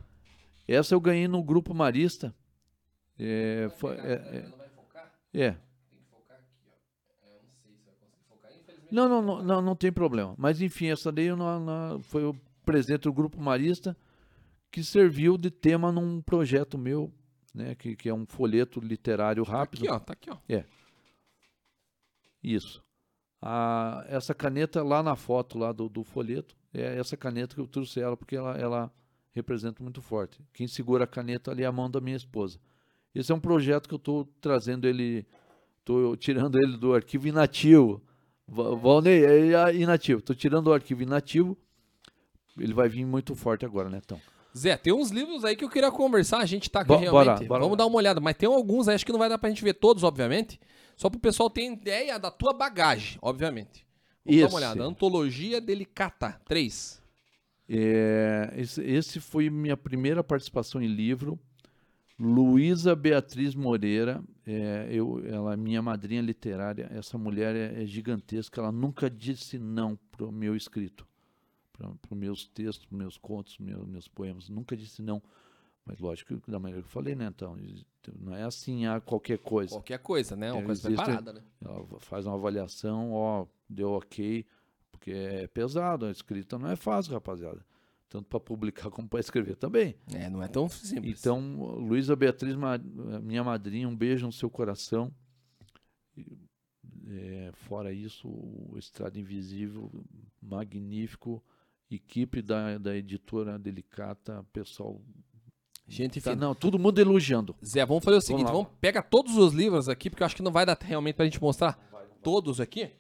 [0.69, 2.35] Essa eu ganhei no Grupo Marista.
[3.19, 4.45] É, foi, é,
[5.33, 5.57] é, é.
[8.91, 10.35] Não, não, não, não, não tem problema.
[10.37, 12.37] Mas enfim, essa daí não, foi o
[12.67, 13.97] presidente do Grupo Marista
[14.71, 17.11] que serviu de tema num projeto meu,
[17.55, 19.87] né, que, que é um folheto literário rápido.
[19.87, 20.37] Tá aqui, ó, tá aqui, ó.
[20.47, 20.65] É.
[22.45, 22.85] Isso.
[23.41, 27.67] A, essa caneta lá na foto lá do, do folheto, é essa caneta que eu
[27.67, 28.93] trouxe ela porque ela, ela
[29.33, 30.41] representa muito forte.
[30.53, 32.59] Quem segura a caneta ali é a mão da minha esposa.
[33.15, 35.27] Esse é um projeto que eu estou trazendo ele,
[35.81, 38.03] estou tirando ele do arquivo inativo.
[38.47, 40.19] Valnei, é inativo.
[40.21, 41.57] Estou tirando o arquivo inativo.
[42.59, 44.21] Ele vai vir muito forte agora, né, então.
[44.57, 46.39] Zé, tem uns livros aí que eu queria conversar.
[46.39, 47.27] A gente tá aqui Bo realmente.
[47.27, 48.21] Bora, bora, Vamos dar uma olhada.
[48.21, 50.61] Mas tem alguns aí, acho que não vai dar pra gente ver todos, obviamente.
[50.97, 53.87] Só pro pessoal ter ideia da tua bagagem, obviamente.
[54.25, 54.49] Vamos Isso.
[54.49, 54.83] dar uma olhada.
[54.85, 57.03] Antologia Delicata 3.
[57.69, 61.39] É, esse, esse foi minha primeira participação em livro.
[62.19, 66.89] Luísa Beatriz Moreira, é, eu, ela é minha madrinha literária.
[66.93, 68.61] Essa mulher é, é gigantesca.
[68.61, 71.07] Ela nunca disse não para o meu escrito,
[71.73, 74.49] para os meus textos, meus contos, meus, meus poemas.
[74.49, 75.21] Nunca disse não.
[75.85, 77.27] Mas lógico que da maneira que eu falei, né?
[77.27, 77.57] Então,
[78.19, 79.73] não é assim a qualquer coisa.
[79.73, 80.53] Qualquer coisa, né?
[80.53, 81.43] Uma coisa existe, preparada, né?
[81.63, 84.47] Ela faz uma avaliação, ó, deu ok,
[84.91, 87.65] porque é pesado, a escrita não é fácil, rapaziada
[88.15, 89.97] tanto para publicar como para escrever também.
[90.13, 91.19] É, não é tão simples.
[91.19, 91.41] Então,
[91.81, 92.55] Luísa Beatriz,
[93.21, 95.13] minha madrinha, um beijo no seu coração.
[97.09, 99.91] É, fora isso, o Estrada Invisível,
[100.41, 101.43] magnífico.
[101.91, 105.03] Equipe da, da editora Delicata, pessoal.
[105.87, 107.55] Gente, tá, não, todo mundo elogiando.
[107.65, 110.35] Zé, vamos fazer o seguinte: vamos, vamos pega todos os livros aqui, porque eu acho
[110.37, 111.75] que não vai dar realmente para a gente mostrar
[112.23, 112.91] todos aqui.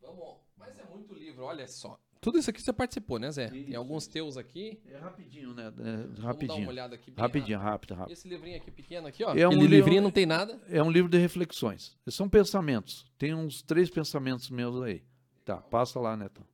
[0.00, 1.98] Vamos, mas é muito livro, olha só.
[2.20, 3.48] Tudo isso aqui você participou, né, Zé?
[3.48, 4.78] Tem alguns teus aqui.
[4.86, 5.68] É rapidinho, né?
[5.68, 6.58] É, Vamos dar rapidinho.
[6.60, 8.12] uma olhada aqui bem Rapidinho, rápido, rápido.
[8.12, 9.34] Esse livrinho aqui pequeno aqui, ó.
[9.34, 10.60] É um Aquele li- livrinho não tem nada.
[10.68, 11.96] É um livro de reflexões.
[12.08, 13.06] São pensamentos.
[13.18, 15.02] Tem uns três pensamentos meus aí.
[15.46, 16.44] Tá, passa lá, Netão.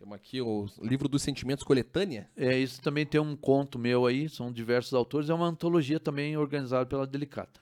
[0.00, 2.26] Temos aqui o livro dos sentimentos coletânea.
[2.34, 5.28] É, isso também tem um conto meu aí, são diversos autores.
[5.28, 7.60] É uma antologia também organizada pela Delicata.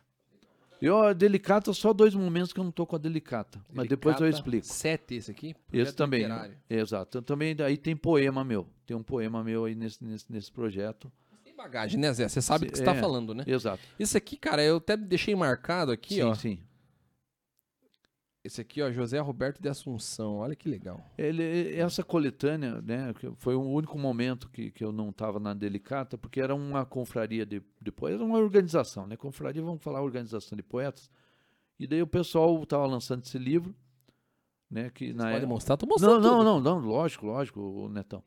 [0.81, 3.60] Eu, a Delicata, só dois momentos que eu não tô com a Delicata.
[3.74, 4.66] Mas depois eu Delicata explico.
[4.66, 5.56] Sete esse aqui.
[5.73, 6.20] Esse também.
[6.23, 6.56] literário.
[6.70, 7.20] Exato.
[7.23, 8.69] Também aí tem poema meu.
[8.86, 11.10] Tem um poema meu aí nesse, nesse, nesse projeto.
[11.43, 12.28] Tem bagagem, né, Zé?
[12.28, 12.94] Você sabe do que você É.
[12.94, 13.43] falando, né?
[13.48, 13.82] Exato.
[13.98, 16.32] Esse aqui, cara, eu até deixei marcado aqui, sim, ó.
[16.36, 16.60] sim.
[18.44, 20.36] Esse aqui, ó, José Roberto de Assunção.
[20.36, 21.05] Olha que legal.
[21.19, 26.16] Ele, essa coletânea, né, foi o único momento que, que eu não estava na Delicata,
[26.16, 29.16] porque era uma confraria de, de poetas, uma organização, né?
[29.16, 31.10] Confraria, vamos falar organização de poetas.
[31.78, 33.74] E daí o pessoal estava lançando esse livro,
[34.70, 34.89] né?
[34.90, 35.77] Que na Pode época- mostrar?
[35.77, 36.44] Tô Não, mostrando não, tudo.
[36.44, 38.23] não, não, lógico, lógico, o Netão.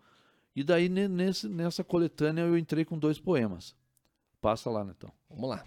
[0.55, 3.73] E daí ne- nesse, nessa coletânea eu entrei com dois poemas.
[4.41, 5.11] Passa lá, Netão.
[5.29, 5.63] Vamos lá.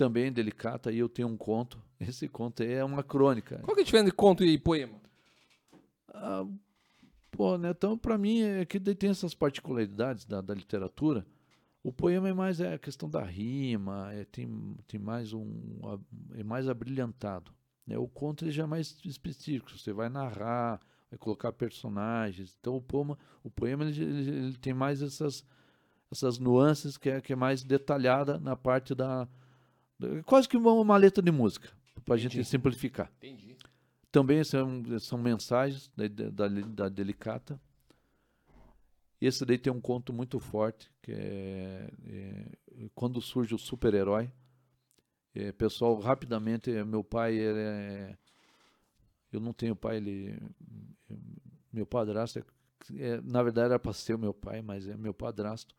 [0.00, 1.78] Também Delicata, aí eu tenho um conto.
[2.00, 3.58] Esse conto é uma crônica.
[3.58, 4.94] Qual que é a diferença de conto e poema?
[6.08, 6.46] Ah,
[7.30, 7.68] pô, né?
[7.68, 11.26] Então, para mim, é que tem essas particularidades da, da literatura.
[11.82, 15.78] O poema é mais é a questão da rima, é, tem, tem mais um.
[16.34, 17.52] é mais abrilhantado.
[17.86, 17.98] Né?
[17.98, 22.56] O conto ele já é mais específico, você vai narrar, vai colocar personagens.
[22.58, 25.44] Então, o poema, o poema ele, ele- ele tem mais essas,
[26.10, 29.28] essas nuances que é, que é mais detalhada na parte da.
[30.24, 31.70] Quase que uma, uma letra de música,
[32.04, 33.10] para a gente simplificar.
[33.18, 33.56] Entendi.
[34.10, 37.60] Também são, são mensagens da, da, da Delicata.
[39.20, 44.32] Esse daí tem um conto muito forte, que é, é quando surge o super-herói.
[45.34, 48.16] É, pessoal, rapidamente, é, meu pai é,
[49.32, 50.36] eu não tenho pai, ele
[51.72, 52.44] meu padrasto é,
[52.98, 55.74] é, na verdade era para ser o meu pai, mas é meu padrasto.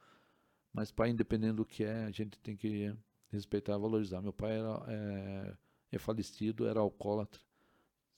[0.74, 2.96] Mas pai, independente do que é, a gente tem que
[3.32, 4.22] respeitar e valorizar.
[4.22, 5.54] Meu pai era, é,
[5.94, 7.42] é falecido, era alcoólatra.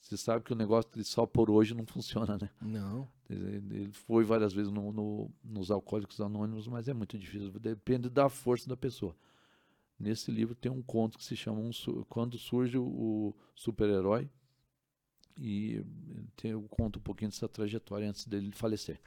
[0.00, 2.50] Você sabe que o negócio de só por hoje não funciona, né?
[2.60, 3.08] Não.
[3.28, 7.50] Ele foi várias vezes no, no- nos Alcoólicos Anônimos, mas é muito difícil.
[7.58, 9.16] Depende da força da pessoa.
[9.98, 11.70] Nesse livro tem um conto que se chama um
[12.08, 14.28] Quando Surge o Super-Herói.
[15.36, 15.82] E
[16.36, 19.00] tem, eu conto um pouquinho dessa trajetória antes dele falecer.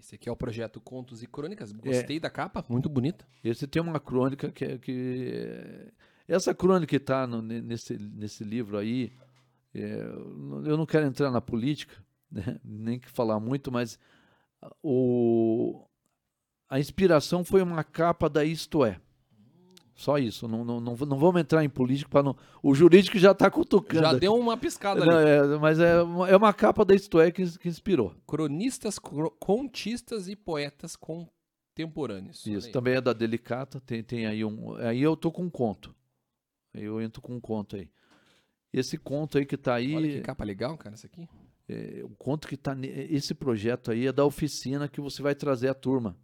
[0.00, 1.72] Esse aqui é o projeto Contos e Crônicas.
[1.72, 1.74] É.
[1.74, 3.26] Gostei da capa, muito bonita.
[3.44, 4.78] Esse tem uma crônica que é.
[4.78, 5.92] Que,
[6.26, 9.12] essa crônica que está nesse, nesse livro aí,
[9.74, 9.92] é,
[10.64, 11.94] eu não quero entrar na política,
[12.30, 13.98] né, nem que falar muito, mas
[14.82, 15.84] o,
[16.68, 19.00] a inspiração foi uma capa da Isto É.
[20.00, 20.48] Só isso.
[20.48, 22.34] Não, não, não, não vamos entrar em política para não.
[22.62, 24.02] O jurídico já está cutucando.
[24.02, 25.28] Já deu uma piscada Não, ali.
[25.28, 28.14] é, mas é uma, é uma capa da Isto É que, que inspirou.
[28.26, 32.46] Cronistas, cro- contistas e poetas contemporâneos.
[32.46, 32.72] Isso, aí.
[32.72, 34.74] também é da Delicata, tem, tem aí um.
[34.76, 35.94] Aí eu tô com um conto.
[36.74, 37.90] Aí eu entro com um conto aí.
[38.72, 41.28] Esse conto aí que tá Olha que aí, capa legal, cara, esse aqui.
[41.68, 42.74] é, o conto que tá.
[42.74, 46.16] ne- Esse projeto aí é da oficina que você vai trazer a turma.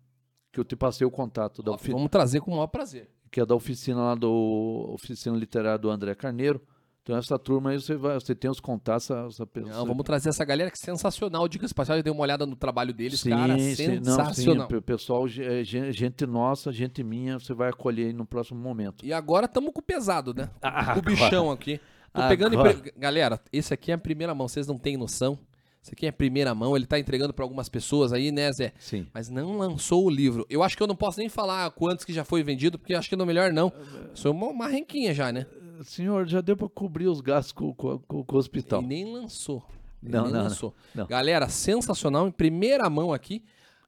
[0.53, 3.11] Que eu te passei o contato, da Ó, ofi- Vamos trazer com o maior prazer.
[3.31, 4.91] Que é da oficina lá do.
[4.95, 6.61] Oficina Literária do André Carneiro.
[7.03, 8.15] Então essa turma aí você vai.
[8.15, 9.73] Você tem os contatos, essa, essa pessoa.
[9.75, 11.47] Não, vamos trazer essa galera que é sensacional.
[11.47, 13.57] Dicas passadas, eu dei uma olhada no trabalho deles, Sim, cara.
[13.59, 14.67] sim, não, sensacional.
[14.69, 18.59] sim, pe- pessoal, é gen- gente nossa, gente minha, você vai acolher aí no próximo
[18.61, 19.05] momento.
[19.07, 20.51] E agora estamos com o pesado, né?
[20.61, 21.81] Ah, com o bichão aqui.
[22.13, 22.57] Tô pegando.
[22.97, 25.39] Galera, esse aqui é a primeira mão, vocês não têm noção.
[25.87, 28.73] Esse aqui é a primeira mão, ele tá entregando para algumas pessoas aí, né, Zé?
[28.77, 29.07] Sim.
[29.15, 30.45] Mas não lançou o livro.
[30.51, 32.99] Eu acho que eu não posso nem falar quantos que já foi vendido, porque eu
[32.99, 33.73] acho que não é melhor não.
[34.13, 35.47] Sou uma, uma renquinha já, né?
[35.85, 38.83] Senhor, já deu para cobrir os gastos com, com- com- com o hospital.
[38.83, 39.65] E nem lançou.
[40.03, 40.49] Ele Não, nem não, não.
[40.49, 40.75] lançou.
[40.93, 41.07] Não.
[41.07, 43.45] Galera, sensacional, em primeira mão aqui.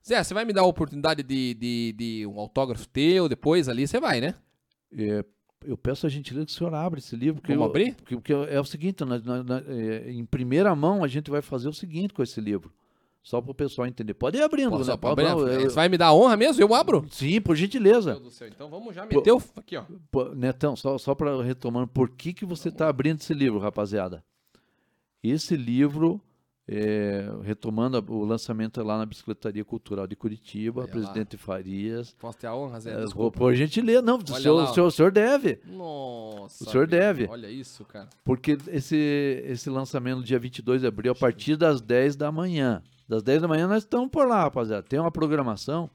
[0.06, 3.88] Zé, você vai me dar a oportunidade de, de, de um autógrafo teu depois ali?
[3.88, 4.36] Você vai, né?
[4.96, 5.24] É,
[5.66, 7.40] eu peço a gentileza que o senhor abra esse livro.
[7.40, 7.94] Porque Vamos eu- abrir?
[7.94, 11.68] Porque, porque é o seguinte, nós- nós- é, em primeira mão a gente vai fazer
[11.68, 12.72] o seguinte com esse livro.
[13.22, 14.14] Só para o pessoal entender.
[14.14, 14.70] Pode ir abrindo.
[14.70, 14.92] Posso né?
[14.94, 15.00] abrir?
[15.16, 16.62] Pode- não, eu- Você vai me dar honra mesmo?
[16.62, 17.04] Eu abro?
[17.10, 18.12] Sim, por Meu gentileza.
[18.12, 19.42] Deus do céu, então vamos já meter o...
[19.56, 19.84] Aqui, ó.
[20.10, 24.24] Pô, Netão, só, só para retomando, por que, que você está abrindo esse livro, rapaziada?
[25.22, 26.20] Esse livro,
[26.70, 30.92] é, retomando o lançamento lá na Bicicletaria Cultural de Curitiba, Olha lá.
[30.92, 32.14] Presidente Farias.
[32.18, 32.92] Posso ter a honra, Zé?
[32.92, 33.38] É, Desculpa.
[33.38, 35.60] por gentileza, não, o senhor, lá, o senhor- deve.
[35.64, 36.64] Nossa.
[36.64, 37.26] O senhor deve.
[37.30, 38.08] Olha isso, cara.
[38.22, 42.82] Porque esse, esse lançamento dia 22 de abril, a partir das 10 da manhã.
[43.08, 44.82] Das 10 da manhã nós estamos por lá, rapaziada.
[44.82, 45.88] Tem uma programação,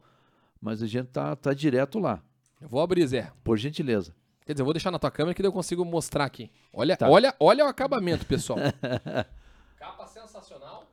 [0.59, 2.19] mas a gente tá, tá direto lá.
[2.59, 3.31] Eu vou abrir, Zé.
[3.43, 4.11] Por gentileza.
[4.45, 6.49] Quer dizer, eu vou deixar na tua câmera que daí eu consigo mostrar aqui.
[6.73, 7.07] Olha, Tá.
[7.07, 8.57] olha, olha o acabamento, pessoal.
[9.83, 10.89] Capa sensacional.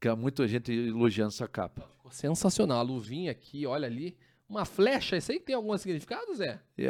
[0.00, 1.82] que há muita gente elogiando essa capa.
[1.82, 2.80] Ficou sensacional.
[2.80, 4.18] A luvinha aqui, olha ali.
[4.48, 6.60] Uma flecha, isso aí tem algum significado, Zé?
[6.76, 6.88] É,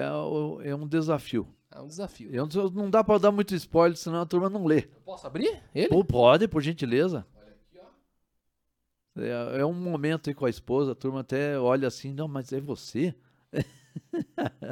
[0.65, 1.47] é um desafio.
[1.71, 2.31] É um desafio.
[2.33, 4.89] Eu não, dá pra dar muito spoiler, senão a turma não lê.
[4.95, 5.89] Eu posso abrir ele?
[5.89, 7.27] Pô, pode, por gentileza.
[7.37, 9.21] Olha aqui, ó.
[9.21, 12.51] É, é um momento aí com a esposa, a turma até olha assim, não, mas
[12.51, 13.15] é você?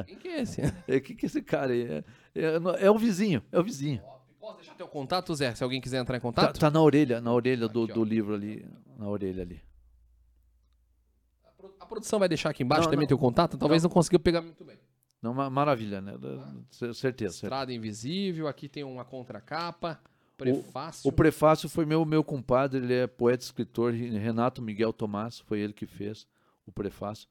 [0.07, 0.63] Quem que é esse?
[0.63, 1.83] O que, que é esse cara aí?
[1.83, 2.05] É,
[2.35, 4.03] é, é o vizinho, é o vizinho.
[4.51, 5.55] Posso deixar teu contato, Zé?
[5.55, 6.59] Se alguém quiser entrar em Tá, contato?
[6.59, 8.67] tá na orelha, na orelha do, Aqui, do livro ali.
[8.99, 9.63] Na orelha ali.
[11.45, 13.09] A pro- A produção vai deixar aqui embaixo Não, também não.
[13.09, 13.57] teu contato?
[13.59, 14.79] Talvez não, conseguiu pegar muito bem.
[15.23, 16.15] Não, ma- maravilha, né?
[16.71, 17.35] C- Certeza.
[17.35, 20.01] Estrada Invisível, aqui tem uma contracapa,
[20.37, 21.09] prefácio.
[21.09, 25.61] O prefácio foi meu, meu compadre, ele é poeta e escritor, Renato Miguel Tomás, foi
[25.61, 26.27] ele que fez
[26.67, 27.29] o prefácio.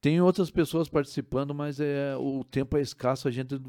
[0.00, 3.60] Tem outras pessoas participando, mas é, o tempo é escasso, a gente.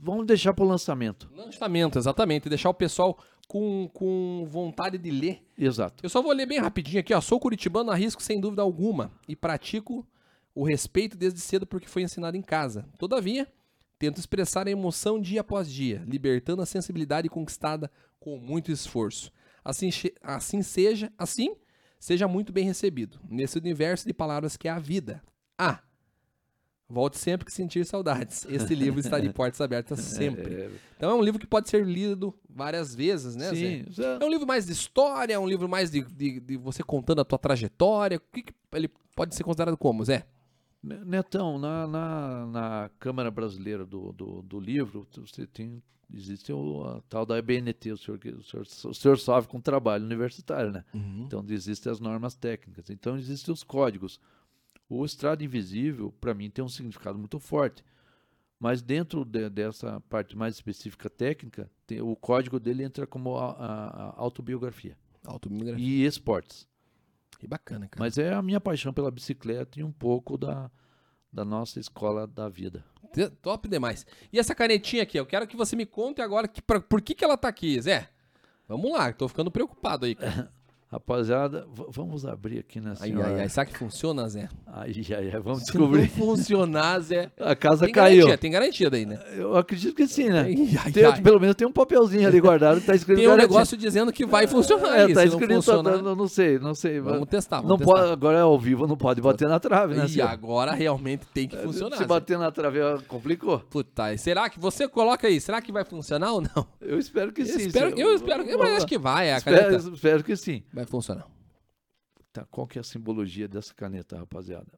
[0.00, 1.28] Vamos deixar para o lançamento.
[1.34, 2.48] Lançamento, exatamente.
[2.48, 3.18] Deixar o pessoal
[3.48, 5.42] com, com vontade de ler.
[5.58, 6.04] Exato.
[6.04, 7.20] Eu só vou ler bem rapidinho aqui, ó.
[7.20, 10.06] Sou curitibano, arrisco sem dúvida alguma e pratico
[10.54, 12.86] o respeito desde cedo porque foi ensinado em casa.
[12.96, 13.48] Todavia,
[13.98, 17.90] tento expressar a emoção dia após dia, libertando a sensibilidade conquistada
[18.20, 19.32] com muito esforço.
[19.64, 19.90] Assim,
[20.22, 21.56] assim seja, assim
[21.98, 25.22] seja muito bem recebido nesse universo de palavras que é a vida.
[25.58, 25.80] Ah,
[26.88, 28.46] volte sempre que sentir saudades.
[28.48, 30.70] Este livro está de portas abertas sempre.
[30.96, 33.50] Então é um livro que pode ser lido várias vezes, né?
[33.50, 34.18] Sim, Zé.
[34.20, 37.20] É um livro mais de história, é um livro mais de, de, de você contando
[37.20, 38.18] a tua trajetória.
[38.18, 40.26] O que, que ele pode ser considerado como, Zé?
[40.82, 45.82] Netão, na, na, na Câmara Brasileira do, do, do Livro, você tem,
[46.12, 50.04] existe o, a tal da EBNT, o senhor, o, senhor, o senhor sofre com trabalho
[50.04, 50.84] universitário, né?
[51.24, 54.20] Então existem as normas técnicas, então existem os códigos.
[54.96, 57.84] O estrado invisível, para mim, tem um significado muito forte.
[58.58, 63.50] Mas dentro de- dessa parte mais específica técnica, tem- o código dele entra como a,
[63.52, 65.84] a- a autobiografia Autobiografia.
[65.84, 66.66] e esportes.
[67.38, 67.98] Que bacana, cara.
[68.02, 70.70] Mas é a minha paixão pela bicicleta e um pouco da,
[71.32, 72.84] da nossa escola da vida.
[73.42, 74.06] Top demais.
[74.32, 77.14] E essa canetinha aqui, eu quero que você me conte agora que, pra- por que,
[77.14, 78.08] que ela tá aqui, Zé?
[78.66, 80.14] Vamos lá, tô ficando preocupado aí.
[80.14, 80.50] cara.
[80.94, 83.26] Rapaziada, vamos abrir aqui na Ai, senhora.
[83.26, 83.48] ai, ai.
[83.48, 84.48] Será que funciona, Zé?
[84.64, 86.08] Ai, ai, ai, vamos Se não descobrir.
[86.08, 87.32] funcionar, Zé.
[87.40, 88.18] A casa Tem caiu.
[88.18, 89.18] garantia, tem garantia daí, né?
[89.36, 90.42] Eu acredito que sim, né?
[90.42, 90.54] Ai,
[90.84, 91.20] ai, Tem- ai.
[91.20, 93.48] Pelo menos tem um papelzinho ali guardado que tá escrito Tem um garantia.
[93.48, 94.96] negócio dizendo que vai funcionar.
[94.96, 95.14] É, aí.
[95.14, 97.00] tá Se não escrito, funcionar, eu não sei, não sei.
[97.00, 97.56] vamos testar.
[97.56, 97.92] Vamos não testar.
[97.94, 100.06] pode, agora é ao vivo, não pode bater na trave, né?
[100.08, 101.96] E agora realmente tem que funcionar.
[101.96, 102.06] Se Zé.
[102.08, 103.58] bater na trave, complicou.
[103.68, 105.40] Puta, e será que você coloca aí?
[105.40, 106.64] Será que vai funcionar ou não?
[106.80, 107.66] Eu espero que Eu sim.
[107.66, 110.62] espero, eu espero, eu mas acho que vai, a espero, espero que sim.
[110.72, 111.28] vai funcionar.
[112.32, 114.72] Tá, qual que é a simbologia dessa caneta, rapaziada?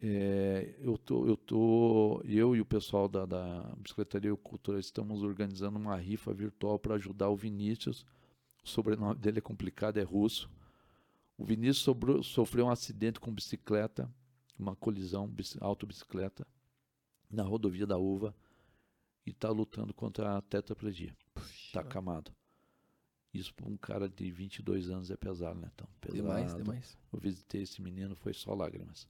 [0.00, 5.78] É, eu tô, eu tô, eu e o pessoal da, da Bicicletaria Cultura estamos organizando
[5.78, 8.04] uma rifa virtual para ajudar o Vinícius.
[8.64, 10.50] O sobrenome dele é complicado, é russo.
[11.38, 14.12] O Vinícius sobrou- sofreu um acidente com bicicleta,
[14.58, 16.46] uma colisão, bici- autobicicleta,
[17.30, 18.34] na rodovia da Uva
[19.24, 21.16] e está lutando contra a tetraplegia.
[21.66, 22.32] Está acamado.
[23.32, 25.70] Isso para um cara de 22 anos é pesado, né?
[25.74, 26.22] Então, pesado.
[26.22, 26.98] Demais, demais.
[27.12, 29.08] Eu visitei esse menino, foi só lágrimas.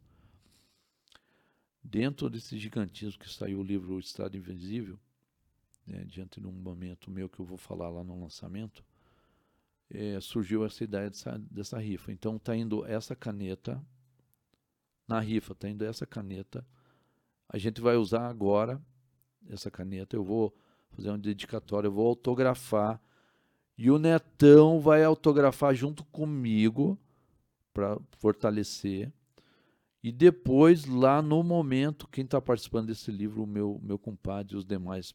[1.83, 4.99] Dentro desse gigantismo que saiu o livro O Estado Invisível,
[5.85, 8.85] né, diante de um momento meu que eu vou falar lá no lançamento,
[9.91, 12.13] eh, surgiu essa ideia dessa, dessa rifa.
[12.13, 13.85] Então está indo essa caneta,
[15.09, 16.65] na rifa está indo essa caneta,
[17.49, 18.81] a gente vai usar agora
[19.49, 20.55] essa caneta, eu vou
[20.91, 23.03] fazer uma dedicatória, eu vou autografar,
[23.77, 26.99] e o Netão vai autografar junto comigo,
[27.73, 29.13] para fortalecer.
[30.03, 34.57] E depois, lá no momento, quem está participando desse livro, o meu, meu compadre e
[34.57, 35.15] os demais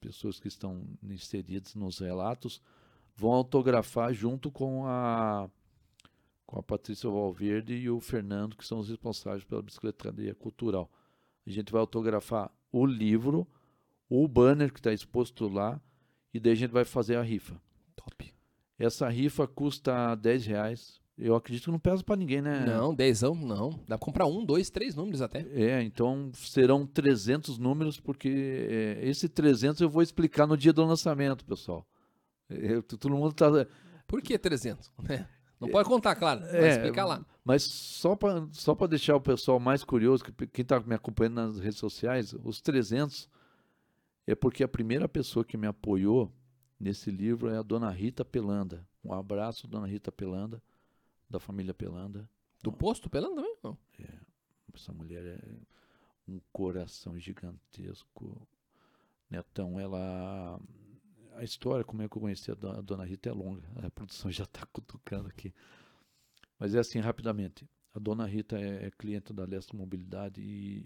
[0.00, 2.60] pessoas que estão inseridas nos relatos,
[3.14, 5.48] vão autografar junto com a
[6.44, 10.88] com a Patrícia Valverde e o Fernando, que são os responsáveis pela bicicletaria cultural.
[11.44, 13.46] A gente vai autografar o livro,
[14.08, 15.80] o banner que está exposto lá,
[16.32, 17.60] e daí a gente vai fazer a rifa.
[18.78, 21.00] Essa rifa custa 10 reais.
[21.18, 22.64] Eu acredito que não pesa para ninguém, né?
[22.66, 23.70] Não, dezão, não.
[23.88, 25.46] Dá pra comprar um, dois, três números até.
[25.50, 30.84] É, então serão 300 números, porque é, esse 300 eu vou explicar no dia do
[30.84, 31.86] lançamento, pessoal.
[32.50, 33.46] Eu- todo mundo tá.
[34.06, 34.92] Por que 300?
[35.08, 35.26] né?
[35.58, 36.40] Não pode contar, claro.
[36.42, 37.24] Vai É, explicar lá.
[37.42, 41.36] Mas só para só pra deixar o pessoal mais curioso, que quem está me acompanhando
[41.36, 43.26] nas redes sociais, os 300
[44.26, 46.30] é porque a primeira pessoa que me apoiou
[46.78, 48.86] nesse livro é a dona Rita Pelanda.
[49.04, 50.62] Um abraço, dona Rita Pelanda,
[51.28, 52.28] da família Pelanda.
[52.62, 53.56] Do posto pelando também?
[53.62, 53.78] Não.
[54.74, 55.38] Essa mulher é
[56.28, 58.46] um coração gigantesco.
[59.30, 60.60] Netão, ela.
[61.34, 63.62] a história, como é que eu conheci a dona, a dona Rita, é longa.
[63.76, 65.54] A produção já está cutucando aqui.
[66.58, 67.68] Mas é assim, rapidamente.
[67.96, 70.44] A dona Rita é, é cliente da Leste Mobilidade e,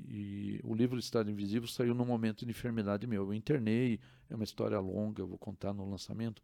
[0.09, 3.25] e, o livro Estado Invisível saiu num momento de enfermidade meu.
[3.25, 6.41] Eu internei, é uma história longa, eu vou contar no lançamento.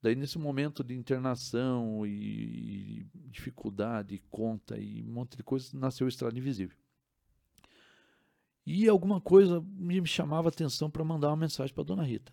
[0.00, 6.04] Daí, nesse momento de internação e, e dificuldade, conta e um monte de coisas, nasceu
[6.04, 6.78] o Estrada Invisível.
[8.64, 12.32] E alguma coisa me chamava a atenção para mandar uma mensagem para dona Rita.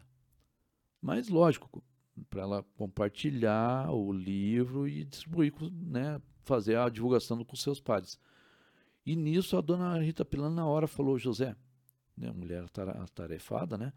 [1.02, 1.84] Mas, lógico,
[2.30, 8.20] para ela compartilhar o livro e distribuir, né, fazer a divulgação com seus pares.
[9.06, 11.56] E nisso a dona Rita Pilano na hora falou, José,
[12.16, 12.66] né, mulher
[13.04, 13.94] atarefada, né?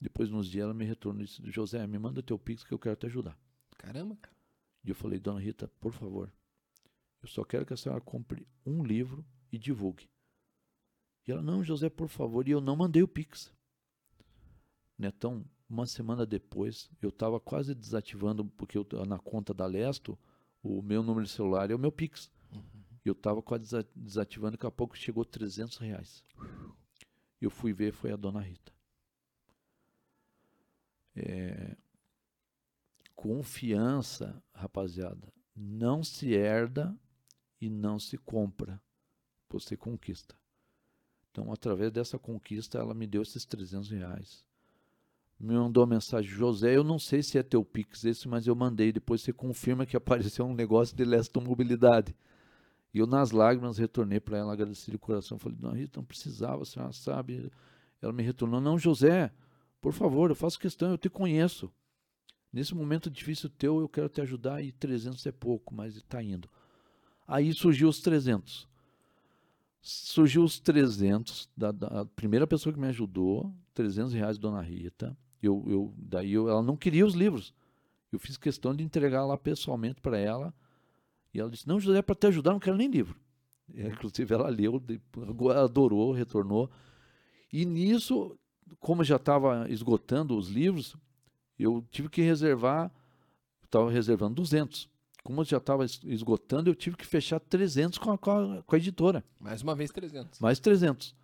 [0.00, 2.78] Depois, nos dias, ela me retornou e disse, José, me manda teu Pix que eu
[2.78, 3.38] quero te ajudar.
[3.78, 4.36] Caramba, cara.
[4.84, 6.30] E eu falei, dona Rita, por favor,
[7.22, 10.08] eu só quero que a senhora compre um livro e divulgue.
[11.26, 12.46] E ela, não, José, por favor.
[12.46, 13.52] E eu não mandei o Pix.
[14.98, 20.18] Netão, uma semana depois, eu estava quase desativando, porque eu, na conta da Lesto,
[20.62, 22.30] o meu número de celular é o meu Pix.
[22.52, 22.62] Uhum.
[23.04, 26.24] Eu estava quase desativando, daqui a pouco chegou 300 reais.
[27.40, 28.72] Eu fui ver, foi a dona Rita.
[31.14, 31.76] É,
[33.14, 36.98] confiança, rapaziada, não se herda
[37.60, 38.80] e não se compra,
[39.48, 40.36] você conquista.
[41.30, 44.45] Então, através dessa conquista, ela me deu esses 300 reais
[45.38, 48.54] me mandou uma mensagem, José, eu não sei se é teu Pix esse, mas eu
[48.54, 48.90] mandei.
[48.90, 52.16] Depois você confirma que apareceu um negócio de Leston Mobilidade.
[52.92, 55.38] E eu, nas lágrimas, retornei para ela, agradeci de coração.
[55.38, 57.52] Falei, não, Rita, não precisava, a senhora sabe.
[58.00, 59.30] Ela me retornou, não, José,
[59.82, 61.70] por favor, eu faço questão, eu te conheço.
[62.50, 66.48] Nesse momento difícil teu, eu quero te ajudar e 300 é pouco, mas está indo.
[67.28, 68.66] Aí surgiu os 300.
[69.82, 75.16] Surgiu os 300, da, da primeira pessoa que me ajudou, 300 reais, Dona Rita.
[75.42, 77.54] Eu, eu, daí eu, ela não queria os livros.
[78.10, 80.54] Eu fiz questão de entregar lá pessoalmente para ela.
[81.32, 83.16] E ela disse: Não, José, para te ajudar, não quero nem livro.
[83.72, 84.82] E, inclusive, ela leu,
[85.54, 86.70] adorou, retornou.
[87.52, 88.38] E nisso,
[88.80, 90.96] como já estava esgotando os livros,
[91.58, 92.92] eu tive que reservar,
[93.64, 94.88] estava reservando 200.
[95.22, 98.78] Como já estava esgotando, eu tive que fechar 300 com a, com a, com a
[98.78, 99.24] editora.
[99.40, 100.38] Mais uma vez 300.
[100.38, 101.14] Mais 300.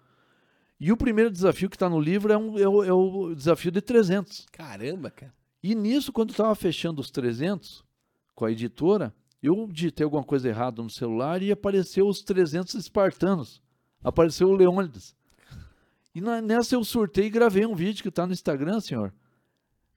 [0.84, 3.70] E o primeiro desafio que está no livro é, um, é, o, é, o, desafio
[3.70, 4.48] de 300.
[4.50, 5.32] Caramba, cara.
[5.62, 7.84] E nisso, quando estava fechando os 300
[8.34, 13.62] com a editora, eu digitei alguma coisa errada no celular e apareceu os 300 espartanos.
[14.02, 15.14] Apareceu o Leônidas.
[16.12, 19.14] E na, nessa eu surtei e gravei um vídeo que está no Instagram, senhor.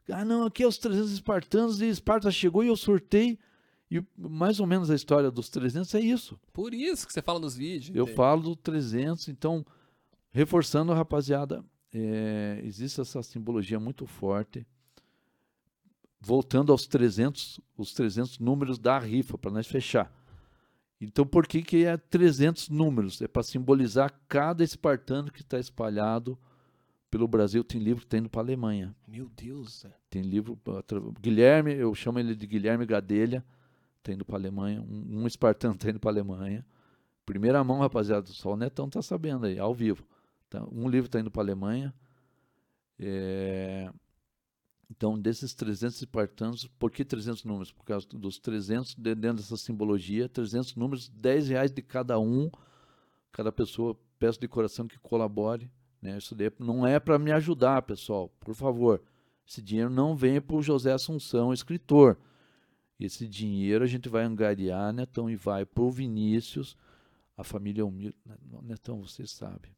[0.07, 3.39] Ah, não, aqui é os 300 espartanos e Esparta chegou e eu sortei.
[3.89, 6.39] E mais ou menos a história dos 300 é isso.
[6.53, 7.97] Por isso que você fala nos vídeos.
[7.97, 9.65] Eu falo do 300, então
[10.35, 11.63] Reforçando, rapaziada,
[11.93, 14.67] é, existe essa simbologia muito forte.
[16.19, 20.11] Voltando aos 300, os 300 números da rifa, para nós fechar.
[20.99, 23.21] Então, por que, que é 300 números?
[23.21, 26.37] É para simbolizar cada espartano que está espalhado
[27.09, 27.63] pelo Brasil.
[27.63, 28.93] Tem livro que está indo para a Alemanha.
[29.07, 29.85] Meu Deus.
[30.09, 30.59] Tem livro.
[31.21, 33.41] Guilherme, eu chamo ele de Guilherme Gadelha,
[33.99, 34.81] está indo para a Alemanha.
[34.81, 36.65] Um, um espartano está indo para a Alemanha.
[37.25, 40.05] Primeira mão, rapaziada, só o Netão está sabendo aí, ao vivo.
[40.49, 40.65] Tá?
[40.71, 41.93] Um livro está indo para a Alemanha.
[42.99, 43.91] É...
[44.89, 47.71] Então, desses 300 espartanos, por que 300 números?
[47.71, 52.51] Por causa dos 300, dentro dessa simbologia, 300 números, 10 reais de cada um,
[53.31, 55.71] cada pessoa, peço de coração que colabore.
[56.01, 56.17] Né?
[56.17, 59.01] Isso não é para me ajudar, pessoal, por favor.
[59.47, 62.17] Esse dinheiro não vem para o José Assunção, escritor.
[62.99, 66.77] Esse dinheiro a gente vai angariar, Netão, e vai para o Vinícius,
[67.35, 68.15] a família humilde.
[68.61, 69.75] Netão, você sabe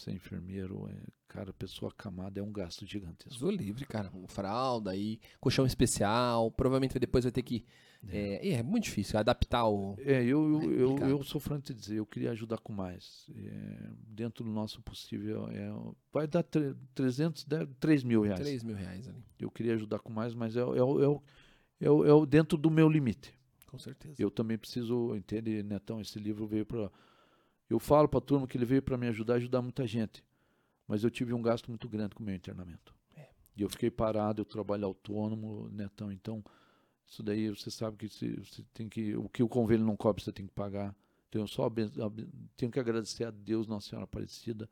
[0.00, 0.96] ser enfermeiro, é,
[1.28, 3.38] cara, pessoa acamada é um gasto gigantesco.
[3.38, 4.10] Sou livre, cara.
[4.26, 7.64] Fralda aí, colchão especial, provavelmente depois vai ter que.
[8.08, 9.94] É, é, é muito difícil adaptar o.
[9.98, 13.26] É, eu, eu, eu, eu, sou franco de dizer, eu queria ajudar com mais.
[13.36, 15.70] É, dentro do nosso possível, é,
[16.12, 16.42] vai dar
[16.94, 17.46] 300,
[17.78, 18.40] 3 mil reais.
[18.40, 19.22] 3 mil reais ali.
[19.38, 23.38] Eu queria ajudar com mais, mas é, é, é, é, é dentro do meu limite.
[23.66, 24.20] Com certeza.
[24.20, 26.00] Eu também preciso, entende, Netão?
[26.00, 26.90] Esse livro veio para
[27.70, 30.24] eu falo para a turma que ele veio para me ajudar, ajudar muita gente.
[30.88, 32.92] Mas eu tive um gasto muito grande com o meu internamento.
[33.16, 33.28] É.
[33.56, 36.10] E eu fiquei parado, eu trabalho autônomo, netão.
[36.10, 36.44] Então,
[37.06, 39.16] isso daí você sabe que você, você tem que.
[39.16, 40.94] O que o convênio não cobre, você tem que pagar.
[41.28, 41.70] Então, eu só
[42.56, 44.68] tenho que agradecer a Deus, Nossa Senhora Aparecida,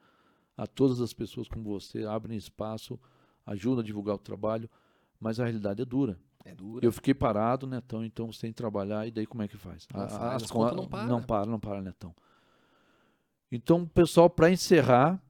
[0.57, 2.99] a todas as pessoas como você, abrem espaço,
[3.47, 4.69] ajudam a divulgar o trabalho,
[5.21, 6.19] mas a realidade é dura.
[6.45, 6.85] É dura.
[6.85, 9.87] Eu fiquei parado, Netão, então você tem que trabalhar, e daí como é que faz?
[9.95, 11.07] Não a, faz, as contas não para.
[11.07, 12.13] Não para, não para, Netão.
[13.51, 15.21] Então, pessoal, para encerrar,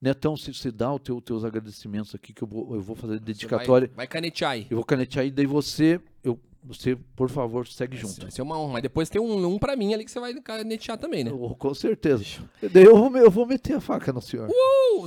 [0.00, 3.14] Netão, se você dá os teu, teus agradecimentos aqui, que eu vou, eu vou fazer
[3.14, 3.86] Você dedicatória.
[3.88, 4.66] Vai, vai canetear aí.
[4.68, 8.20] Eu vou canetear aí, daí você, eu, você, por favor, segue junto.
[8.20, 8.74] Vai ser uma honra.
[8.74, 11.30] Mas depois tem um, um pra mim ali que você vai canetear também, né?
[11.30, 12.22] Eu- com certeza.
[12.70, 14.50] Daí eu vou, eu vou meter a faca no senhor.
[14.50, 15.04] Uh,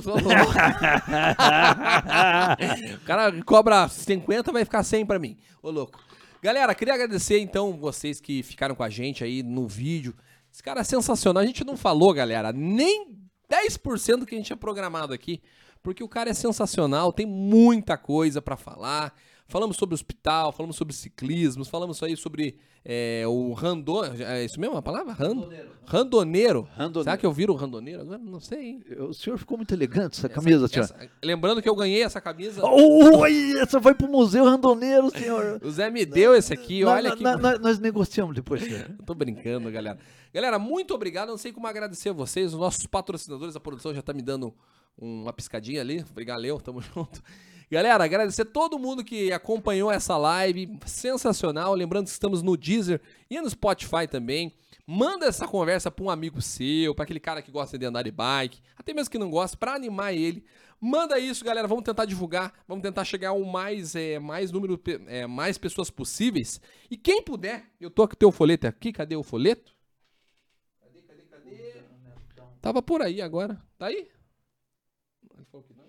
[2.96, 5.36] o cara cobra 50, vai ficar 100 pra mim.
[5.62, 6.00] Ô, louco.
[6.42, 10.14] Galera, queria agradecer então vocês que ficaram com a gente aí no vídeo.
[10.52, 11.42] Esse cara é sensacional.
[11.42, 13.16] A gente não falou, galera, nem
[13.50, 15.40] 10% do que a gente tinha programado aqui,
[15.82, 19.14] porque o cara é sensacional, tem muita coisa pra falar.
[19.50, 24.04] Falamos sobre hospital, falamos sobre ciclismo, falamos aí sobre é, o rando...
[24.04, 25.14] É isso mesmo a palavra?
[25.14, 25.40] Rando...
[25.86, 26.68] Randoneiro.
[26.76, 27.02] Randoneiro.
[27.04, 28.02] Será que eu viro randoneiro?
[28.02, 28.84] Agora não sei, hein?
[28.98, 30.84] O senhor ficou muito elegante essa camisa, senhor.
[30.84, 32.62] Essa- lembrando que eu ganhei essa camisa.
[32.62, 35.58] Oi, essa vai pro Museu Randoneiro, senhor.
[35.64, 37.22] O Zé me deu esse aqui, Na- olha aqui.
[37.22, 38.86] na- na- nós negociamos depois, senhor.
[39.06, 39.98] Tô brincando, galera.
[40.30, 41.30] Galera, muito obrigado.
[41.30, 42.52] Não sei como agradecer a vocês.
[42.52, 44.52] Os nossos patrocinadores, a produção já tá me dando
[44.98, 46.04] uma piscadinha ali.
[46.10, 46.60] Obrigado, Leo.
[46.60, 47.22] Tamo junto.
[47.70, 50.78] Galera, agradecer todo mundo que acompanhou essa live.
[50.86, 51.74] Sensacional.
[51.74, 54.54] Lembrando que estamos no Deezer e no Spotify também.
[54.86, 58.10] Manda essa conversa pra um amigo seu, pra aquele cara que gosta de andar de
[58.10, 60.42] bike, até mesmo que não gosta, pra animar ele.
[60.80, 61.68] Manda isso, galera.
[61.68, 66.58] Vamos tentar divulgar, vamos tentar chegar ao mais, é, mais número, é, mais pessoas possíveis.
[66.90, 68.90] E quem puder, eu tô com o teu folheto aqui.
[68.90, 69.76] Cadê o folheto?
[70.80, 71.82] Cadê, cadê, cadê?
[72.62, 73.62] Tava por aí agora.
[73.76, 74.08] Tá aí?
[75.36, 75.84] Ele falou que não.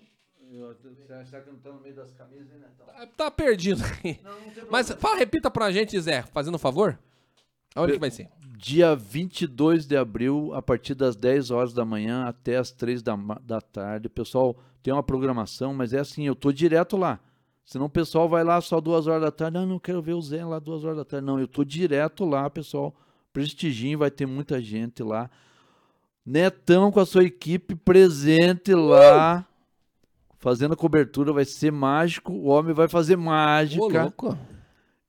[0.51, 2.67] Você acha que não tá no meio das camisas, né?
[2.77, 4.19] Tá, tá perdido aí.
[4.69, 6.97] Mas fala, repita pra gente, Zé, fazendo um favor.
[7.76, 8.30] Aonde que vai ser?
[8.57, 13.15] Dia 22 de abril, a partir das 10 horas da manhã até as 3 da,
[13.41, 14.09] da tarde.
[14.09, 17.19] Pessoal, tem uma programação, mas é assim, eu tô direto lá.
[17.63, 19.57] Senão o pessoal vai lá só duas horas da tarde.
[19.57, 21.26] Ah, não quero ver o Zé lá duas horas da tarde.
[21.26, 22.95] Não, eu tô direto lá, pessoal.
[23.31, 25.30] Prestigiem, vai ter muita gente lá.
[26.26, 29.45] Netão com a sua equipe presente lá.
[30.40, 32.32] Fazendo a cobertura, vai ser mágico.
[32.32, 34.03] O homem vai fazer Ô, mágica.
[34.03, 34.38] louco.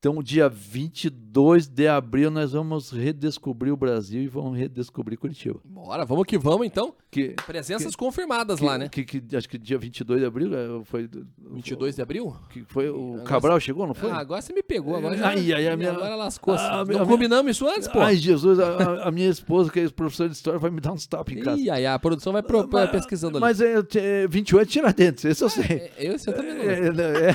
[0.01, 5.61] Então, dia 22 de abril, nós vamos redescobrir o Brasil e vamos redescobrir Curitiba.
[5.65, 6.94] Bora, vamos que vamos então.
[7.10, 8.88] Que, Presenças confirmadas que- lá, né?
[8.88, 11.10] Que, que- acho que dia 22 de abril eh, foi.
[11.38, 12.36] 22 de abril?
[12.50, 14.10] Que foi o Agora Cabral chegou, não foi?
[14.12, 14.94] Ah, agora você me pegou.
[14.94, 16.62] Agora, já, Ai, ai, a minha- agora lascou-se.
[16.62, 17.98] Ah, a Não minha- combinamos isso antes, pô?
[17.98, 21.04] Ai, Jesus, a, a- minha esposa, que é professora de história, vai me dar uns
[21.08, 21.60] tapas em casa.
[21.60, 23.40] Ih, ai, a produção vai pro- Mas- pesquisando ali.
[23.40, 25.64] Mas é, é 28 é Tiradentes, esse eu sei.
[25.64, 26.62] É, eu, eu também não.
[26.62, 27.30] É, é,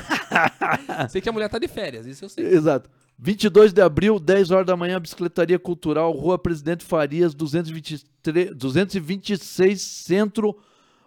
[1.04, 1.08] é.
[1.10, 2.46] Sei que a mulher tá de férias, isso eu sei.
[2.46, 2.90] Exato.
[3.18, 10.58] 22 de abril, 10 horas da manhã, Bicicletaria Cultural, Rua Presidente Farias, 223, 226, Centro.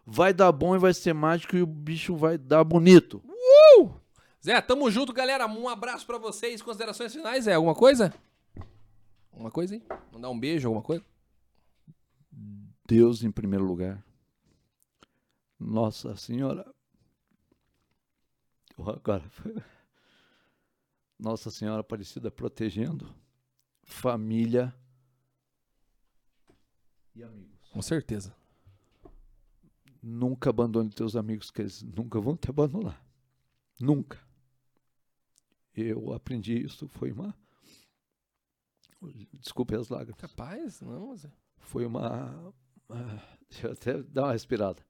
[0.07, 3.23] Vai dar bom e vai ser mágico e o bicho vai dar bonito.
[4.45, 5.47] Zé, tamo junto, galera.
[5.47, 6.63] Um abraço pra vocês.
[6.63, 7.55] Considerações finais, Zé?
[7.55, 8.15] Alguma coisa?
[9.31, 9.83] Alguma coisa, hein?
[10.13, 11.05] Mandar um beijo, alguma coisa?
[12.87, 14.03] Deus em primeiro lugar.
[15.61, 16.65] Nossa Senhora.
[18.79, 19.25] Agora.
[21.19, 23.13] Nossa Senhora Aparecida protegendo
[23.83, 24.75] família
[27.15, 27.69] e amigos.
[27.73, 28.35] Com certeza.
[30.01, 33.05] Nunca abandone teus amigos, que eles nunca vão te abandonar.
[33.81, 34.19] Nunca.
[35.75, 37.35] Eu aprendi isso, foi uma.
[39.35, 40.21] Desculpe as lágrimas.
[40.21, 40.81] Capaz?
[40.81, 41.33] Não, Zé.
[41.59, 42.53] Foi uma.
[43.51, 44.85] Deixa eu até dar uma respirada.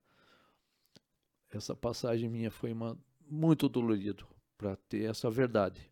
[1.50, 4.26] Essa passagem minha foi uma muito dolorido
[4.56, 5.90] para ter essa verdade.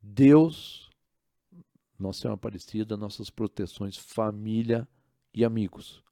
[0.00, 0.88] Deus,
[1.98, 4.88] Nossa Senhora Aparecida, nossas proteções, família
[5.34, 6.02] e amigos.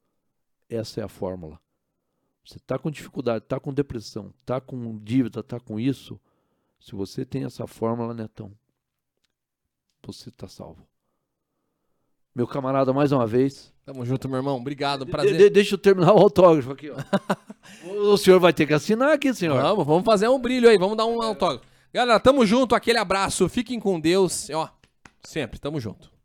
[0.69, 1.59] Essa é a fórmula.
[2.45, 6.19] Você está com dificuldade, está com depressão, está com dívida, está com isso.
[6.81, 8.53] Se você tem essa fórmula, Netão,
[10.05, 10.87] você está salvo.
[12.35, 14.59] Meu camarada, mais uma vez, Tamo junto, meu irmão.
[14.59, 15.37] Obrigado, de- prazer.
[15.37, 16.97] de- deixa eu terminar o autógrafo aqui, ó.
[18.13, 19.61] o senhor vai ter que assinar aqui, senhor.
[19.61, 21.65] Vamos, vamos fazer um brilho aí, vamos dar um autógrafo.
[21.93, 24.49] Galera, tamo junto, aquele abraço, fiquem com Deus.
[24.51, 24.69] Ó,
[25.23, 26.18] sempre, tamo junto.